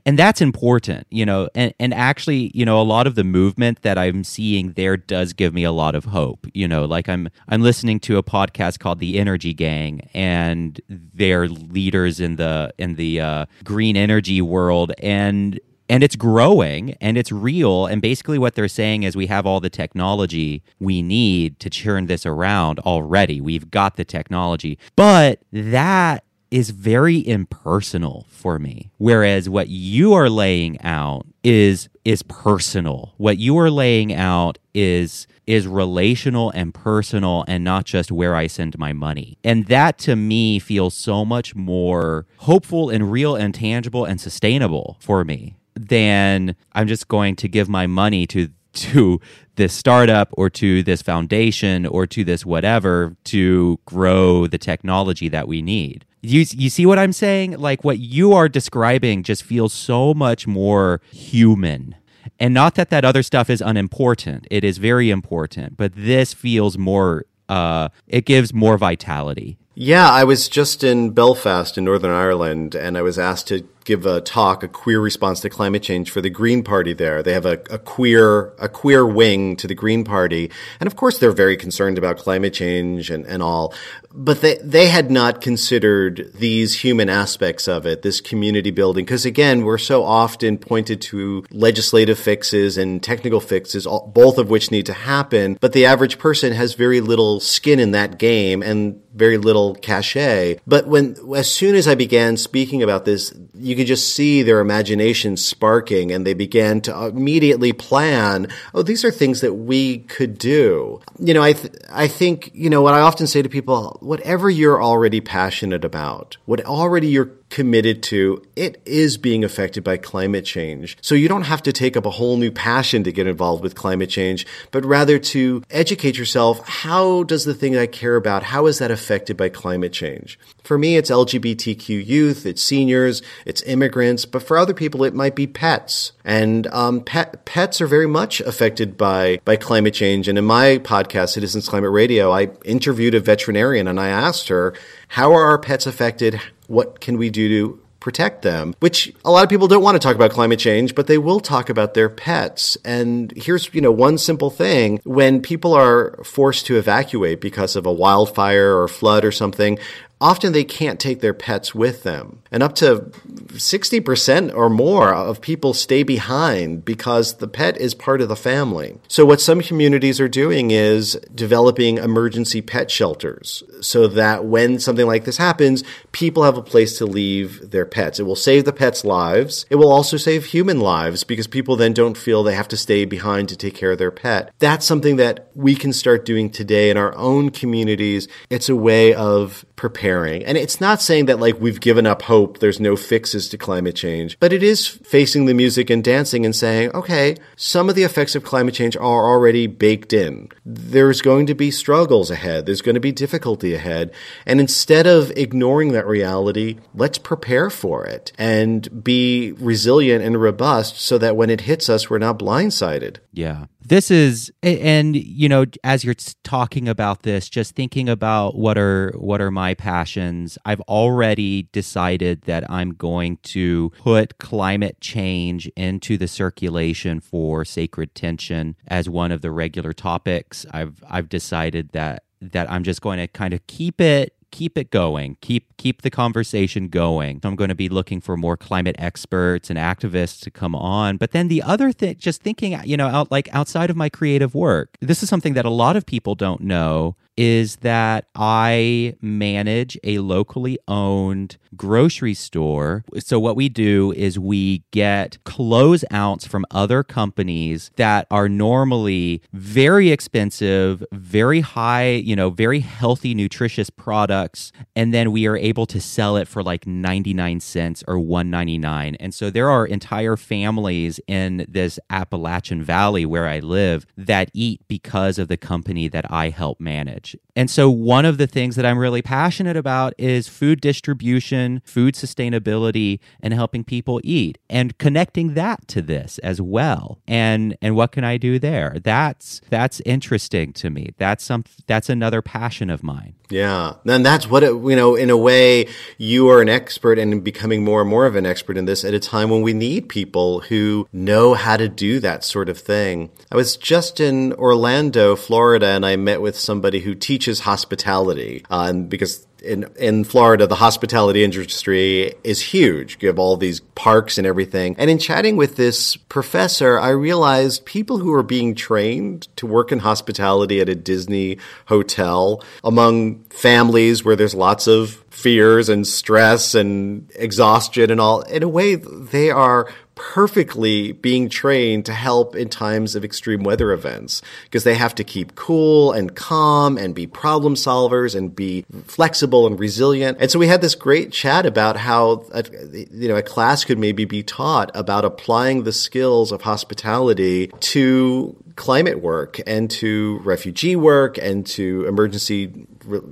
and 0.05 0.17
that's 0.17 0.41
important 0.41 1.05
you 1.11 1.25
know 1.25 1.47
and, 1.53 1.73
and 1.79 1.93
actually 1.93 2.51
you 2.55 2.65
know 2.65 2.81
a 2.81 2.83
lot 2.83 3.05
of 3.05 3.13
the 3.13 3.23
movement 3.23 3.83
that 3.83 3.99
i'm 3.99 4.23
seeing 4.23 4.73
there 4.73 4.97
does 4.97 5.31
give 5.31 5.53
me 5.53 5.63
a 5.63 5.71
lot 5.71 5.93
of 5.93 6.05
hope 6.05 6.47
you 6.53 6.67
know 6.67 6.85
like 6.85 7.07
i'm 7.07 7.29
i'm 7.49 7.61
listening 7.61 7.99
to 7.99 8.17
a 8.17 8.23
podcast 8.23 8.79
called 8.79 8.99
the 8.99 9.19
energy 9.19 9.53
gang 9.53 10.09
and 10.13 10.81
they're 10.89 11.47
leaders 11.47 12.19
in 12.19 12.35
the 12.35 12.73
in 12.77 12.95
the 12.95 13.21
uh, 13.21 13.45
green 13.63 13.97
energy 13.97 14.41
world. 14.41 14.91
And 14.99 15.59
and 15.89 16.03
it's 16.03 16.15
growing 16.15 16.95
and 17.01 17.17
it's 17.17 17.31
real. 17.31 17.85
And 17.85 18.01
basically 18.01 18.37
what 18.37 18.55
they're 18.55 18.67
saying 18.67 19.03
is 19.03 19.15
we 19.15 19.27
have 19.27 19.45
all 19.45 19.59
the 19.59 19.69
technology 19.69 20.63
we 20.79 21.01
need 21.01 21.59
to 21.59 21.69
churn 21.69 22.07
this 22.07 22.25
around 22.25 22.79
already. 22.79 23.41
We've 23.41 23.69
got 23.69 23.95
the 23.95 24.05
technology. 24.05 24.77
But 24.95 25.41
that 25.51 26.23
is 26.51 26.69
very 26.69 27.27
impersonal 27.27 28.27
for 28.29 28.59
me. 28.59 28.91
Whereas 28.97 29.49
what 29.49 29.67
you 29.67 30.13
are 30.13 30.29
laying 30.29 30.81
out 30.81 31.25
is 31.43 31.89
is 32.03 32.21
personal. 32.23 33.13
What 33.17 33.39
you 33.39 33.57
are 33.57 33.71
laying 33.71 34.13
out 34.13 34.57
is 34.73 35.27
is 35.47 35.67
relational 35.67 36.51
and 36.51 36.73
personal 36.73 37.43
and 37.47 37.63
not 37.63 37.85
just 37.85 38.11
where 38.11 38.35
I 38.35 38.47
send 38.47 38.77
my 38.79 38.93
money. 38.93 39.37
And 39.43 39.67
that 39.67 39.97
to 39.99 40.15
me 40.15 40.59
feels 40.59 40.93
so 40.93 41.25
much 41.25 41.55
more 41.55 42.25
hopeful 42.37 42.89
and 42.89 43.11
real 43.11 43.35
and 43.35 43.53
tangible 43.53 44.05
and 44.05 44.19
sustainable 44.19 44.97
for 44.99 45.23
me 45.23 45.55
than 45.75 46.55
I'm 46.73 46.87
just 46.87 47.07
going 47.07 47.35
to 47.37 47.47
give 47.47 47.69
my 47.69 47.87
money 47.87 48.25
to 48.27 48.49
to 48.75 49.19
this 49.55 49.73
startup 49.73 50.29
or 50.33 50.49
to 50.49 50.83
this 50.83 51.01
foundation 51.01 51.85
or 51.85 52.05
to 52.05 52.23
this 52.23 52.45
whatever 52.45 53.15
to 53.23 53.79
grow 53.85 54.47
the 54.47 54.57
technology 54.57 55.29
that 55.29 55.47
we 55.47 55.61
need. 55.61 56.05
You 56.21 56.45
you 56.51 56.69
see 56.69 56.85
what 56.85 56.99
I'm 56.99 57.13
saying? 57.13 57.57
Like 57.57 57.83
what 57.83 57.99
you 57.99 58.33
are 58.33 58.49
describing 58.49 59.23
just 59.23 59.43
feels 59.43 59.73
so 59.73 60.13
much 60.13 60.47
more 60.47 61.01
human. 61.11 61.95
And 62.39 62.53
not 62.53 62.75
that 62.75 62.89
that 62.89 63.05
other 63.05 63.23
stuff 63.23 63.49
is 63.49 63.61
unimportant. 63.61 64.47
It 64.51 64.63
is 64.63 64.77
very 64.77 65.09
important, 65.09 65.77
but 65.77 65.93
this 65.95 66.33
feels 66.33 66.77
more 66.77 67.25
uh 67.47 67.89
it 68.07 68.25
gives 68.25 68.53
more 68.53 68.77
vitality 68.77 69.57
Yeah, 69.75 70.09
I 70.09 70.23
was 70.23 70.49
just 70.49 70.83
in 70.83 71.11
Belfast 71.11 71.77
in 71.77 71.83
Northern 71.83 72.11
Ireland, 72.11 72.75
and 72.75 72.97
I 72.97 73.01
was 73.01 73.19
asked 73.19 73.47
to 73.49 73.67
give 73.85 74.05
a 74.05 74.19
talk, 74.19 74.63
a 74.63 74.67
queer 74.67 74.99
response 74.99 75.39
to 75.41 75.49
climate 75.49 75.83
change 75.83 76.09
for 76.09 76.19
the 76.19 76.29
Green 76.29 76.63
Party 76.63 76.91
there. 76.91 77.21
They 77.21 77.33
have 77.33 77.45
a, 77.45 77.59
a, 77.69 77.77
queer 77.77 78.47
a 78.57 78.67
queer 78.67 79.05
wing 79.05 79.55
to 79.57 79.67
the 79.67 79.75
Green 79.75 80.03
Party. 80.03 80.51
And 80.79 80.87
of 80.87 80.95
course 80.95 81.19
they're 81.19 81.31
very 81.31 81.55
concerned 81.55 81.97
about 81.97 82.17
climate 82.17 82.53
change 82.53 83.11
and, 83.11 83.25
and 83.25 83.43
all. 83.43 83.73
But 84.11 84.41
they, 84.41 84.57
they 84.63 84.87
had 84.87 85.11
not 85.11 85.39
considered 85.39 86.31
these 86.33 86.81
human 86.81 87.09
aspects 87.09 87.67
of 87.67 87.85
it, 87.85 88.01
this 88.01 88.21
community 88.21 88.71
building. 88.71 89.05
Because 89.05 89.25
again, 89.25 89.63
we're 89.63 89.77
so 89.77 90.03
often 90.03 90.57
pointed 90.57 91.01
to 91.01 91.45
legislative 91.51 92.17
fixes 92.17 92.77
and 92.77 93.03
technical 93.03 93.39
fixes, 93.39 93.85
both 94.07 94.37
of 94.37 94.49
which 94.49 94.71
need 94.71 94.87
to 94.87 94.93
happen. 94.93 95.57
But 95.61 95.73
the 95.73 95.85
average 95.85 96.17
person 96.17 96.53
has 96.53 96.73
very 96.73 97.01
little 97.01 97.39
skin 97.39 97.79
in 97.79 97.91
that 97.91 98.17
game 98.17 98.63
and 98.63 99.01
very 99.13 99.37
little 99.37 99.75
cachet. 99.75 100.59
But 100.67 100.87
when, 100.87 101.15
as 101.35 101.51
soon 101.51 101.75
as 101.75 101.87
I 101.87 101.95
began 101.95 102.37
speaking 102.37 102.83
about 102.83 103.05
this, 103.05 103.33
you 103.53 103.74
could 103.75 103.87
just 103.87 104.13
see 104.13 104.43
their 104.43 104.59
imagination 104.59 105.37
sparking 105.37 106.11
and 106.11 106.25
they 106.25 106.33
began 106.33 106.81
to 106.81 106.95
uh, 106.95 107.07
immediately 107.07 107.73
plan, 107.73 108.47
oh, 108.73 108.81
these 108.81 109.03
are 109.03 109.11
things 109.11 109.41
that 109.41 109.53
we 109.53 109.99
could 109.99 110.37
do. 110.37 111.01
You 111.19 111.33
know, 111.33 111.43
I, 111.43 111.53
th- 111.53 111.73
I 111.89 112.07
think, 112.07 112.51
you 112.53 112.69
know, 112.69 112.81
what 112.81 112.93
I 112.93 113.01
often 113.01 113.27
say 113.27 113.41
to 113.41 113.49
people, 113.49 113.97
whatever 114.01 114.49
you're 114.49 114.81
already 114.81 115.21
passionate 115.21 115.85
about, 115.85 116.37
what 116.45 116.63
already 116.65 117.07
you're 117.07 117.31
committed 117.49 118.03
to, 118.03 118.43
it 118.55 118.81
is 118.85 119.17
being 119.17 119.43
affected 119.43 119.83
by 119.83 119.97
climate 119.97 120.45
change. 120.45 120.97
So 121.01 121.15
you 121.15 121.27
don't 121.27 121.43
have 121.43 121.63
to 121.63 121.71
take 121.71 121.95
up 121.95 122.05
a 122.05 122.11
whole 122.11 122.37
new 122.37 122.51
passion 122.51 123.03
to 123.03 123.11
get 123.11 123.27
involved 123.27 123.63
with 123.63 123.75
climate 123.75 124.09
change, 124.09 124.45
but 124.71 124.83
rather 124.83 125.19
to 125.19 125.63
educate 125.69 126.17
yourself. 126.17 126.67
How 126.67 127.23
does 127.23 127.45
the 127.45 127.53
thing 127.53 127.77
I 127.77 127.87
care 127.87 128.15
about, 128.15 128.43
how 128.43 128.65
is 128.65 128.79
that 128.79 128.91
affected 128.91 129.37
by 129.37 129.49
climate 129.49 129.93
change? 129.93 130.39
For 130.63 130.77
me, 130.77 130.97
it's 130.97 131.11
LGBTQ 131.11 132.05
youth, 132.05 132.45
it's 132.45 132.61
seniors, 132.61 133.21
it's 133.45 133.61
immigrants, 133.63 134.25
but 134.25 134.43
for 134.43 134.57
other 134.57 134.73
people, 134.73 135.03
it 135.03 135.13
might 135.13 135.35
be 135.35 135.47
pets. 135.47 136.11
And 136.23 136.67
um, 136.67 137.01
pet, 137.01 137.45
pets 137.45 137.79
are 137.81 137.87
very 137.87 138.07
much 138.07 138.41
affected 138.41 138.97
by, 138.97 139.39
by 139.45 139.55
climate 139.55 139.93
change. 139.93 140.27
And 140.27 140.37
in 140.37 140.45
my 140.45 140.79
podcast, 140.79 141.29
Citizens 141.29 141.69
Climate 141.69 141.91
Radio, 141.91 142.31
I 142.31 142.49
interviewed 142.65 143.13
a 143.13 143.19
veterinarian 143.19 143.87
and 143.87 143.99
I 143.99 144.09
asked 144.09 144.47
her, 144.47 144.73
how 145.09 145.33
are 145.33 145.45
our 145.45 145.59
pets 145.59 145.85
affected? 145.85 146.41
What 146.67 146.99
can 146.99 147.17
we 147.17 147.29
do 147.29 147.49
to 147.49 147.85
protect 148.05 148.43
them, 148.43 148.75
which 148.81 149.11
a 149.25 149.31
lot 149.31 149.43
of 149.43 149.49
people 149.49 149.67
don't 149.67 149.81
want 149.81 149.95
to 149.95 149.99
talk 149.99 150.15
about 150.15 150.29
climate 150.29 150.59
change, 150.59 150.93
but 150.93 151.07
they 151.07 151.17
will 151.17 151.39
talk 151.39 151.71
about 151.71 151.95
their 151.95 152.07
pets. 152.07 152.77
And 152.85 153.33
here's, 153.35 153.73
you 153.73 153.81
know, 153.81 153.91
one 153.91 154.19
simple 154.19 154.51
thing. 154.51 154.99
When 155.05 155.41
people 155.41 155.73
are 155.73 156.15
forced 156.23 156.67
to 156.67 156.77
evacuate 156.77 157.41
because 157.41 157.75
of 157.75 157.87
a 157.87 157.91
wildfire 157.91 158.79
or 158.79 158.87
flood 158.87 159.25
or 159.25 159.31
something, 159.31 159.79
often 160.21 160.53
they 160.53 160.63
can't 160.63 160.99
take 160.99 161.21
their 161.21 161.33
pets 161.33 161.75
with 161.75 162.03
them. 162.03 162.41
And 162.51 162.63
up 162.63 162.75
to 162.75 163.11
60% 163.53 164.55
or 164.55 164.69
more 164.69 165.13
of 165.13 165.41
people 165.41 165.73
stay 165.73 166.03
behind 166.03 166.85
because 166.85 167.35
the 167.35 167.47
pet 167.47 167.77
is 167.77 167.93
part 167.93 168.21
of 168.21 168.29
the 168.29 168.35
family. 168.35 168.97
So, 169.07 169.25
what 169.25 169.41
some 169.41 169.61
communities 169.61 170.21
are 170.21 170.29
doing 170.29 170.71
is 170.71 171.13
developing 171.33 171.97
emergency 171.97 172.61
pet 172.61 172.89
shelters 172.89 173.63
so 173.81 174.07
that 174.07 174.45
when 174.45 174.79
something 174.79 175.05
like 175.05 175.25
this 175.25 175.37
happens, 175.37 175.83
people 176.11 176.43
have 176.43 176.57
a 176.57 176.61
place 176.61 176.97
to 176.99 177.05
leave 177.05 177.71
their 177.71 177.85
pets. 177.85 178.19
It 178.19 178.23
will 178.23 178.35
save 178.35 178.63
the 178.65 178.73
pets' 178.73 179.03
lives. 179.03 179.65
It 179.69 179.75
will 179.75 179.91
also 179.91 180.17
save 180.17 180.45
human 180.45 180.79
lives 180.79 181.23
because 181.23 181.47
people 181.47 181.75
then 181.75 181.93
don't 181.93 182.17
feel 182.17 182.43
they 182.43 182.55
have 182.55 182.69
to 182.69 182.77
stay 182.77 183.03
behind 183.05 183.49
to 183.49 183.57
take 183.57 183.75
care 183.75 183.91
of 183.91 183.97
their 183.97 184.11
pet. 184.11 184.53
That's 184.59 184.85
something 184.85 185.17
that 185.17 185.49
we 185.55 185.75
can 185.75 185.91
start 185.91 186.25
doing 186.25 186.49
today 186.49 186.89
in 186.89 186.97
our 186.97 187.15
own 187.15 187.49
communities. 187.49 188.27
It's 188.49 188.69
a 188.69 188.75
way 188.75 189.13
of 189.13 189.65
preparing. 189.75 190.04
And 190.05 190.57
it's 190.57 190.79
not 190.79 191.01
saying 191.01 191.25
that 191.25 191.39
like 191.39 191.59
we've 191.59 191.79
given 191.79 192.05
up 192.05 192.23
hope, 192.23 192.59
there's 192.59 192.79
no 192.79 192.95
fixes 192.95 193.49
to 193.49 193.57
climate 193.57 193.95
change, 193.95 194.39
but 194.39 194.53
it 194.53 194.61
is 194.61 194.87
facing 194.87 195.45
the 195.45 195.53
music 195.53 195.89
and 195.89 196.03
dancing 196.03 196.45
and 196.45 196.55
saying, 196.55 196.91
okay, 196.91 197.35
some 197.55 197.89
of 197.89 197.95
the 197.95 198.03
effects 198.03 198.35
of 198.35 198.43
climate 198.43 198.73
change 198.75 198.95
are 198.95 199.01
already 199.01 199.67
baked 199.67 200.13
in. 200.13 200.49
There's 200.65 201.21
going 201.21 201.47
to 201.47 201.55
be 201.55 201.71
struggles 201.71 202.29
ahead. 202.29 202.65
There's 202.65 202.81
going 202.81 202.95
to 202.95 203.01
be 203.01 203.11
difficulty 203.11 203.73
ahead. 203.73 204.11
And 204.45 204.59
instead 204.59 205.07
of 205.07 205.31
ignoring 205.31 205.91
that 205.93 206.07
reality, 206.07 206.77
let's 206.93 207.17
prepare 207.17 207.69
for 207.69 208.05
it 208.05 208.31
and 208.37 209.03
be 209.03 209.53
resilient 209.53 210.23
and 210.23 210.39
robust 210.39 210.99
so 210.99 211.17
that 211.17 211.35
when 211.35 211.49
it 211.49 211.61
hits 211.61 211.89
us, 211.89 212.09
we're 212.09 212.19
not 212.19 212.39
blindsided. 212.39 213.17
Yeah. 213.31 213.65
This 213.87 214.09
is 214.09 214.51
and 214.63 215.15
you 215.15 215.47
know 215.47 215.65
as 215.83 216.03
you're 216.03 216.15
talking 216.43 216.89
about 216.89 217.21
this 217.21 217.47
just 217.47 217.75
thinking 217.75 218.09
about 218.09 218.55
what 218.55 218.79
are 218.79 219.13
what 219.15 219.41
are 219.41 219.51
my 219.51 219.75
passions 219.75 220.57
I've 220.65 220.81
already 220.81 221.69
decided 221.71 222.41
that 222.43 222.69
I'm 222.69 222.95
going 222.95 223.37
to 223.43 223.91
put 223.99 224.39
climate 224.39 224.99
change 225.01 225.67
into 225.75 226.17
the 226.17 226.27
circulation 226.27 227.19
for 227.19 227.63
sacred 227.63 228.15
tension 228.15 228.75
as 228.87 229.07
one 229.07 229.31
of 229.31 229.41
the 229.41 229.51
regular 229.51 229.93
topics. 229.93 230.65
I've 230.71 231.03
I've 231.07 231.29
decided 231.29 231.89
that 231.91 232.23
that 232.41 232.71
I'm 232.71 232.83
just 232.83 233.01
going 233.01 233.19
to 233.19 233.27
kind 233.27 233.53
of 233.53 233.67
keep 233.67 234.01
it 234.01 234.33
keep 234.51 234.77
it 234.79 234.89
going 234.89 235.37
keep 235.41 235.64
keep 235.77 236.01
the 236.01 236.09
conversation 236.09 236.87
going. 236.87 237.41
I'm 237.43 237.55
going 237.55 237.69
to 237.69 237.75
be 237.75 237.89
looking 237.89 238.21
for 238.21 238.37
more 238.37 238.57
climate 238.57 238.95
experts 238.99 239.69
and 239.69 239.77
activists 239.77 240.41
to 240.41 240.51
come 240.51 240.75
on. 240.75 241.17
But 241.17 241.31
then 241.31 241.47
the 241.47 241.61
other 241.61 241.91
thing 241.91 242.15
just 242.17 242.41
thinking 242.41 242.79
you 242.83 242.97
know 242.97 243.07
out 243.07 243.31
like 243.31 243.47
outside 243.53 243.89
of 243.89 243.95
my 243.95 244.09
creative 244.09 244.55
work 244.55 244.97
this 245.01 245.21
is 245.23 245.29
something 245.29 245.53
that 245.53 245.65
a 245.65 245.69
lot 245.69 245.95
of 245.95 246.05
people 246.05 246.35
don't 246.35 246.61
know 246.61 247.15
is 247.37 247.77
that 247.77 248.25
I 248.35 249.15
manage 249.21 249.97
a 250.03 250.19
locally 250.19 250.77
owned 250.87 251.57
grocery 251.75 252.33
store. 252.33 253.03
So, 253.19 253.39
what 253.39 253.55
we 253.55 253.69
do 253.69 254.13
is 254.13 254.39
we 254.39 254.83
get 254.91 255.37
closeouts 255.45 256.47
from 256.47 256.65
other 256.71 257.03
companies 257.03 257.91
that 257.97 258.27
are 258.31 258.47
normally 258.47 259.41
very 259.53 260.11
expensive, 260.11 261.03
very 261.11 261.61
high, 261.61 262.11
you 262.11 262.35
know, 262.35 262.49
very 262.49 262.79
healthy, 262.79 263.33
nutritious 263.33 263.89
products. 263.89 264.71
And 264.95 265.13
then 265.13 265.31
we 265.31 265.47
are 265.47 265.57
able 265.57 265.85
to 265.87 265.99
sell 265.99 266.37
it 266.37 266.47
for 266.47 266.63
like 266.63 266.87
99 266.87 267.59
cents 267.59 268.03
or 268.07 268.19
199. 268.19 269.15
And 269.15 269.33
so, 269.33 269.49
there 269.49 269.69
are 269.69 269.85
entire 269.85 270.37
families 270.37 271.19
in 271.27 271.65
this 271.67 271.99
Appalachian 272.09 272.83
Valley 272.83 273.25
where 273.25 273.47
I 273.47 273.59
live 273.59 274.05
that 274.17 274.49
eat 274.53 274.81
because 274.87 275.37
of 275.37 275.47
the 275.47 275.57
company 275.57 276.07
that 276.07 276.31
I 276.31 276.49
help 276.49 276.79
manage. 276.79 277.24
And 277.55 277.69
so, 277.69 277.89
one 277.89 278.25
of 278.25 278.37
the 278.37 278.47
things 278.47 278.75
that 278.75 278.85
I'm 278.85 278.97
really 278.97 279.21
passionate 279.21 279.77
about 279.77 280.13
is 280.17 280.47
food 280.47 280.81
distribution, 280.81 281.81
food 281.85 282.15
sustainability, 282.15 283.19
and 283.41 283.53
helping 283.53 283.83
people 283.83 284.19
eat 284.23 284.57
and 284.69 284.97
connecting 284.97 285.53
that 285.53 285.87
to 285.89 286.01
this 286.01 286.37
as 286.39 286.61
well. 286.61 287.19
And 287.27 287.77
and 287.81 287.95
what 287.95 288.11
can 288.11 288.23
I 288.23 288.37
do 288.37 288.59
there? 288.59 288.97
That's 289.03 289.61
that's 289.69 290.01
interesting 290.01 290.73
to 290.73 290.89
me. 290.89 291.13
That's 291.17 291.43
some 291.43 291.63
that's 291.87 292.09
another 292.09 292.41
passion 292.41 292.89
of 292.89 293.03
mine. 293.03 293.35
Yeah. 293.49 293.93
And 294.05 294.25
that's 294.25 294.49
what 294.49 294.63
it, 294.63 294.69
you 294.69 294.95
know, 294.95 295.15
in 295.15 295.29
a 295.29 295.37
way, 295.37 295.87
you 296.17 296.49
are 296.49 296.61
an 296.61 296.69
expert 296.69 297.19
and 297.19 297.43
becoming 297.43 297.83
more 297.83 298.01
and 298.01 298.09
more 298.09 298.25
of 298.25 298.35
an 298.35 298.45
expert 298.45 298.77
in 298.77 298.85
this 298.85 299.05
at 299.05 299.13
a 299.13 299.19
time 299.19 299.49
when 299.49 299.61
we 299.61 299.73
need 299.73 300.09
people 300.09 300.61
who 300.61 301.07
know 301.13 301.53
how 301.53 301.77
to 301.77 301.87
do 301.87 302.19
that 302.19 302.43
sort 302.43 302.69
of 302.69 302.77
thing. 302.77 303.29
I 303.51 303.55
was 303.55 303.77
just 303.77 304.19
in 304.19 304.53
Orlando, 304.53 305.35
Florida, 305.35 305.87
and 305.87 306.05
I 306.05 306.15
met 306.15 306.41
with 306.41 306.57
somebody 306.57 307.01
who 307.01 307.14
teaches 307.21 307.61
hospitality. 307.61 308.63
Uh, 308.69 308.87
and 308.89 309.09
because 309.09 309.45
in 309.65 309.85
in 309.97 310.23
Florida, 310.23 310.67
the 310.67 310.75
hospitality 310.75 311.43
industry 311.43 312.33
is 312.43 312.61
huge. 312.61 313.17
You 313.19 313.27
have 313.27 313.39
all 313.39 313.57
these 313.57 313.79
parks 313.79 314.37
and 314.37 314.45
everything. 314.47 314.95
And 314.97 315.09
in 315.09 315.17
chatting 315.17 315.57
with 315.57 315.75
this 315.75 316.15
professor, 316.15 316.99
I 316.99 317.09
realized 317.09 317.85
people 317.85 318.19
who 318.19 318.31
are 318.33 318.43
being 318.43 318.75
trained 318.75 319.47
to 319.57 319.65
work 319.65 319.91
in 319.91 319.99
hospitality 319.99 320.79
at 320.81 320.89
a 320.89 320.95
Disney 320.95 321.57
hotel 321.87 322.63
among 322.83 323.43
families 323.45 324.23
where 324.23 324.35
there's 324.35 324.55
lots 324.55 324.87
of 324.87 325.23
fears 325.29 325.89
and 325.89 326.07
stress 326.07 326.75
and 326.75 327.29
exhaustion 327.35 328.09
and 328.09 328.21
all, 328.21 328.41
in 328.43 328.63
a 328.63 328.69
way, 328.69 328.95
they 328.95 329.51
are 329.51 329.91
perfectly 330.15 331.11
being 331.11 331.49
trained 331.49 332.05
to 332.05 332.13
help 332.13 332.55
in 332.55 332.69
times 332.69 333.15
of 333.15 333.23
extreme 333.23 333.63
weather 333.63 333.91
events 333.91 334.41
because 334.63 334.83
they 334.83 334.95
have 334.95 335.13
to 335.15 335.23
keep 335.23 335.55
cool 335.55 336.11
and 336.11 336.35
calm 336.35 336.97
and 336.97 337.13
be 337.13 337.27
problem 337.27 337.75
solvers 337.75 338.35
and 338.35 338.55
be 338.55 338.85
flexible 339.05 339.67
and 339.67 339.79
resilient. 339.79 340.37
And 340.39 340.49
so 340.49 340.57
we 340.57 340.67
had 340.67 340.81
this 340.81 340.95
great 340.95 341.31
chat 341.31 341.65
about 341.65 341.97
how 341.97 342.45
a, 342.51 342.63
you 343.11 343.27
know 343.27 343.35
a 343.35 343.43
class 343.43 343.83
could 343.83 343.99
maybe 343.99 344.25
be 344.25 344.41
taught 344.41 344.89
about 344.93 345.25
applying 345.25 345.83
the 345.83 345.93
skills 345.93 346.51
of 346.51 346.61
hospitality 346.61 347.67
to 347.67 348.55
climate 348.75 349.21
work 349.21 349.59
and 349.65 349.89
to 349.89 350.39
refugee 350.43 350.95
work 350.95 351.37
and 351.37 351.65
to 351.65 352.05
emergency 352.05 352.87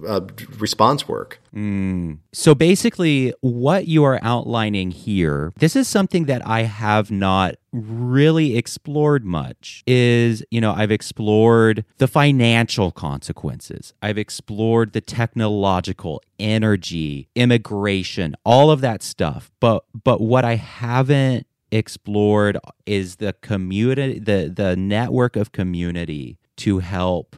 uh, 0.08 0.22
response 0.58 1.08
work. 1.08 1.40
Mm. 1.54 2.20
So 2.32 2.56
basically, 2.56 3.34
what 3.42 3.88
you 3.88 4.04
are 4.04 4.20
outlining 4.22 4.92
here, 4.92 5.54
this 5.58 5.76
is 5.76 5.88
something 5.88 6.26
that 6.26 6.46
I 6.48 6.64
have 6.64 7.12
not 7.12 7.56
really 7.72 8.58
explored 8.58 9.26
much. 9.26 9.84
Is, 9.86 10.44
you 10.50 10.62
know, 10.62 10.74
I've 10.74 10.92
explored 10.92 11.86
the 11.98 12.08
financial 12.08 12.92
consequences, 12.92 13.94
I've 14.02 14.18
explored 14.18 14.94
the 14.94 15.02
technological, 15.02 16.22
energy, 16.40 17.30
immigration, 17.36 18.36
all 18.46 18.72
of 18.72 18.82
that 18.82 19.04
stuff. 19.04 19.52
But, 19.60 19.84
but 20.04 20.22
what 20.22 20.46
I 20.46 20.56
haven't 20.56 21.48
explored 21.74 22.58
is 22.86 23.18
the 23.18 23.34
community 23.42 24.20
the 24.20 24.52
the 24.54 24.76
network 24.76 25.36
of 25.36 25.52
community 25.52 26.38
to 26.56 26.80
help 26.80 27.36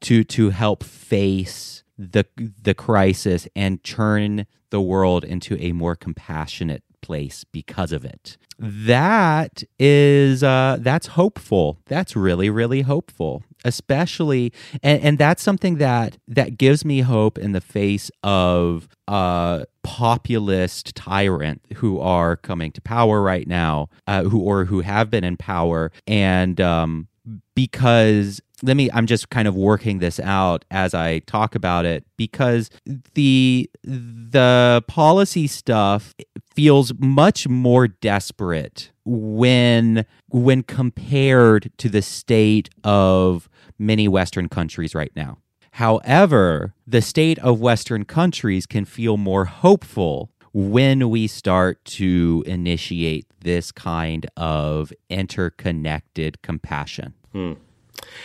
to 0.00 0.22
to 0.24 0.50
help 0.50 0.84
face 0.84 1.82
the 1.98 2.24
the 2.62 2.74
crisis 2.74 3.48
and 3.56 3.82
turn 3.82 4.46
the 4.70 4.80
world 4.80 5.24
into 5.24 5.56
a 5.60 5.72
more 5.72 5.96
compassionate 5.96 6.82
place 7.04 7.44
because 7.44 7.92
of 7.92 8.04
it. 8.04 8.36
That 8.58 9.62
is 9.78 10.42
uh, 10.42 10.78
that's 10.80 11.08
hopeful. 11.08 11.78
That's 11.86 12.16
really 12.16 12.50
really 12.50 12.82
hopeful, 12.82 13.42
especially 13.64 14.52
and, 14.82 15.02
and 15.02 15.18
that's 15.18 15.42
something 15.42 15.76
that 15.78 16.18
that 16.28 16.56
gives 16.56 16.84
me 16.84 17.00
hope 17.00 17.36
in 17.38 17.52
the 17.52 17.60
face 17.60 18.10
of 18.22 18.88
uh, 19.06 19.64
populist 19.82 20.94
tyrant 20.94 21.60
who 21.76 22.00
are 22.00 22.36
coming 22.36 22.72
to 22.72 22.80
power 22.80 23.20
right 23.20 23.46
now, 23.46 23.88
uh, 24.06 24.22
who 24.24 24.40
or 24.40 24.64
who 24.64 24.80
have 24.80 25.10
been 25.10 25.24
in 25.24 25.36
power, 25.36 25.92
and 26.06 26.60
um, 26.60 27.08
because 27.54 28.40
let 28.64 28.76
me 28.76 28.90
i'm 28.92 29.06
just 29.06 29.30
kind 29.30 29.46
of 29.46 29.54
working 29.54 29.98
this 29.98 30.18
out 30.20 30.64
as 30.70 30.94
i 30.94 31.18
talk 31.20 31.54
about 31.54 31.84
it 31.84 32.04
because 32.16 32.70
the 33.14 33.70
the 33.84 34.82
policy 34.88 35.46
stuff 35.46 36.14
feels 36.54 36.92
much 36.98 37.46
more 37.46 37.86
desperate 37.86 38.90
when 39.04 40.04
when 40.28 40.62
compared 40.62 41.70
to 41.76 41.88
the 41.88 42.02
state 42.02 42.70
of 42.82 43.48
many 43.78 44.08
western 44.08 44.48
countries 44.48 44.94
right 44.94 45.12
now 45.14 45.38
however 45.72 46.74
the 46.86 47.02
state 47.02 47.38
of 47.40 47.60
western 47.60 48.04
countries 48.04 48.66
can 48.66 48.84
feel 48.84 49.16
more 49.16 49.44
hopeful 49.44 50.30
when 50.52 51.10
we 51.10 51.26
start 51.26 51.84
to 51.84 52.44
initiate 52.46 53.26
this 53.40 53.72
kind 53.72 54.24
of 54.36 54.92
interconnected 55.10 56.40
compassion 56.42 57.12
hmm. 57.32 57.54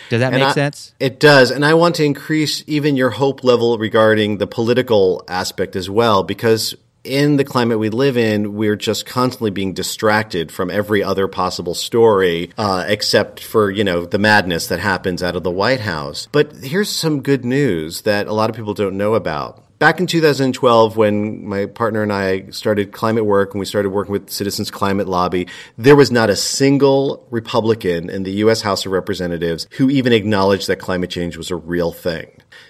Does 0.10 0.22
that 0.22 0.34
and 0.34 0.42
make 0.42 0.50
I, 0.50 0.54
sense? 0.54 0.94
It 1.00 1.20
does. 1.20 1.52
And 1.52 1.64
I 1.64 1.74
want 1.76 1.96
to 1.96 2.04
increase 2.04 2.64
even 2.68 2.96
your 2.96 3.12
hope 3.12 3.44
level 3.44 3.78
regarding 3.78 4.38
the 4.38 4.48
political 4.48 5.24
aspect 5.28 5.76
as 5.76 5.90
well, 5.90 6.24
because 6.24 6.76
in 7.04 7.38
the 7.38 7.44
climate 7.44 7.80
we 7.80 7.90
live 7.90 8.18
in, 8.18 8.56
we're 8.56 8.76
just 8.76 9.06
constantly 9.06 9.52
being 9.52 9.74
distracted 9.74 10.52
from 10.52 10.70
every 10.70 11.04
other 11.04 11.28
possible 11.28 11.74
story, 11.74 12.52
uh, 12.58 12.84
except 12.88 13.40
for, 13.40 13.72
you 13.72 13.84
know, 13.84 14.06
the 14.06 14.20
madness 14.20 14.68
that 14.68 14.80
happens 14.80 15.24
out 15.24 15.36
of 15.36 15.44
the 15.44 15.52
White 15.52 15.80
House. 15.80 16.28
But 16.32 16.54
here's 16.58 16.90
some 16.90 17.22
good 17.22 17.46
news 17.46 18.02
that 18.02 18.28
a 18.28 18.34
lot 18.34 18.50
of 18.50 18.56
people 18.56 18.74
don't 18.74 18.98
know 18.98 19.14
about 19.16 19.64
back 19.80 20.00
in 20.00 20.08
2012, 20.08 20.98
when 20.98 21.48
my 21.48 21.66
partner 21.66 22.04
and 22.04 22.14
I 22.14 22.50
started 22.50 22.92
climate 22.92 23.26
work 23.26 23.54
and 23.54 23.60
we 23.60 23.66
started 23.66 23.90
working 23.90 24.12
with 24.12 24.30
Citizens 24.30 24.70
Climate 24.70 25.08
Lobby, 25.08 25.48
there 25.78 25.96
was 25.96 26.12
not 26.12 26.30
a 26.30 26.36
single 26.36 27.26
Republican 27.32 28.10
in 28.10 28.24
the 28.24 28.32
U.S. 28.44 28.62
House 28.62 28.86
of 28.86 28.92
Representatives 28.92 29.68
who 29.72 29.90
even 29.90 30.14
acknowledged 30.14 30.68
that 30.68 30.78
climate 30.78 31.10
change 31.10 31.38
was 31.38 31.50
a 31.50 31.56
real 31.56 31.92
thing. 31.92 32.30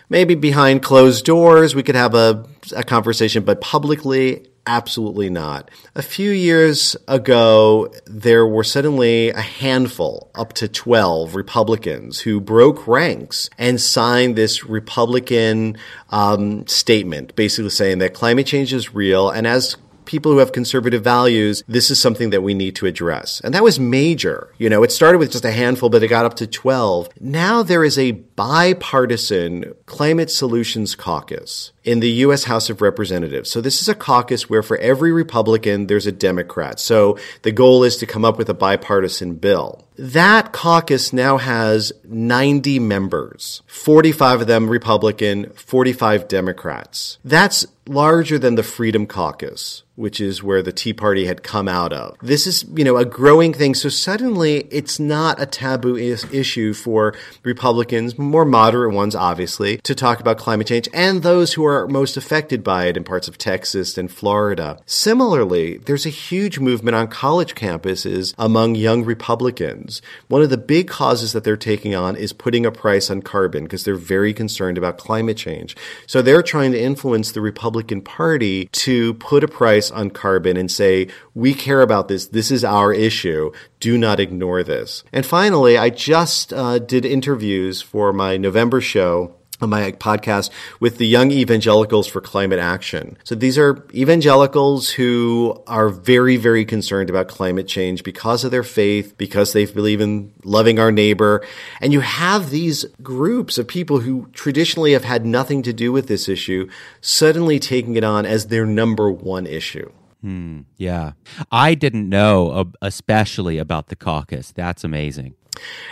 Maybe 0.09 0.35
behind 0.35 0.81
closed 0.81 1.25
doors, 1.25 1.75
we 1.75 1.83
could 1.83 1.95
have 1.95 2.15
a, 2.15 2.45
a 2.75 2.83
conversation, 2.83 3.43
but 3.43 3.61
publicly, 3.61 4.49
Absolutely 4.69 5.31
not. 5.31 5.71
A 5.95 6.03
few 6.03 6.29
years 6.29 6.95
ago, 7.07 7.91
there 8.05 8.45
were 8.45 8.63
suddenly 8.63 9.31
a 9.31 9.41
handful, 9.41 10.29
up 10.35 10.53
to 10.53 10.67
12 10.67 11.33
Republicans 11.33 12.19
who 12.19 12.39
broke 12.39 12.85
ranks 12.87 13.49
and 13.57 13.81
signed 13.81 14.35
this 14.35 14.65
Republican 14.65 15.75
um, 16.11 16.67
statement, 16.67 17.35
basically 17.35 17.71
saying 17.71 17.97
that 17.97 18.13
climate 18.13 18.45
change 18.45 18.71
is 18.71 18.93
real. 18.93 19.31
And 19.31 19.47
as 19.47 19.75
people 20.09 20.31
who 20.31 20.39
have 20.39 20.51
conservative 20.51 21.03
values, 21.03 21.63
this 21.67 21.91
is 21.91 22.01
something 22.01 22.31
that 22.31 22.41
we 22.41 22.55
need 22.55 22.75
to 22.75 22.87
address. 22.87 23.41
And 23.41 23.53
that 23.53 23.63
was 23.63 23.79
major. 23.79 24.51
You 24.57 24.67
know, 24.67 24.81
it 24.81 24.91
started 24.91 25.19
with 25.19 25.31
just 25.31 25.45
a 25.45 25.51
handful, 25.51 25.89
but 25.89 26.01
it 26.01 26.07
got 26.07 26.25
up 26.25 26.35
to 26.37 26.47
12. 26.47 27.09
Now 27.19 27.61
there 27.61 27.83
is 27.83 27.97
a 27.99 28.13
bipartisan 28.39 29.73
climate 29.85 30.31
solutions 30.31 30.95
caucus 30.95 31.73
in 31.83 31.99
the 31.99 32.09
U.S. 32.23 32.45
House 32.45 32.69
of 32.69 32.81
Representatives. 32.81 33.51
So 33.51 33.59
this 33.59 33.81
is 33.81 33.89
a 33.89 33.95
caucus 33.95 34.49
where 34.49 34.63
for 34.63 34.77
every 34.77 35.11
Republican, 35.11 35.87
there's 35.87 36.07
a 36.07 36.11
Democrat. 36.13 36.79
So 36.79 37.17
the 37.41 37.51
goal 37.51 37.83
is 37.83 37.97
to 37.97 38.05
come 38.05 38.23
up 38.23 38.37
with 38.37 38.47
a 38.47 38.53
bipartisan 38.53 39.35
bill. 39.35 39.85
That 39.97 40.53
caucus 40.53 41.11
now 41.11 41.37
has 41.37 41.91
90 42.05 42.79
members, 42.79 43.61
45 43.67 44.41
of 44.41 44.47
them 44.47 44.69
Republican, 44.69 45.49
45 45.49 46.29
Democrats. 46.29 47.17
That's 47.25 47.65
larger 47.85 48.39
than 48.39 48.55
the 48.55 48.63
Freedom 48.63 49.05
Caucus, 49.07 49.83
which 49.95 50.21
is 50.21 50.43
where 50.43 50.61
the 50.61 50.71
Tea 50.71 50.93
Party 50.93 51.25
had 51.25 51.43
come 51.43 51.67
out 51.67 51.91
of. 51.91 52.15
This 52.21 52.47
is, 52.47 52.63
you 52.75 52.85
know, 52.85 52.95
a 52.95 53.03
growing 53.03 53.51
thing. 53.51 53.73
So 53.73 53.89
suddenly 53.89 54.67
it's 54.71 54.99
not 54.99 55.41
a 55.41 55.45
taboo 55.45 55.97
is- 55.97 56.23
issue 56.31 56.73
for 56.73 57.13
Republicans, 57.43 58.17
more 58.29 58.45
moderate 58.45 58.93
ones, 58.93 59.15
obviously, 59.15 59.77
to 59.79 59.95
talk 59.95 60.19
about 60.19 60.37
climate 60.37 60.67
change 60.67 60.87
and 60.93 61.23
those 61.23 61.53
who 61.53 61.65
are 61.65 61.87
most 61.87 62.17
affected 62.17 62.63
by 62.63 62.85
it 62.85 62.97
in 62.97 63.03
parts 63.03 63.27
of 63.27 63.37
Texas 63.37 63.97
and 63.97 64.11
Florida. 64.11 64.79
Similarly, 64.85 65.77
there's 65.77 66.05
a 66.05 66.09
huge 66.09 66.59
movement 66.59 66.95
on 66.95 67.07
college 67.07 67.55
campuses 67.55 68.33
among 68.37 68.75
young 68.75 69.03
Republicans. 69.03 70.01
One 70.27 70.41
of 70.41 70.49
the 70.49 70.57
big 70.57 70.87
causes 70.87 71.33
that 71.33 71.43
they're 71.43 71.57
taking 71.57 71.95
on 71.95 72.15
is 72.15 72.33
putting 72.33 72.65
a 72.65 72.71
price 72.71 73.09
on 73.09 73.21
carbon 73.21 73.63
because 73.63 73.83
they're 73.83 73.95
very 73.95 74.33
concerned 74.33 74.77
about 74.77 74.97
climate 74.97 75.37
change. 75.37 75.75
So 76.07 76.21
they're 76.21 76.43
trying 76.43 76.71
to 76.71 76.81
influence 76.81 77.31
the 77.31 77.41
Republican 77.41 78.01
Party 78.01 78.65
to 78.71 79.15
put 79.15 79.43
a 79.43 79.47
price 79.47 79.91
on 79.91 80.09
carbon 80.11 80.57
and 80.57 80.71
say, 80.71 81.07
we 81.33 81.53
care 81.53 81.81
about 81.81 82.07
this. 82.07 82.27
This 82.27 82.51
is 82.51 82.63
our 82.63 82.93
issue. 82.93 83.51
Do 83.79 83.97
not 83.97 84.19
ignore 84.19 84.61
this. 84.61 85.03
And 85.13 85.25
finally, 85.25 85.77
I 85.77 85.89
just 85.89 86.51
uh, 86.51 86.79
did 86.79 87.05
interviews 87.05 87.81
for 87.81 88.11
my 88.19 88.35
November 88.35 88.81
show 88.81 89.33
on 89.61 89.69
my 89.69 89.93
podcast 89.93 90.49
with 90.81 90.97
the 90.97 91.07
Young 91.07 91.31
Evangelicals 91.31 92.05
for 92.05 92.19
Climate 92.19 92.59
Action. 92.59 93.17
So 93.23 93.33
these 93.33 93.57
are 93.57 93.85
evangelicals 93.93 94.89
who 94.89 95.63
are 95.67 95.87
very, 95.87 96.35
very 96.35 96.65
concerned 96.65 97.09
about 97.09 97.29
climate 97.29 97.67
change 97.67 98.03
because 98.03 98.43
of 98.43 98.51
their 98.51 98.63
faith, 98.63 99.17
because 99.17 99.53
they 99.53 99.65
believe 99.65 100.01
in 100.01 100.33
loving 100.43 100.79
our 100.79 100.91
neighbor. 100.91 101.45
And 101.79 101.93
you 101.93 102.01
have 102.01 102.49
these 102.49 102.83
groups 103.01 103.57
of 103.57 103.69
people 103.69 103.99
who 103.99 104.27
traditionally 104.33 104.91
have 104.91 105.05
had 105.05 105.25
nothing 105.25 105.61
to 105.63 105.71
do 105.71 105.93
with 105.93 106.07
this 106.07 106.27
issue 106.27 106.69
suddenly 106.99 107.57
taking 107.57 107.95
it 107.95 108.03
on 108.03 108.25
as 108.25 108.47
their 108.47 108.65
number 108.65 109.09
one 109.09 109.47
issue. 109.47 109.89
Hmm, 110.21 110.61
yeah. 110.75 111.13
I 111.51 111.75
didn't 111.75 112.09
know 112.09 112.73
especially 112.81 113.57
about 113.57 113.87
the 113.87 113.95
caucus. 113.95 114.51
That's 114.51 114.83
amazing. 114.83 115.35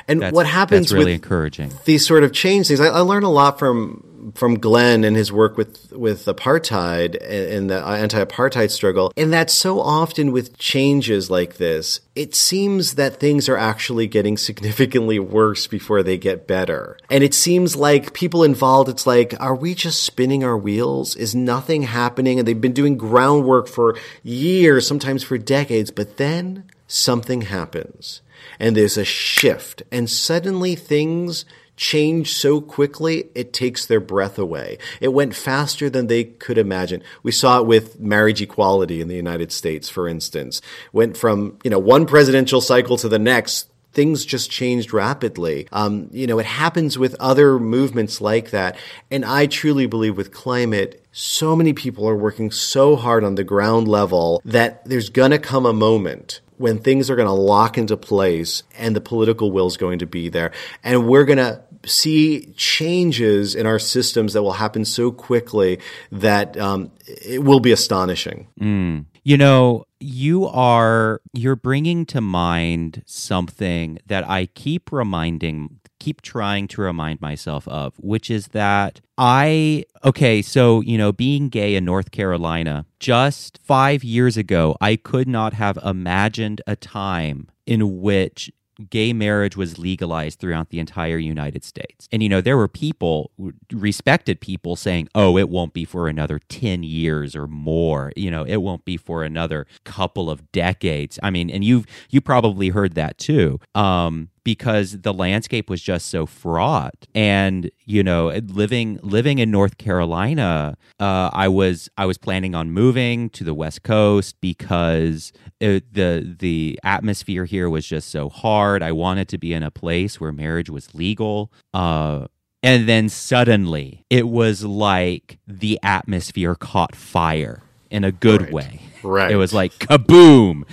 And 0.07 0.21
that's, 0.21 0.33
what 0.33 0.45
happens 0.45 0.87
that's 0.87 0.93
really 0.93 1.13
with 1.13 1.23
encouraging. 1.23 1.73
these 1.85 2.05
sort 2.05 2.23
of 2.23 2.31
change 2.31 2.67
things? 2.67 2.79
I, 2.79 2.87
I 2.87 2.99
learned 2.99 3.25
a 3.25 3.29
lot 3.29 3.59
from 3.59 4.03
from 4.35 4.59
Glenn 4.59 5.03
and 5.03 5.15
his 5.15 5.31
work 5.31 5.57
with 5.57 5.91
with 5.91 6.25
apartheid 6.25 7.17
and 7.21 7.69
the 7.69 7.83
anti-apartheid 7.83 8.71
struggle. 8.71 9.11
And 9.15 9.31
that 9.33 9.49
so 9.49 9.79
often 9.79 10.31
with 10.31 10.57
changes 10.57 11.29
like 11.29 11.57
this, 11.57 12.01
it 12.15 12.35
seems 12.35 12.95
that 12.95 13.19
things 13.19 13.47
are 13.47 13.57
actually 13.57 14.07
getting 14.07 14.37
significantly 14.37 15.19
worse 15.19 15.67
before 15.67 16.03
they 16.03 16.17
get 16.17 16.47
better. 16.47 16.97
And 17.09 17.23
it 17.23 17.33
seems 17.33 17.75
like 17.75 18.13
people 18.13 18.43
involved, 18.43 18.89
it's 18.89 19.07
like, 19.07 19.39
are 19.39 19.55
we 19.55 19.73
just 19.73 20.03
spinning 20.03 20.43
our 20.43 20.57
wheels? 20.57 21.15
Is 21.15 21.35
nothing 21.35 21.83
happening? 21.83 22.39
And 22.39 22.47
they've 22.47 22.59
been 22.59 22.73
doing 22.73 22.97
groundwork 22.97 23.67
for 23.67 23.97
years, 24.23 24.87
sometimes 24.87 25.23
for 25.23 25.37
decades, 25.37 25.91
but 25.91 26.17
then 26.17 26.63
something 26.87 27.41
happens 27.41 28.21
and 28.59 28.75
there's 28.75 28.97
a 28.97 29.05
shift 29.05 29.83
and 29.91 30.09
suddenly 30.09 30.75
things 30.75 31.45
change 31.77 32.33
so 32.33 32.59
quickly 32.59 33.29
it 33.35 33.53
takes 33.53 33.85
their 33.85 33.99
breath 33.99 34.37
away. 34.37 34.79
It 34.99 35.09
went 35.09 35.35
faster 35.35 35.89
than 35.89 36.07
they 36.07 36.23
could 36.23 36.57
imagine. 36.57 37.03
We 37.23 37.31
saw 37.31 37.59
it 37.59 37.67
with 37.67 37.99
marriage 37.99 38.41
equality 38.41 38.99
in 38.99 39.07
the 39.07 39.15
United 39.15 39.51
States, 39.51 39.87
for 39.87 40.07
instance. 40.07 40.61
Went 40.91 41.15
from, 41.15 41.59
you 41.63 41.69
know, 41.69 41.79
one 41.79 42.05
presidential 42.05 42.61
cycle 42.61 42.97
to 42.97 43.07
the 43.07 43.19
next 43.19 43.69
things 43.93 44.25
just 44.25 44.51
changed 44.51 44.93
rapidly. 44.93 45.67
Um, 45.71 46.09
you 46.11 46.27
know, 46.27 46.37
it 46.37 46.45
happens 46.45 46.99
with 46.99 47.15
other 47.19 47.57
movements 47.57 48.21
like 48.21 48.51
that. 48.51 48.77
And 49.09 49.25
I 49.25 49.47
truly 49.47 49.87
believe 49.87 50.15
with 50.15 50.31
climate, 50.31 51.03
so 51.11 51.55
many 51.55 51.73
people 51.73 52.07
are 52.07 52.15
working 52.15 52.51
so 52.51 52.95
hard 52.95 53.23
on 53.23 53.35
the 53.35 53.43
ground 53.43 53.87
level 53.87 54.39
that 54.45 54.85
there's 54.85 55.09
going 55.09 55.31
to 55.31 55.39
come 55.39 55.65
a 55.65 55.73
moment 55.73 56.41
when 56.57 56.79
things 56.79 57.09
are 57.09 57.15
going 57.15 57.27
to 57.27 57.33
lock 57.33 57.77
into 57.77 57.95
place 57.95 58.63
and 58.77 58.95
the 58.95 59.01
political 59.01 59.51
will 59.51 59.67
is 59.67 59.77
going 59.77 59.99
to 59.99 60.05
be 60.05 60.29
there. 60.29 60.51
And 60.83 61.07
we're 61.07 61.25
going 61.25 61.37
to 61.37 61.61
see 61.85 62.53
changes 62.55 63.55
in 63.55 63.65
our 63.65 63.79
systems 63.79 64.33
that 64.33 64.43
will 64.43 64.53
happen 64.53 64.85
so 64.85 65.11
quickly 65.11 65.79
that 66.11 66.57
um, 66.57 66.91
it 67.05 67.43
will 67.43 67.59
be 67.59 67.71
astonishing. 67.71 68.47
Mm. 68.59 69.05
You 69.23 69.37
know, 69.37 69.85
you 69.99 70.47
are 70.47 71.21
you're 71.33 71.55
bringing 71.55 72.05
to 72.07 72.21
mind 72.21 73.03
something 73.05 73.99
that 74.07 74.27
I 74.27 74.45
keep 74.47 74.91
reminding 74.91 75.79
keep 75.99 76.21
trying 76.21 76.67
to 76.69 76.81
remind 76.81 77.21
myself 77.21 77.67
of, 77.67 77.93
which 77.97 78.29
is 78.29 78.49
that 78.49 79.01
I, 79.17 79.85
okay, 80.03 80.41
so, 80.41 80.81
you 80.81 80.97
know, 80.97 81.11
being 81.11 81.49
gay 81.49 81.75
in 81.75 81.85
North 81.85 82.11
Carolina, 82.11 82.85
just 82.99 83.59
five 83.63 84.03
years 84.03 84.37
ago, 84.37 84.75
I 84.79 84.95
could 84.95 85.27
not 85.27 85.53
have 85.53 85.77
imagined 85.83 86.61
a 86.67 86.75
time 86.75 87.47
in 87.65 88.01
which 88.01 88.51
gay 88.89 89.13
marriage 89.13 89.57
was 89.57 89.79
legalized 89.79 90.39
throughout 90.39 90.69
the 90.69 90.79
entire 90.79 91.17
United 91.17 91.63
States. 91.63 92.07
And, 92.11 92.21
you 92.21 92.29
know, 92.29 92.41
there 92.41 92.57
were 92.57 92.67
people, 92.67 93.31
respected 93.71 94.39
people, 94.39 94.75
saying, 94.75 95.09
oh, 95.15 95.37
it 95.37 95.49
won't 95.49 95.73
be 95.73 95.85
for 95.85 96.07
another 96.07 96.39
10 96.49 96.83
years 96.83 97.35
or 97.35 97.47
more. 97.47 98.11
You 98.15 98.31
know, 98.31 98.43
it 98.43 98.57
won't 98.57 98.85
be 98.85 98.97
for 98.97 99.23
another 99.23 99.65
couple 99.83 100.29
of 100.29 100.51
decades. 100.51 101.17
I 101.23 101.29
mean, 101.29 101.49
and 101.49 101.63
you've, 101.63 101.85
you 102.09 102.21
probably 102.21 102.69
heard 102.69 102.95
that 102.95 103.17
too. 103.17 103.59
Um, 103.73 104.29
because 104.47 105.01
the 105.01 105.13
landscape 105.13 105.69
was 105.69 105.81
just 105.81 106.07
so 106.07 106.25
fraught. 106.25 107.05
And 107.13 107.69
you 107.83 108.01
know 108.01 108.27
living 108.47 108.99
living 109.01 109.39
in 109.39 109.49
north 109.49 109.77
carolina 109.77 110.77
uh, 110.99 111.29
i 111.33 111.47
was 111.47 111.89
i 111.97 112.05
was 112.05 112.17
planning 112.17 112.53
on 112.53 112.69
moving 112.69 113.29
to 113.29 113.43
the 113.43 113.53
west 113.53 113.81
coast 113.83 114.35
because 114.41 115.31
it, 115.59 115.93
the 115.93 116.35
the 116.39 116.79
atmosphere 116.83 117.45
here 117.45 117.69
was 117.69 117.85
just 117.85 118.09
so 118.09 118.29
hard. 118.29 118.83
I 118.83 118.91
wanted 118.91 119.27
to 119.29 119.37
be 119.37 119.53
in 119.53 119.63
a 119.63 119.71
place 119.71 120.19
where 120.19 120.31
marriage 120.31 120.69
was 120.69 120.93
legal. 120.93 121.51
Uh, 121.73 122.27
and 122.63 122.87
then 122.87 123.09
suddenly 123.09 124.05
it 124.09 124.27
was 124.27 124.63
like 124.63 125.39
the 125.47 125.79
atmosphere 125.83 126.55
caught 126.55 126.95
fire 126.95 127.63
in 127.89 128.03
a 128.03 128.11
good 128.11 128.43
right. 128.43 128.53
way 128.53 128.86
Right. 129.07 129.31
It 129.31 129.37
was 129.37 129.53
like 129.53 129.73
kaboom. 129.79 130.63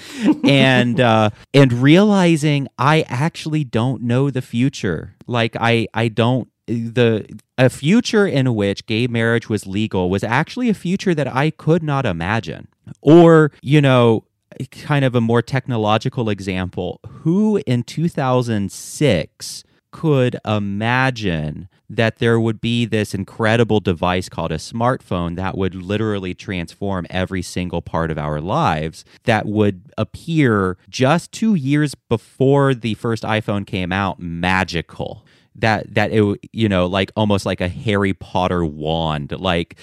and 0.48 1.00
uh 1.00 1.30
and 1.52 1.72
realizing 1.72 2.68
I 2.78 3.04
actually 3.08 3.64
don't 3.64 4.02
know 4.02 4.30
the 4.30 4.42
future. 4.42 5.14
Like 5.26 5.56
I 5.58 5.86
I 5.94 6.08
don't 6.08 6.48
the 6.66 7.26
a 7.58 7.68
future 7.68 8.26
in 8.26 8.54
which 8.54 8.86
gay 8.86 9.06
marriage 9.06 9.48
was 9.48 9.66
legal 9.66 10.10
was 10.10 10.24
actually 10.24 10.68
a 10.68 10.74
future 10.74 11.14
that 11.14 11.32
I 11.32 11.50
could 11.50 11.82
not 11.82 12.06
imagine. 12.06 12.68
Or, 13.00 13.50
you 13.62 13.80
know, 13.80 14.24
kind 14.70 15.04
of 15.04 15.14
a 15.14 15.20
more 15.20 15.42
technological 15.42 16.28
example, 16.28 17.00
who 17.06 17.60
in 17.66 17.82
2006 17.82 19.64
could 19.90 20.36
imagine 20.44 21.68
that 21.90 22.18
there 22.18 22.40
would 22.40 22.60
be 22.60 22.84
this 22.86 23.14
incredible 23.14 23.80
device 23.80 24.28
called 24.28 24.52
a 24.52 24.56
smartphone 24.56 25.36
that 25.36 25.56
would 25.56 25.74
literally 25.74 26.34
transform 26.34 27.06
every 27.10 27.42
single 27.42 27.82
part 27.82 28.10
of 28.10 28.18
our 28.18 28.40
lives 28.40 29.04
that 29.24 29.46
would 29.46 29.82
appear 29.98 30.76
just 30.88 31.30
2 31.32 31.54
years 31.54 31.94
before 31.94 32.74
the 32.74 32.94
first 32.94 33.22
iPhone 33.22 33.66
came 33.66 33.92
out 33.92 34.18
magical. 34.18 35.24
That 35.56 35.94
that 35.94 36.10
it 36.10 36.40
you 36.52 36.68
know 36.68 36.86
like 36.86 37.12
almost 37.14 37.46
like 37.46 37.60
a 37.60 37.68
Harry 37.68 38.12
Potter 38.12 38.64
wand. 38.64 39.30
Like 39.30 39.76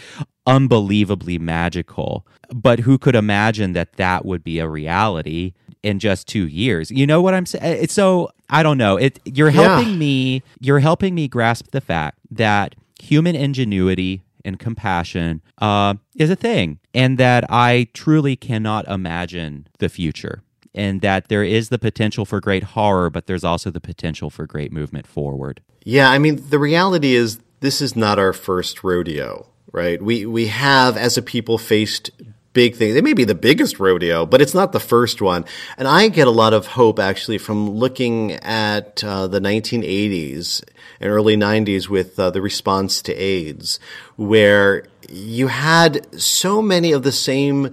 unbelievably 0.46 1.38
magical 1.38 2.26
but 2.54 2.80
who 2.80 2.98
could 2.98 3.16
imagine 3.16 3.74
that 3.74 3.94
that 3.94 4.26
would 4.26 4.44
be 4.44 4.60
a 4.60 4.68
reality 4.68 5.54
in 5.84 6.00
just 6.00 6.28
2 6.28 6.48
years 6.48 6.92
you 6.92 7.06
know 7.06 7.22
what 7.22 7.34
i'm 7.34 7.46
saying 7.46 7.88
so 7.88 8.30
i 8.50 8.64
don't 8.64 8.78
know 8.78 8.98
it 8.98 9.20
you're 9.26 9.52
helping 9.52 9.92
yeah. 9.92 9.98
me 9.98 10.44
you're 10.60 10.80
helping 10.80 11.16
me 11.16 11.28
grasp 11.28 11.72
the 11.72 11.82
fact 11.82 12.18
that 12.30 12.76
human 13.00 13.36
ingenuity 13.36 14.22
and 14.44 14.58
compassion 14.60 15.42
uh, 15.60 15.94
is 16.16 16.30
a 16.30 16.36
thing 16.36 16.80
and 16.94 17.18
that 17.18 17.46
i 17.50 17.88
truly 17.94 18.36
cannot 18.36 18.88
imagine 18.88 19.68
the 19.80 19.90
future 19.90 20.42
and 20.74 21.02
that 21.02 21.28
there 21.28 21.44
is 21.44 21.70
the 21.70 21.80
potential 21.80 22.26
for 22.26 22.40
great 22.40 22.64
horror, 22.64 23.10
but 23.10 23.28
there's 23.28 23.44
also 23.44 23.72
the 23.72 23.82
potential 23.82 24.30
for 24.30 24.46
great 24.46 24.72
movement 24.72 25.08
forward. 25.08 25.62
Yeah, 25.84 26.10
I 26.10 26.18
mean, 26.18 26.50
the 26.50 26.60
reality 26.60 27.16
is 27.16 27.40
this 27.60 27.82
is 27.82 27.96
not 27.96 28.20
our 28.20 28.34
first 28.34 28.84
rodeo, 28.84 29.48
right? 29.72 30.02
We 30.02 30.26
we 30.26 30.48
have 30.48 30.98
as 30.98 31.18
a 31.18 31.22
people 31.22 31.58
faced 31.58 32.12
big 32.54 32.76
things. 32.76 32.96
It 32.96 33.04
may 33.04 33.14
be 33.14 33.24
the 33.24 33.36
biggest 33.36 33.80
rodeo, 33.80 34.26
but 34.26 34.42
it's 34.42 34.54
not 34.54 34.72
the 34.72 34.80
first 34.80 35.22
one. 35.22 35.46
And 35.78 35.88
I 35.88 36.08
get 36.10 36.28
a 36.28 36.32
lot 36.32 36.54
of 36.54 36.68
hope 36.68 37.00
actually 37.00 37.38
from 37.38 37.70
looking 37.70 38.34
at 38.34 39.04
uh, 39.04 39.28
the 39.28 39.40
1980s 39.40 40.64
and 41.00 41.10
early 41.10 41.38
90s 41.38 41.88
with 41.88 42.20
uh, 42.20 42.30
the 42.30 42.42
response 42.42 43.02
to 43.04 43.14
AIDS, 43.14 43.80
where 44.18 44.86
you 45.10 45.48
had 45.48 46.20
so 46.20 46.62
many 46.62 46.92
of 46.92 47.04
the 47.04 47.12
same 47.12 47.72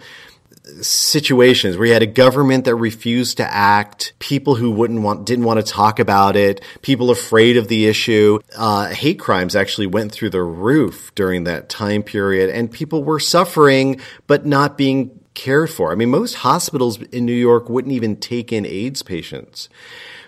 situations 0.81 1.77
where 1.77 1.87
you 1.87 1.93
had 1.93 2.03
a 2.03 2.07
government 2.07 2.65
that 2.65 2.75
refused 2.75 3.37
to 3.39 3.55
act, 3.55 4.13
people 4.19 4.55
who 4.55 4.71
wouldn't 4.71 5.03
want, 5.03 5.27
didn't 5.27 5.45
want 5.45 5.65
to 5.65 5.73
talk 5.73 5.99
about 5.99 6.37
it, 6.37 6.61
people 6.83 7.11
afraid 7.11 7.57
of 7.57 7.69
the 7.69 7.87
issue. 7.87 8.39
Uh, 8.57 8.89
hate 8.89 9.19
crimes 9.19 9.57
actually 9.57 9.87
went 9.87 10.13
through 10.13 10.31
the 10.31 10.43
roof 10.43 11.13
during 11.15 11.45
that 11.45 11.69
time 11.69 12.03
period, 12.03 12.51
and 12.51 12.71
people 12.71 13.05
were 13.05 13.21
suffering 13.21 14.01
but 14.27 14.47
not 14.47 14.77
being 14.77 15.19
cared 15.35 15.71
for. 15.71 15.93
I 15.93 15.95
mean, 15.95 16.11
most 16.11 16.35
hospitals 16.35 17.01
in 17.03 17.25
New 17.25 17.33
York 17.33 17.69
wouldn't 17.69 17.95
even 17.95 18.17
take 18.17 18.53
in 18.53 18.67
AIDS 18.67 19.03
patients. 19.03 19.69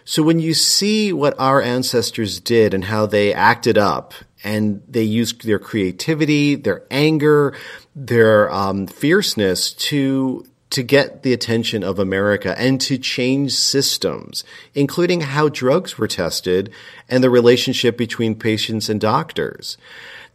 So 0.05 0.23
when 0.23 0.41
you 0.41 0.55
see 0.55 1.13
what 1.13 1.39
our 1.39 1.61
ancestors 1.61 2.41
did 2.41 2.75
and 2.75 2.85
how 2.85 3.07
they 3.07 3.33
acted 3.33 3.77
up 3.77 4.15
and 4.43 4.83
they 4.89 5.03
used 5.03 5.45
their 5.45 5.59
creativity, 5.59 6.55
their 6.55 6.83
anger, 6.91 7.55
their 7.95 8.51
um, 8.53 8.87
fierceness 8.87 9.73
to 9.73 10.47
to 10.71 10.85
get 10.85 11.25
the 11.25 11.33
attention 11.33 11.83
of 11.83 11.99
America 11.99 12.57
and 12.57 12.81
to 12.81 12.97
change 12.97 13.53
systems, 13.53 14.45
including 14.73 15.21
how 15.21 15.49
drugs 15.49 15.99
were 15.99 16.07
tested 16.07 16.71
and 17.09 17.25
the 17.25 17.31
relationship 17.31 17.99
between 17.99 18.37
patients 18.37 18.89
and 18.89 19.01
doctors 19.01 19.77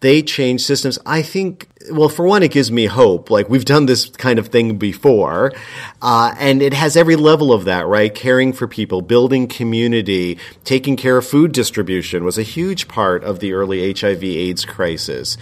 they 0.02 0.22
change 0.22 0.62
systems. 0.62 1.00
I 1.06 1.22
think, 1.22 1.68
well, 1.92 2.10
for 2.10 2.26
one, 2.26 2.44
it 2.44 2.52
gives 2.52 2.72
me 2.72 2.86
hope. 2.86 3.30
Like 3.30 3.50
we've 3.50 3.66
done 3.66 3.86
this 3.86 4.10
kind 4.10 4.40
of 4.40 4.48
thing 4.48 4.78
before, 4.78 5.52
uh, 6.02 6.36
and 6.38 6.62
it 6.62 6.74
has 6.74 6.96
every 6.96 7.16
level 7.16 7.52
of 7.54 7.66
that, 7.66 7.88
right? 7.88 8.14
Caring 8.14 8.54
for 8.54 8.68
people, 8.68 9.02
building 9.02 9.48
community, 9.48 10.38
taking 10.64 10.96
care 10.96 11.18
of 11.18 11.26
food 11.26 11.52
distribution 11.52 12.24
was 12.24 12.38
a 12.38 12.44
huge 12.44 12.88
part 12.88 13.24
of 13.24 13.40
the 13.40 13.54
early 13.54 13.94
HIV/AIDS 13.94 14.66
crisis. 14.66 15.38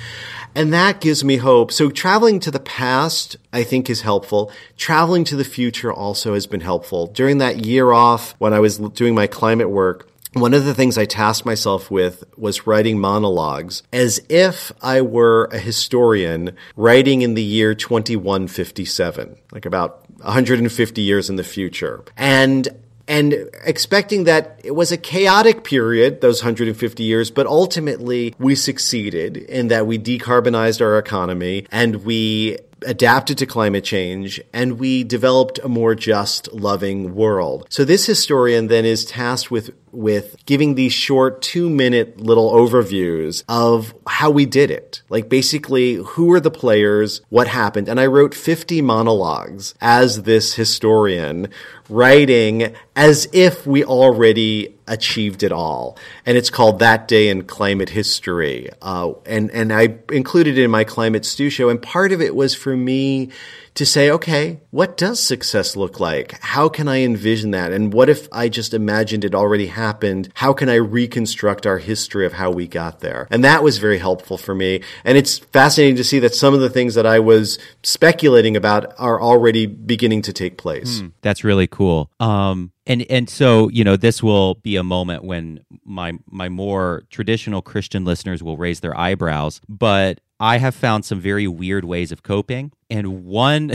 And 0.55 0.71
that 0.71 1.01
gives 1.01 1.23
me 1.23 1.37
hope. 1.37 1.71
So 1.71 1.89
traveling 1.89 2.39
to 2.41 2.51
the 2.51 2.59
past, 2.59 3.37
I 3.51 3.63
think 3.63 3.89
is 3.89 4.01
helpful. 4.01 4.51
Traveling 4.77 5.23
to 5.25 5.35
the 5.35 5.43
future 5.43 5.91
also 5.91 6.35
has 6.35 6.45
been 6.45 6.61
helpful. 6.61 7.07
During 7.07 7.39
that 7.39 7.65
year 7.65 7.91
off 7.91 8.35
when 8.37 8.53
I 8.53 8.59
was 8.59 8.77
doing 8.77 9.15
my 9.15 9.25
climate 9.25 9.71
work, 9.71 10.07
one 10.33 10.53
of 10.53 10.65
the 10.65 10.73
things 10.73 10.97
I 10.97 11.05
tasked 11.05 11.45
myself 11.45 11.91
with 11.91 12.23
was 12.37 12.65
writing 12.65 12.99
monologues 12.99 13.83
as 13.91 14.21
if 14.29 14.71
I 14.81 15.01
were 15.01 15.45
a 15.51 15.59
historian 15.59 16.55
writing 16.75 17.21
in 17.21 17.35
the 17.35 17.43
year 17.43 17.75
2157, 17.75 19.37
like 19.51 19.65
about 19.65 20.09
150 20.17 21.01
years 21.01 21.29
in 21.29 21.35
the 21.35 21.43
future. 21.43 22.03
And 22.17 22.67
and 23.05 23.49
expecting 23.65 24.23
that 24.23 24.61
it 24.63 24.71
was 24.71 24.91
a 24.93 24.97
chaotic 24.97 25.65
period, 25.65 26.21
those 26.21 26.41
150 26.41 27.03
years, 27.03 27.29
but 27.29 27.45
ultimately 27.45 28.33
we 28.39 28.55
succeeded 28.55 29.35
in 29.35 29.67
that 29.67 29.85
we 29.85 29.99
decarbonized 29.99 30.79
our 30.79 30.97
economy 30.97 31.67
and 31.69 32.05
we 32.05 32.57
adapted 32.85 33.37
to 33.37 33.45
climate 33.45 33.83
change 33.83 34.41
and 34.53 34.79
we 34.79 35.03
developed 35.03 35.59
a 35.63 35.69
more 35.69 35.95
just, 35.95 36.51
loving 36.53 37.13
world. 37.13 37.67
So 37.69 37.83
this 37.83 38.05
historian 38.05 38.67
then 38.67 38.85
is 38.85 39.05
tasked 39.05 39.51
with 39.51 39.73
with 39.93 40.35
giving 40.45 40.75
these 40.75 40.91
short 40.91 41.41
two 41.41 41.69
minute 41.69 42.19
little 42.19 42.51
overviews 42.51 43.43
of 43.47 43.93
how 44.07 44.29
we 44.31 44.45
did 44.45 44.71
it. 44.71 45.01
Like 45.09 45.29
basically, 45.29 45.95
who 45.95 46.31
are 46.33 46.39
the 46.39 46.51
players, 46.51 47.21
what 47.29 47.47
happened. 47.47 47.87
And 47.87 47.99
I 47.99 48.07
wrote 48.07 48.33
50 48.33 48.81
monologues 48.81 49.75
as 49.79 50.23
this 50.23 50.55
historian, 50.55 51.49
writing 51.89 52.75
as 52.95 53.27
if 53.31 53.67
we 53.67 53.83
already 53.83 54.75
achieved 54.87 55.43
it 55.43 55.51
all. 55.51 55.97
And 56.25 56.37
it's 56.37 56.49
called 56.49 56.79
That 56.79 57.07
Day 57.07 57.29
in 57.29 57.43
Climate 57.43 57.89
History. 57.89 58.69
Uh, 58.81 59.13
and, 59.25 59.51
and 59.51 59.71
I 59.71 59.99
included 60.11 60.57
it 60.57 60.63
in 60.63 60.71
my 60.71 60.83
Climate 60.83 61.25
Stew 61.25 61.49
show. 61.49 61.69
And 61.69 61.81
part 61.81 62.11
of 62.11 62.21
it 62.21 62.35
was 62.35 62.55
for 62.55 62.75
me 62.75 63.29
to 63.75 63.85
say, 63.85 64.09
okay, 64.09 64.61
what 64.69 64.97
does 64.97 65.19
success 65.19 65.75
look 65.75 65.99
like? 65.99 66.39
How 66.41 66.69
can 66.69 66.87
I 66.87 67.01
envision 67.01 67.51
that? 67.51 67.71
And 67.71 67.91
what 67.91 68.09
if 68.09 68.27
I 68.31 68.49
just 68.49 68.73
imagined 68.73 69.25
it 69.25 69.33
already 69.33 69.67
happened? 69.67 70.29
How 70.35 70.53
can 70.53 70.69
I 70.69 70.75
reconstruct 70.75 71.65
our 71.65 71.79
history 71.79 72.25
of 72.25 72.33
how 72.33 72.51
we 72.51 72.67
got 72.67 72.99
there? 72.99 73.27
And 73.31 73.43
that 73.43 73.63
was 73.63 73.79
very 73.79 73.97
helpful 73.97 74.37
for 74.37 74.53
me. 74.53 74.81
And 75.03 75.17
it's 75.17 75.39
fascinating 75.39 75.95
to 75.95 76.03
see 76.03 76.19
that 76.19 76.35
some 76.35 76.53
of 76.53 76.59
the 76.59 76.69
things 76.69 76.95
that 76.95 77.05
I 77.05 77.19
was 77.19 77.57
speculating 77.81 78.55
about 78.55 78.93
are 78.99 79.21
already 79.21 79.65
beginning 79.65 80.21
to 80.23 80.33
take 80.33 80.57
place. 80.57 81.01
Mm, 81.01 81.13
that's 81.21 81.43
really 81.43 81.67
cool. 81.67 82.11
Um, 82.19 82.71
and 82.85 83.05
and 83.09 83.29
so 83.29 83.69
you 83.69 83.83
know 83.83 83.95
this 83.95 84.21
will 84.21 84.55
be 84.55 84.75
a 84.75 84.83
moment 84.83 85.23
when 85.23 85.63
my 85.85 86.13
my 86.29 86.49
more 86.49 87.03
traditional 87.09 87.61
christian 87.61 88.03
listeners 88.05 88.43
will 88.43 88.57
raise 88.57 88.81
their 88.81 88.97
eyebrows 88.97 89.61
but 89.69 90.19
i 90.39 90.57
have 90.57 90.75
found 90.75 91.05
some 91.05 91.19
very 91.19 91.47
weird 91.47 91.85
ways 91.85 92.11
of 92.11 92.23
coping 92.23 92.71
and 92.93 93.25
one 93.25 93.71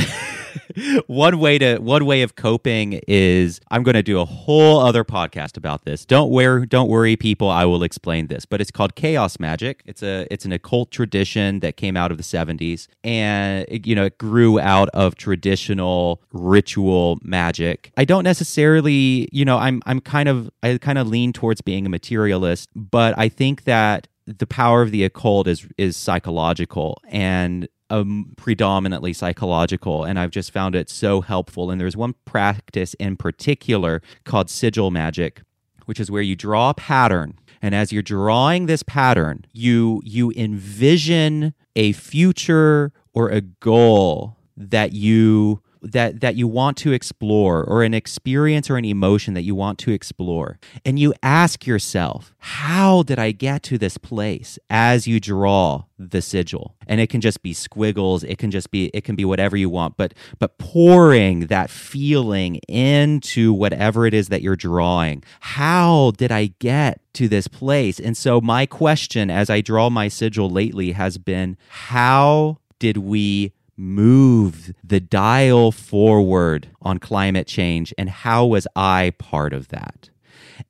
one 1.09 1.41
way 1.41 1.59
to 1.59 1.79
one 1.79 2.07
way 2.07 2.23
of 2.23 2.37
coping 2.37 3.01
is 3.09 3.61
I'm 3.69 3.83
going 3.83 3.97
to 3.97 4.03
do 4.03 4.21
a 4.21 4.25
whole 4.25 4.79
other 4.79 5.05
podcast 5.05 5.57
about 5.57 5.85
this. 5.85 6.05
Don't 6.05 6.31
worry, 6.31 6.67
don't 6.67 6.89
worry, 6.89 7.17
people. 7.17 7.51
I 7.51 7.65
will 7.65 7.83
explain 7.83 8.29
this, 8.29 8.47
but 8.47 8.61
it's 8.61 8.71
called 8.71 8.95
chaos 8.95 9.41
magic. 9.41 9.83
It's 9.87 10.05
a 10.05 10.27
it's 10.33 10.45
an 10.45 10.53
occult 10.53 10.93
tradition 10.93 11.61
that 11.61 11.77
came 11.77 11.97
out 11.97 12.13
of 12.13 12.17
the 12.17 12.23
70s, 12.23 12.87
and 13.03 13.67
it, 13.69 13.87
you 13.87 13.97
know 13.97 14.05
it 14.05 14.19
grew 14.19 14.61
out 14.61 14.89
of 14.91 15.17
traditional 15.17 16.23
ritual 16.33 17.19
magic. 17.23 17.93
I 17.97 18.05
don't 18.05 18.25
necessarily, 18.25 19.29
you 19.33 19.45
know, 19.45 19.59
I'm 19.59 19.83
I'm 19.85 20.01
kind 20.01 20.29
of 20.29 20.49
I 20.63 20.79
kind 20.79 20.97
of 20.97 21.09
lean 21.09 21.33
towards 21.33 21.61
being 21.61 21.85
a 21.87 21.89
materialist, 21.89 22.69
but 22.77 23.19
I 23.19 23.29
think 23.29 23.65
that 23.65 24.07
the 24.27 24.47
power 24.47 24.83
of 24.83 24.93
the 24.93 25.03
occult 25.03 25.49
is 25.49 25.67
is 25.77 25.97
psychological 25.97 27.01
and 27.09 27.67
um, 27.91 28.33
predominantly 28.37 29.13
psychological, 29.13 30.05
and 30.05 30.19
I've 30.19 30.31
just 30.31 30.53
found 30.53 30.75
it 30.75 30.91
so 30.91 31.21
helpful. 31.21 31.71
And 31.71 31.81
there's 31.81 31.97
one 31.97 32.15
practice 32.25 32.95
in 32.95 33.17
particular 33.17 34.03
called 34.25 34.51
sigil 34.51 34.91
magic, 34.91 35.43
which 35.87 36.01
is 36.01 36.11
where 36.11 36.23
you 36.23 36.37
draw 36.37 36.71
a 36.71 36.75
pattern, 36.75 37.39
and 37.61 37.75
as 37.75 37.93
you're 37.93 38.03
drawing 38.03 38.67
this 38.67 38.83
pattern, 38.83 39.45
you 39.53 40.03
you 40.05 40.33
envision 40.37 41.55
a 41.75 41.93
future 41.93 42.93
or 43.13 43.31
a 43.31 43.41
goal 43.41 44.37
that 44.57 44.93
you 44.93 45.63
that 45.83 46.21
that 46.21 46.37
you 46.37 46.49
want 46.49 46.77
to 46.79 46.93
explore 46.93 47.65
or 47.65 47.83
an 47.83 47.95
experience 47.95 48.71
or 48.71 48.77
an 48.77 48.85
emotion 48.85 49.35
that 49.35 49.43
you 49.43 49.55
want 49.55 49.79
to 49.81 49.93
explore. 49.93 50.59
And 50.85 50.99
you 50.99 51.15
ask 51.23 51.67
yourself 51.67 52.35
how 52.39 53.03
did 53.03 53.19
i 53.19 53.33
get 53.33 53.63
to 53.65 53.79
this 53.79 53.99
place? 53.99 54.59
As 54.71 55.07
you 55.07 55.21
draw 55.21 55.85
the 55.99 56.23
sigil. 56.23 56.75
And 56.87 57.01
it 57.01 57.11
can 57.11 57.21
just 57.21 57.43
be 57.43 57.53
squiggles 57.53 58.25
it 58.25 58.39
can 58.39 58.51
just 58.51 58.71
be 58.71 58.91
it 58.95 59.05
can 59.05 59.17
be 59.17 59.25
whatever 59.25 59.57
you 59.57 59.69
want 59.69 59.97
but 59.97 60.15
but 60.39 60.59
pouring 60.59 61.47
that 61.47 61.71
feeling 61.71 62.57
into 62.69 63.53
whatever 63.53 64.07
it 64.07 64.15
is 64.15 64.29
that 64.29 64.43
you're 64.43 64.57
drawing. 64.57 65.23
How 65.41 66.13
did 66.17 66.33
i 66.33 66.53
get 66.59 67.01
to 67.15 67.29
this 67.29 67.49
place? 67.49 67.99
And 67.99 68.17
so 68.17 68.41
my 68.41 68.67
question 68.67 69.31
as 69.31 69.51
i 69.51 69.61
draw 69.61 69.91
my 69.91 70.09
sigil 70.09 70.49
lately 70.49 70.93
has 70.93 71.19
been 71.19 71.57
how 71.69 72.59
did 72.79 72.97
we 72.97 73.53
move 73.79 74.75
the 74.83 75.01
dial 75.01 75.71
forward 75.73 76.69
on 76.83 76.99
climate 76.99 77.47
change 77.47 77.95
and 77.97 78.11
how 78.11 78.45
was 78.45 78.67
I 78.75 79.13
part 79.19 79.53
of 79.53 79.69
that? 79.69 80.11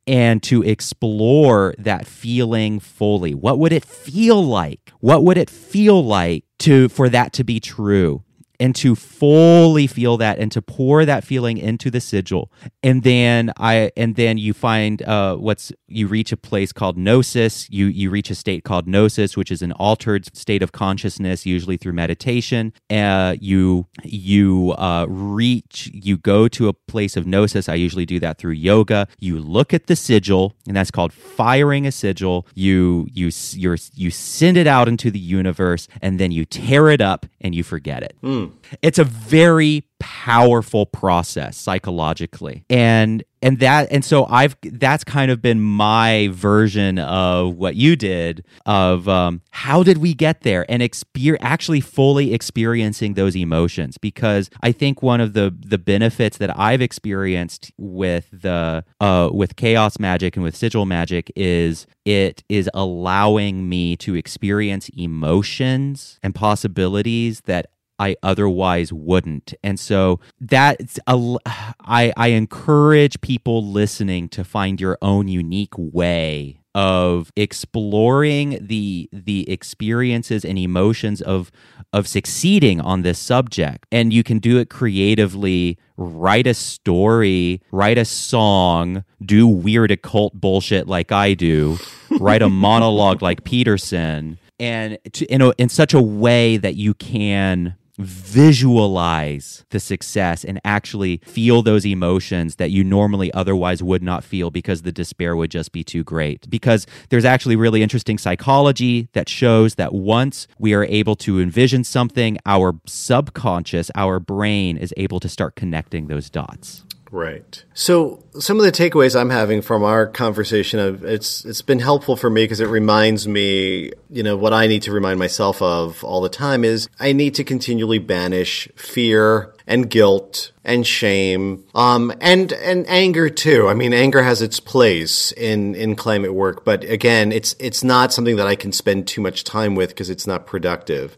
And 0.05 0.41
to 0.43 0.61
explore 0.61 1.73
that 1.79 2.05
feeling 2.05 2.79
fully. 2.79 3.33
What 3.33 3.57
would 3.59 3.73
it 3.73 3.83
feel 3.83 4.43
like? 4.43 4.91
What 4.99 5.23
would 5.23 5.37
it 5.37 5.49
feel 5.49 6.03
like 6.03 6.45
to 6.59 6.89
for 6.89 7.09
that 7.09 7.33
to 7.33 7.43
be 7.43 7.59
true? 7.59 8.23
And 8.59 8.75
to 8.75 8.95
fully 8.95 9.87
feel 9.87 10.17
that 10.17 10.37
and 10.37 10.51
to 10.51 10.61
pour 10.61 11.05
that 11.05 11.23
feeling 11.23 11.57
into 11.57 11.89
the 11.89 12.01
sigil. 12.01 12.51
And 12.83 13.03
then 13.03 13.51
i 13.57 13.91
and 13.95 14.15
then 14.15 14.37
you 14.37 14.53
find 14.53 15.01
uh, 15.03 15.35
what's 15.37 15.71
you 15.87 16.07
reach 16.07 16.31
a 16.31 16.37
place 16.37 16.71
called 16.73 16.97
gnosis. 16.97 17.69
You 17.69 17.85
you 17.87 18.09
reach 18.09 18.29
a 18.29 18.35
state 18.35 18.63
called 18.63 18.87
gnosis 18.87 19.37
which 19.37 19.51
is 19.51 19.61
an 19.61 19.71
altered 19.73 20.35
state 20.35 20.61
of 20.61 20.71
consciousness 20.71 21.45
usually 21.45 21.77
through 21.77 21.93
meditation. 21.93 22.73
Uh, 22.89 23.35
you 23.39 23.87
you 24.03 24.73
uh, 24.77 25.05
reach 25.07 25.89
you 25.93 26.17
go 26.17 26.47
to 26.49 26.67
a 26.67 26.73
place 26.73 27.15
of 27.15 27.25
gnosis. 27.25 27.69
I 27.69 27.75
usually 27.75 28.05
do 28.05 28.19
that 28.19 28.37
through 28.37 28.53
yoga. 28.53 29.07
You 29.19 29.39
look 29.39 29.73
at 29.73 29.87
the 29.87 29.95
sigil 29.95 30.53
and 30.67 30.75
that's 30.75 30.91
called 30.91 31.13
firing 31.13 31.87
a 31.87 31.91
sigil. 31.91 32.45
You 32.55 33.07
you 33.13 33.31
you 33.53 33.77
you 33.93 34.11
send 34.11 34.57
it 34.57 34.67
out 34.67 34.87
into 34.87 35.09
the 35.11 35.19
universe 35.19 35.87
and 36.01 36.19
then 36.19 36.31
you 36.31 36.45
tear 36.45 36.89
it 36.89 37.01
up 37.01 37.25
and 37.39 37.55
you 37.55 37.63
forget 37.63 38.03
it. 38.03 38.15
Mm. 38.21 38.48
It's 38.81 38.99
a 38.99 39.03
very 39.03 39.83
powerful 39.99 40.85
process 40.85 41.57
psychologically. 41.57 42.63
And 42.69 43.23
and 43.41 43.59
that 43.59 43.87
and 43.91 44.03
so 44.03 44.25
I've 44.25 44.55
that's 44.63 45.03
kind 45.03 45.31
of 45.31 45.41
been 45.41 45.61
my 45.61 46.29
version 46.31 46.99
of 46.99 47.55
what 47.55 47.75
you 47.75 47.95
did 47.95 48.43
of 48.65 49.07
um, 49.07 49.41
how 49.51 49.83
did 49.83 49.99
we 49.99 50.13
get 50.13 50.41
there 50.41 50.65
and 50.69 50.81
exper- 50.81 51.37
actually 51.39 51.79
fully 51.79 52.33
experiencing 52.33 53.13
those 53.13 53.35
emotions 53.35 53.97
because 53.97 54.49
I 54.61 54.71
think 54.71 55.01
one 55.01 55.21
of 55.21 55.33
the 55.33 55.55
the 55.57 55.77
benefits 55.77 56.37
that 56.37 56.57
I've 56.57 56.81
experienced 56.81 57.71
with 57.77 58.27
the 58.31 58.83
uh, 58.99 59.29
with 59.31 59.55
chaos 59.55 59.99
magic 59.99 60.35
and 60.35 60.43
with 60.43 60.55
sigil 60.55 60.85
magic 60.85 61.31
is 61.35 61.87
it 62.05 62.43
is 62.49 62.69
allowing 62.73 63.69
me 63.69 63.95
to 63.97 64.15
experience 64.15 64.89
emotions 64.89 66.19
and 66.23 66.35
possibilities 66.35 67.41
that 67.41 67.67
I 67.99 68.15
otherwise 68.23 68.93
wouldn't. 68.93 69.53
And 69.63 69.79
so 69.79 70.19
that's 70.39 70.99
a, 71.05 71.35
I, 71.81 72.13
I 72.15 72.27
encourage 72.29 73.21
people 73.21 73.65
listening 73.65 74.29
to 74.29 74.43
find 74.43 74.79
your 74.79 74.97
own 75.01 75.27
unique 75.27 75.73
way 75.77 76.59
of 76.75 77.31
exploring 77.35 78.59
the 78.61 79.09
the 79.11 79.49
experiences 79.49 80.45
and 80.45 80.57
emotions 80.57 81.19
of 81.19 81.51
of 81.93 82.07
succeeding 82.07 82.79
on 82.79 83.01
this 83.01 83.17
subject 83.17 83.87
and 83.91 84.13
you 84.13 84.23
can 84.23 84.37
do 84.37 84.59
it 84.59 84.69
creatively 84.69 85.79
write 85.97 86.45
a 86.45 86.53
story 86.53 87.59
write 87.71 87.97
a 87.97 88.05
song 88.05 89.03
do 89.25 89.47
weird 89.47 89.89
occult 89.89 90.39
bullshit 90.39 90.87
like 90.87 91.11
i 91.11 91.33
do 91.33 91.75
write 92.19 92.43
a 92.43 92.49
monologue 92.67 93.23
like 93.23 93.43
peterson 93.43 94.37
and 94.59 94.99
to, 95.13 95.25
in, 95.25 95.41
a, 95.41 95.51
in 95.57 95.69
such 95.69 95.93
a 95.93 96.01
way 96.01 96.57
that 96.57 96.75
you 96.75 96.93
can 96.93 97.75
visualize 97.99 99.65
the 99.71 99.79
success 99.79 100.45
and 100.45 100.59
actually 100.63 101.19
feel 101.25 101.61
those 101.61 101.85
emotions 101.85 102.55
that 102.55 102.71
you 102.71 102.83
normally 102.83 103.31
otherwise 103.33 103.83
would 103.83 104.01
not 104.01 104.23
feel 104.23 104.49
because 104.49 104.81
the 104.81 104.91
despair 104.91 105.35
would 105.35 105.51
just 105.51 105.71
be 105.71 105.83
too 105.83 106.03
great. 106.03 106.49
Because 106.49 106.87
there's 107.09 107.25
actually 107.25 107.55
really 107.55 107.83
interesting 107.83 108.17
psychology 108.17 109.09
that 109.13 109.27
shows 109.27 109.75
that 109.75 109.93
once 109.93 110.47
we 110.57 110.73
are 110.73 110.85
able 110.85 111.15
to 111.17 111.39
envision 111.39 111.83
something, 111.83 112.37
our 112.45 112.79
subconscious, 112.85 113.91
our 113.95 114.19
brain 114.19 114.77
is 114.77 114.93
able 114.97 115.19
to 115.19 115.29
start 115.29 115.55
connecting 115.55 116.07
those 116.07 116.29
dots. 116.29 116.85
Right. 117.11 117.63
So 117.73 118.23
some 118.39 118.59
of 118.59 118.65
the 118.65 118.71
takeaways 118.71 119.19
I'm 119.19 119.31
having 119.31 119.61
from 119.61 119.83
our 119.83 120.05
conversation 120.05 120.79
of 120.79 121.03
it's 121.03 121.43
it's 121.43 121.61
been 121.61 121.79
helpful 121.79 122.15
for 122.15 122.29
me 122.29 122.43
because 122.43 122.59
it 122.59 122.67
reminds 122.67 123.27
me, 123.27 123.91
you 124.09 124.21
know, 124.21 124.37
what 124.37 124.53
I 124.53 124.67
need 124.67 124.83
to 124.83 124.91
remind 124.91 125.17
myself 125.17 125.61
of 125.61 126.03
all 126.03 126.21
the 126.21 126.29
time 126.29 126.63
is 126.63 126.87
I 126.99 127.13
need 127.13 127.35
to 127.35 127.43
continually 127.43 127.97
banish 127.97 128.69
fear 128.75 129.53
and 129.69 129.87
guilt 129.87 130.51
and 130.65 130.85
shame, 130.85 131.63
um, 131.75 132.11
and 132.19 132.51
and 132.51 132.89
anger 132.89 133.29
too. 133.29 133.67
I 133.69 133.75
mean, 133.75 133.93
anger 133.93 134.23
has 134.23 134.41
its 134.41 134.59
place 134.59 135.31
in 135.33 135.75
in 135.75 135.95
climate 135.95 136.33
work, 136.33 136.65
but 136.65 136.83
again, 136.83 137.31
it's 137.31 137.55
it's 137.59 137.83
not 137.83 138.11
something 138.11 138.35
that 138.37 138.47
I 138.47 138.55
can 138.55 138.71
spend 138.71 139.07
too 139.07 139.21
much 139.21 139.43
time 139.43 139.75
with 139.75 139.89
because 139.89 140.09
it's 140.09 140.25
not 140.25 140.47
productive, 140.47 141.15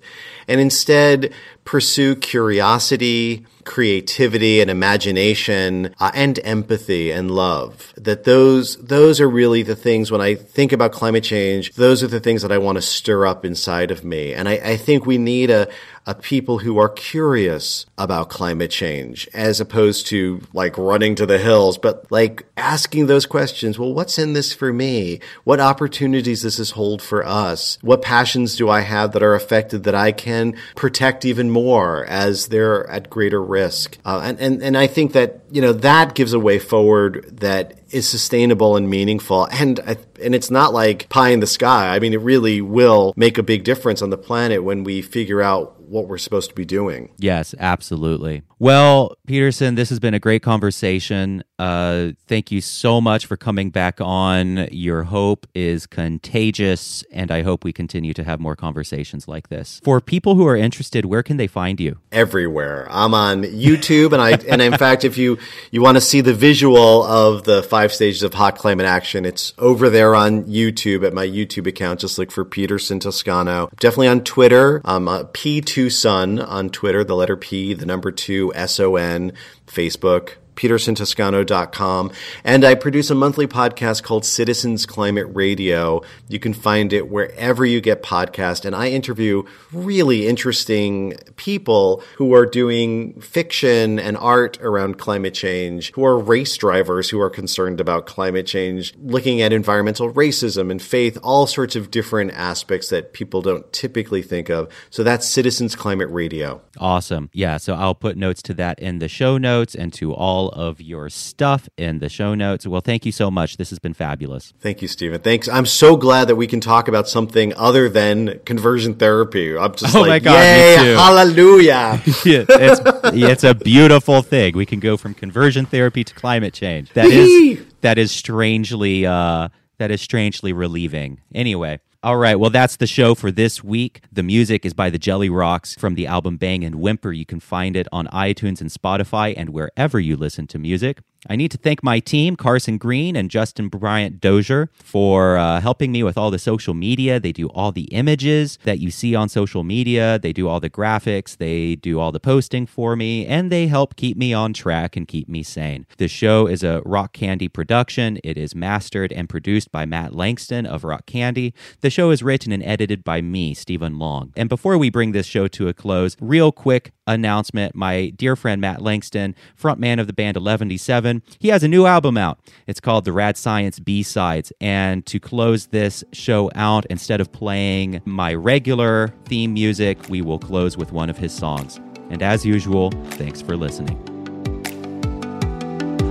and 0.49 0.59
instead 0.59 1.33
pursue 1.63 2.15
curiosity 2.15 3.45
creativity 3.63 4.59
and 4.59 4.71
imagination 4.71 5.93
uh, 5.99 6.11
and 6.13 6.39
empathy 6.43 7.11
and 7.11 7.31
love. 7.31 7.93
That 7.95 8.23
those 8.23 8.77
those 8.77 9.19
are 9.21 9.29
really 9.29 9.63
the 9.63 9.75
things 9.75 10.11
when 10.11 10.21
i 10.21 10.35
think 10.35 10.71
about 10.71 10.91
climate 10.91 11.23
change 11.23 11.73
those 11.75 12.03
are 12.03 12.07
the 12.07 12.19
things 12.19 12.41
that 12.41 12.51
i 12.51 12.57
want 12.57 12.77
to 12.77 12.81
stir 12.81 13.25
up 13.25 13.45
inside 13.45 13.91
of 13.91 14.03
me. 14.03 14.33
And 14.33 14.49
i, 14.49 14.53
I 14.53 14.77
think 14.77 15.05
we 15.05 15.17
need 15.17 15.49
a, 15.49 15.67
a 16.05 16.15
people 16.15 16.59
who 16.59 16.77
are 16.77 16.89
curious 16.89 17.85
about 17.97 18.29
climate 18.29 18.71
change 18.71 19.29
as 19.33 19.59
opposed 19.59 20.07
to 20.07 20.41
like 20.53 20.77
running 20.77 21.15
to 21.15 21.25
the 21.25 21.37
hills, 21.37 21.77
but 21.77 22.11
like 22.11 22.45
asking 22.57 23.07
those 23.07 23.25
questions. 23.25 23.77
Well, 23.77 23.93
what's 23.93 24.17
in 24.17 24.33
this 24.33 24.53
for 24.53 24.73
me? 24.73 25.19
What 25.43 25.59
opportunities 25.59 26.41
does 26.41 26.57
this 26.57 26.71
hold 26.71 27.01
for 27.01 27.25
us? 27.25 27.77
What 27.81 28.01
passions 28.01 28.55
do 28.55 28.69
I 28.69 28.81
have 28.81 29.11
that 29.11 29.23
are 29.23 29.35
affected 29.35 29.83
that 29.83 29.95
I 29.95 30.11
can 30.11 30.55
protect 30.75 31.25
even 31.25 31.49
more 31.49 32.05
as 32.05 32.47
they're 32.47 32.89
at 32.89 33.09
greater 33.09 33.41
risk? 33.41 33.97
Uh, 34.03 34.21
and, 34.23 34.39
and, 34.39 34.63
and 34.63 34.77
I 34.77 34.87
think 34.87 35.13
that, 35.13 35.41
you 35.51 35.61
know, 35.61 35.73
that 35.73 36.15
gives 36.15 36.33
a 36.33 36.39
way 36.39 36.59
forward 36.59 37.39
that 37.41 37.80
is 37.91 38.07
sustainable 38.07 38.75
and 38.75 38.89
meaningful. 38.89 39.47
And 39.51 39.79
uh, 39.79 39.95
and 40.21 40.33
it's 40.35 40.51
not 40.51 40.73
like 40.73 41.09
pie 41.09 41.29
in 41.29 41.39
the 41.39 41.47
sky. 41.47 41.95
I 41.95 41.99
mean, 41.99 42.13
it 42.13 42.21
really 42.21 42.61
will 42.61 43.13
make 43.15 43.37
a 43.37 43.43
big 43.43 43.63
difference 43.63 44.01
on 44.01 44.09
the 44.09 44.17
planet 44.17 44.63
when 44.63 44.83
we 44.83 45.01
figure 45.01 45.41
out 45.41 45.81
what 45.81 46.07
we're 46.07 46.17
supposed 46.17 46.49
to 46.49 46.55
be 46.55 46.63
doing. 46.63 47.11
Yes, 47.17 47.53
absolutely. 47.59 48.43
Well, 48.59 49.15
Peterson, 49.27 49.75
this 49.75 49.89
has 49.89 49.99
been 49.99 50.13
a 50.13 50.19
great 50.19 50.41
conversation. 50.41 51.43
Uh, 51.61 52.13
thank 52.25 52.51
you 52.51 52.59
so 52.59 52.99
much 52.99 53.27
for 53.27 53.37
coming 53.37 53.69
back 53.69 54.01
on. 54.01 54.67
Your 54.71 55.03
hope 55.03 55.45
is 55.53 55.85
contagious, 55.85 57.03
and 57.11 57.29
I 57.29 57.43
hope 57.43 57.63
we 57.63 57.71
continue 57.71 58.15
to 58.15 58.23
have 58.23 58.39
more 58.39 58.55
conversations 58.55 59.27
like 59.27 59.49
this. 59.49 59.79
For 59.83 60.01
people 60.01 60.33
who 60.33 60.47
are 60.47 60.55
interested, 60.55 61.05
where 61.05 61.21
can 61.21 61.37
they 61.37 61.45
find 61.45 61.79
you? 61.79 61.99
Everywhere. 62.11 62.87
I'm 62.89 63.13
on 63.13 63.43
YouTube, 63.43 64.11
and 64.11 64.19
I 64.19 64.31
and 64.49 64.59
in 64.59 64.75
fact, 64.75 65.03
if 65.03 65.19
you 65.19 65.37
you 65.69 65.83
want 65.83 65.97
to 65.97 66.01
see 66.01 66.21
the 66.21 66.33
visual 66.33 67.03
of 67.03 67.43
the 67.43 67.61
five 67.61 67.93
stages 67.93 68.23
of 68.23 68.33
hot 68.33 68.57
climate 68.57 68.87
action, 68.87 69.23
it's 69.23 69.53
over 69.59 69.87
there 69.87 70.15
on 70.15 70.45
YouTube 70.45 71.05
at 71.05 71.13
my 71.13 71.27
YouTube 71.27 71.67
account. 71.67 71.99
Just 71.99 72.17
look 72.17 72.31
for 72.31 72.43
Peterson 72.43 72.99
Toscano. 72.99 73.69
Definitely 73.79 74.07
on 74.07 74.23
Twitter. 74.23 74.81
I'm 74.83 75.07
uh, 75.07 75.25
P2Son 75.25 76.43
on 76.43 76.71
Twitter. 76.71 77.03
The 77.03 77.15
letter 77.15 77.37
P, 77.37 77.75
the 77.75 77.85
number 77.85 78.11
two, 78.11 78.51
S 78.55 78.79
O 78.79 78.95
N. 78.95 79.33
Facebook, 79.71 80.33
petersontoscano.com. 80.61 82.11
And 82.43 82.63
I 82.63 82.75
produce 82.75 83.09
a 83.09 83.15
monthly 83.15 83.47
podcast 83.47 84.03
called 84.03 84.25
Citizens 84.25 84.85
Climate 84.85 85.27
Radio. 85.31 86.01
You 86.27 86.39
can 86.39 86.53
find 86.53 86.93
it 86.93 87.09
wherever 87.09 87.65
you 87.65 87.81
get 87.81 88.03
podcasts. 88.03 88.63
And 88.63 88.75
I 88.75 88.89
interview 88.89 89.43
really 89.71 90.27
interesting 90.27 91.17
people 91.35 92.03
who 92.17 92.35
are 92.35 92.45
doing 92.45 93.19
fiction 93.19 93.97
and 93.99 94.15
art 94.17 94.59
around 94.61 94.99
climate 94.99 95.33
change, 95.33 95.91
who 95.93 96.05
are 96.05 96.19
race 96.19 96.55
drivers 96.57 97.09
who 97.09 97.19
are 97.19 97.29
concerned 97.29 97.81
about 97.81 98.05
climate 98.05 98.45
change, 98.45 98.93
looking 99.01 99.41
at 99.41 99.51
environmental 99.51 100.13
racism 100.13 100.69
and 100.69 100.81
faith, 100.81 101.17
all 101.23 101.47
sorts 101.47 101.75
of 101.75 101.89
different 101.89 102.31
aspects 102.33 102.89
that 102.89 103.13
people 103.13 103.41
don't 103.41 103.71
typically 103.73 104.21
think 104.21 104.49
of. 104.49 104.71
So 104.91 105.03
that's 105.03 105.25
Citizens 105.25 105.75
Climate 105.75 106.09
Radio. 106.11 106.61
Awesome. 106.77 107.29
Yeah. 107.33 107.57
So 107.57 107.73
I'll 107.73 107.95
put 107.95 108.15
notes 108.15 108.43
to 108.43 108.53
that 108.55 108.77
in 108.79 108.99
the 108.99 109.07
show 109.07 109.37
notes 109.37 109.73
and 109.73 109.91
to 109.93 110.13
all 110.13 110.50
of 110.51 110.81
your 110.81 111.09
stuff 111.09 111.67
in 111.77 111.99
the 111.99 112.09
show 112.09 112.35
notes. 112.35 112.67
Well, 112.67 112.81
thank 112.81 113.05
you 113.05 113.11
so 113.11 113.31
much. 113.31 113.57
This 113.57 113.69
has 113.69 113.79
been 113.79 113.93
fabulous. 113.93 114.53
Thank 114.59 114.81
you, 114.81 114.87
Stephen. 114.87 115.21
Thanks. 115.21 115.47
I'm 115.47 115.65
so 115.65 115.95
glad 115.95 116.27
that 116.27 116.35
we 116.35 116.47
can 116.47 116.59
talk 116.59 116.87
about 116.87 117.07
something 117.07 117.53
other 117.55 117.89
than 117.89 118.39
conversion 118.45 118.95
therapy. 118.95 119.57
I'm 119.57 119.73
just 119.75 119.95
oh 119.95 120.01
like, 120.01 120.09
my 120.09 120.19
God, 120.19 120.39
yay, 120.41 120.93
hallelujah. 120.93 122.01
yeah, 122.25 122.45
it's, 122.49 122.81
it's 123.13 123.43
a 123.43 123.53
beautiful 123.53 124.21
thing. 124.21 124.55
We 124.55 124.65
can 124.65 124.79
go 124.79 124.97
from 124.97 125.13
conversion 125.13 125.65
therapy 125.65 126.03
to 126.03 126.13
climate 126.13 126.53
change. 126.53 126.91
That 126.93 127.07
is 127.07 127.65
that 127.81 127.97
is 127.97 128.11
strangely 128.11 129.05
uh, 129.05 129.49
that 129.77 129.91
is 129.91 130.01
strangely 130.01 130.53
relieving. 130.53 131.21
Anyway. 131.33 131.79
All 132.03 132.17
right, 132.17 132.39
well, 132.39 132.49
that's 132.49 132.77
the 132.77 132.87
show 132.87 133.13
for 133.13 133.29
this 133.29 133.63
week. 133.63 134.01
The 134.11 134.23
music 134.23 134.65
is 134.65 134.73
by 134.73 134.89
the 134.89 134.97
Jelly 134.97 135.29
Rocks 135.29 135.75
from 135.75 135.93
the 135.93 136.07
album 136.07 136.37
Bang 136.37 136.63
and 136.63 136.77
Whimper. 136.77 137.11
You 137.11 137.27
can 137.27 137.39
find 137.39 137.75
it 137.75 137.87
on 137.91 138.07
iTunes 138.07 138.59
and 138.59 138.71
Spotify 138.71 139.35
and 139.37 139.51
wherever 139.51 139.99
you 139.99 140.17
listen 140.17 140.47
to 140.47 140.57
music. 140.57 141.01
I 141.27 141.35
need 141.35 141.51
to 141.51 141.57
thank 141.57 141.83
my 141.83 141.99
team, 141.99 142.35
Carson 142.35 142.79
Green 142.79 143.15
and 143.15 143.29
Justin 143.29 143.69
Bryant 143.69 144.19
Dozier, 144.19 144.69
for 144.73 145.37
uh, 145.37 145.61
helping 145.61 145.91
me 145.91 146.01
with 146.01 146.17
all 146.17 146.31
the 146.31 146.39
social 146.39 146.73
media. 146.73 147.19
They 147.19 147.31
do 147.31 147.47
all 147.49 147.71
the 147.71 147.83
images 147.85 148.57
that 148.63 148.79
you 148.79 148.89
see 148.89 149.13
on 149.13 149.29
social 149.29 149.63
media, 149.63 150.17
they 150.17 150.33
do 150.33 150.47
all 150.47 150.59
the 150.59 150.69
graphics, 150.69 151.37
they 151.37 151.75
do 151.75 151.99
all 151.99 152.11
the 152.11 152.19
posting 152.19 152.65
for 152.65 152.95
me, 152.95 153.27
and 153.27 153.51
they 153.51 153.67
help 153.67 153.95
keep 153.95 154.17
me 154.17 154.33
on 154.33 154.53
track 154.53 154.97
and 154.97 155.07
keep 155.07 155.29
me 155.29 155.43
sane. 155.43 155.85
The 155.97 156.07
show 156.07 156.47
is 156.47 156.63
a 156.63 156.81
Rock 156.85 157.13
Candy 157.13 157.47
production. 157.47 158.19
It 158.23 158.37
is 158.37 158.55
mastered 158.55 159.11
and 159.13 159.29
produced 159.29 159.71
by 159.71 159.85
Matt 159.85 160.15
Langston 160.15 160.65
of 160.65 160.83
Rock 160.83 161.05
Candy. 161.05 161.53
The 161.81 161.91
show 161.91 162.09
is 162.09 162.23
written 162.23 162.51
and 162.51 162.63
edited 162.63 163.03
by 163.03 163.21
me, 163.21 163.53
Stephen 163.53 163.99
Long. 163.99 164.33
And 164.35 164.49
before 164.49 164.77
we 164.77 164.89
bring 164.89 165.11
this 165.11 165.27
show 165.27 165.47
to 165.49 165.67
a 165.67 165.73
close, 165.73 166.17
real 166.19 166.51
quick 166.51 166.93
announcement 167.13 167.75
my 167.75 168.09
dear 168.15 168.35
friend 168.35 168.61
Matt 168.61 168.81
Langston, 168.81 169.35
frontman 169.59 169.99
of 169.99 170.07
the 170.07 170.13
band 170.13 170.37
Eleventyseven, 170.37 171.21
he 171.39 171.49
has 171.49 171.63
a 171.63 171.67
new 171.67 171.85
album 171.85 172.17
out. 172.17 172.39
It's 172.67 172.79
called 172.79 173.05
The 173.05 173.13
Rad 173.13 173.37
Science 173.37 173.79
B 173.79 174.03
Sides. 174.03 174.51
And 174.59 175.05
to 175.05 175.19
close 175.19 175.67
this 175.67 176.03
show 176.13 176.49
out, 176.55 176.85
instead 176.87 177.21
of 177.21 177.31
playing 177.31 178.01
my 178.05 178.33
regular 178.33 179.13
theme 179.25 179.53
music, 179.53 179.97
we 180.09 180.21
will 180.21 180.39
close 180.39 180.77
with 180.77 180.91
one 180.91 181.09
of 181.09 181.17
his 181.17 181.33
songs. 181.33 181.79
And 182.09 182.21
as 182.21 182.45
usual, 182.45 182.91
thanks 183.11 183.41
for 183.41 183.55
listening. 183.55 183.97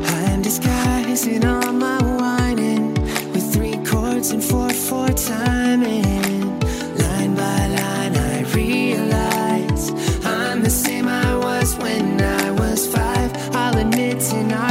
I'm 0.05 0.43
disguising 0.43 1.45
all 1.45 1.73
my 1.73 1.99
whining 2.03 2.95
with 3.33 3.53
three 3.53 3.77
chords 3.85 4.31
and 4.31 4.43
four 4.43 4.71
four 4.71 5.09
timing. 5.09 6.59
Line 6.97 7.35
by 7.35 7.67
line, 7.67 8.00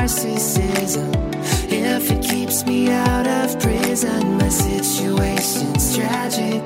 narcissism 0.10 1.08
if 1.72 2.12
it 2.12 2.24
keeps 2.24 2.66
me 2.66 2.90
out 2.90 3.28
of 3.28 3.60
prison. 3.60 4.38
My 4.38 4.50
situation's 4.50 5.96
tragic, 5.96 6.66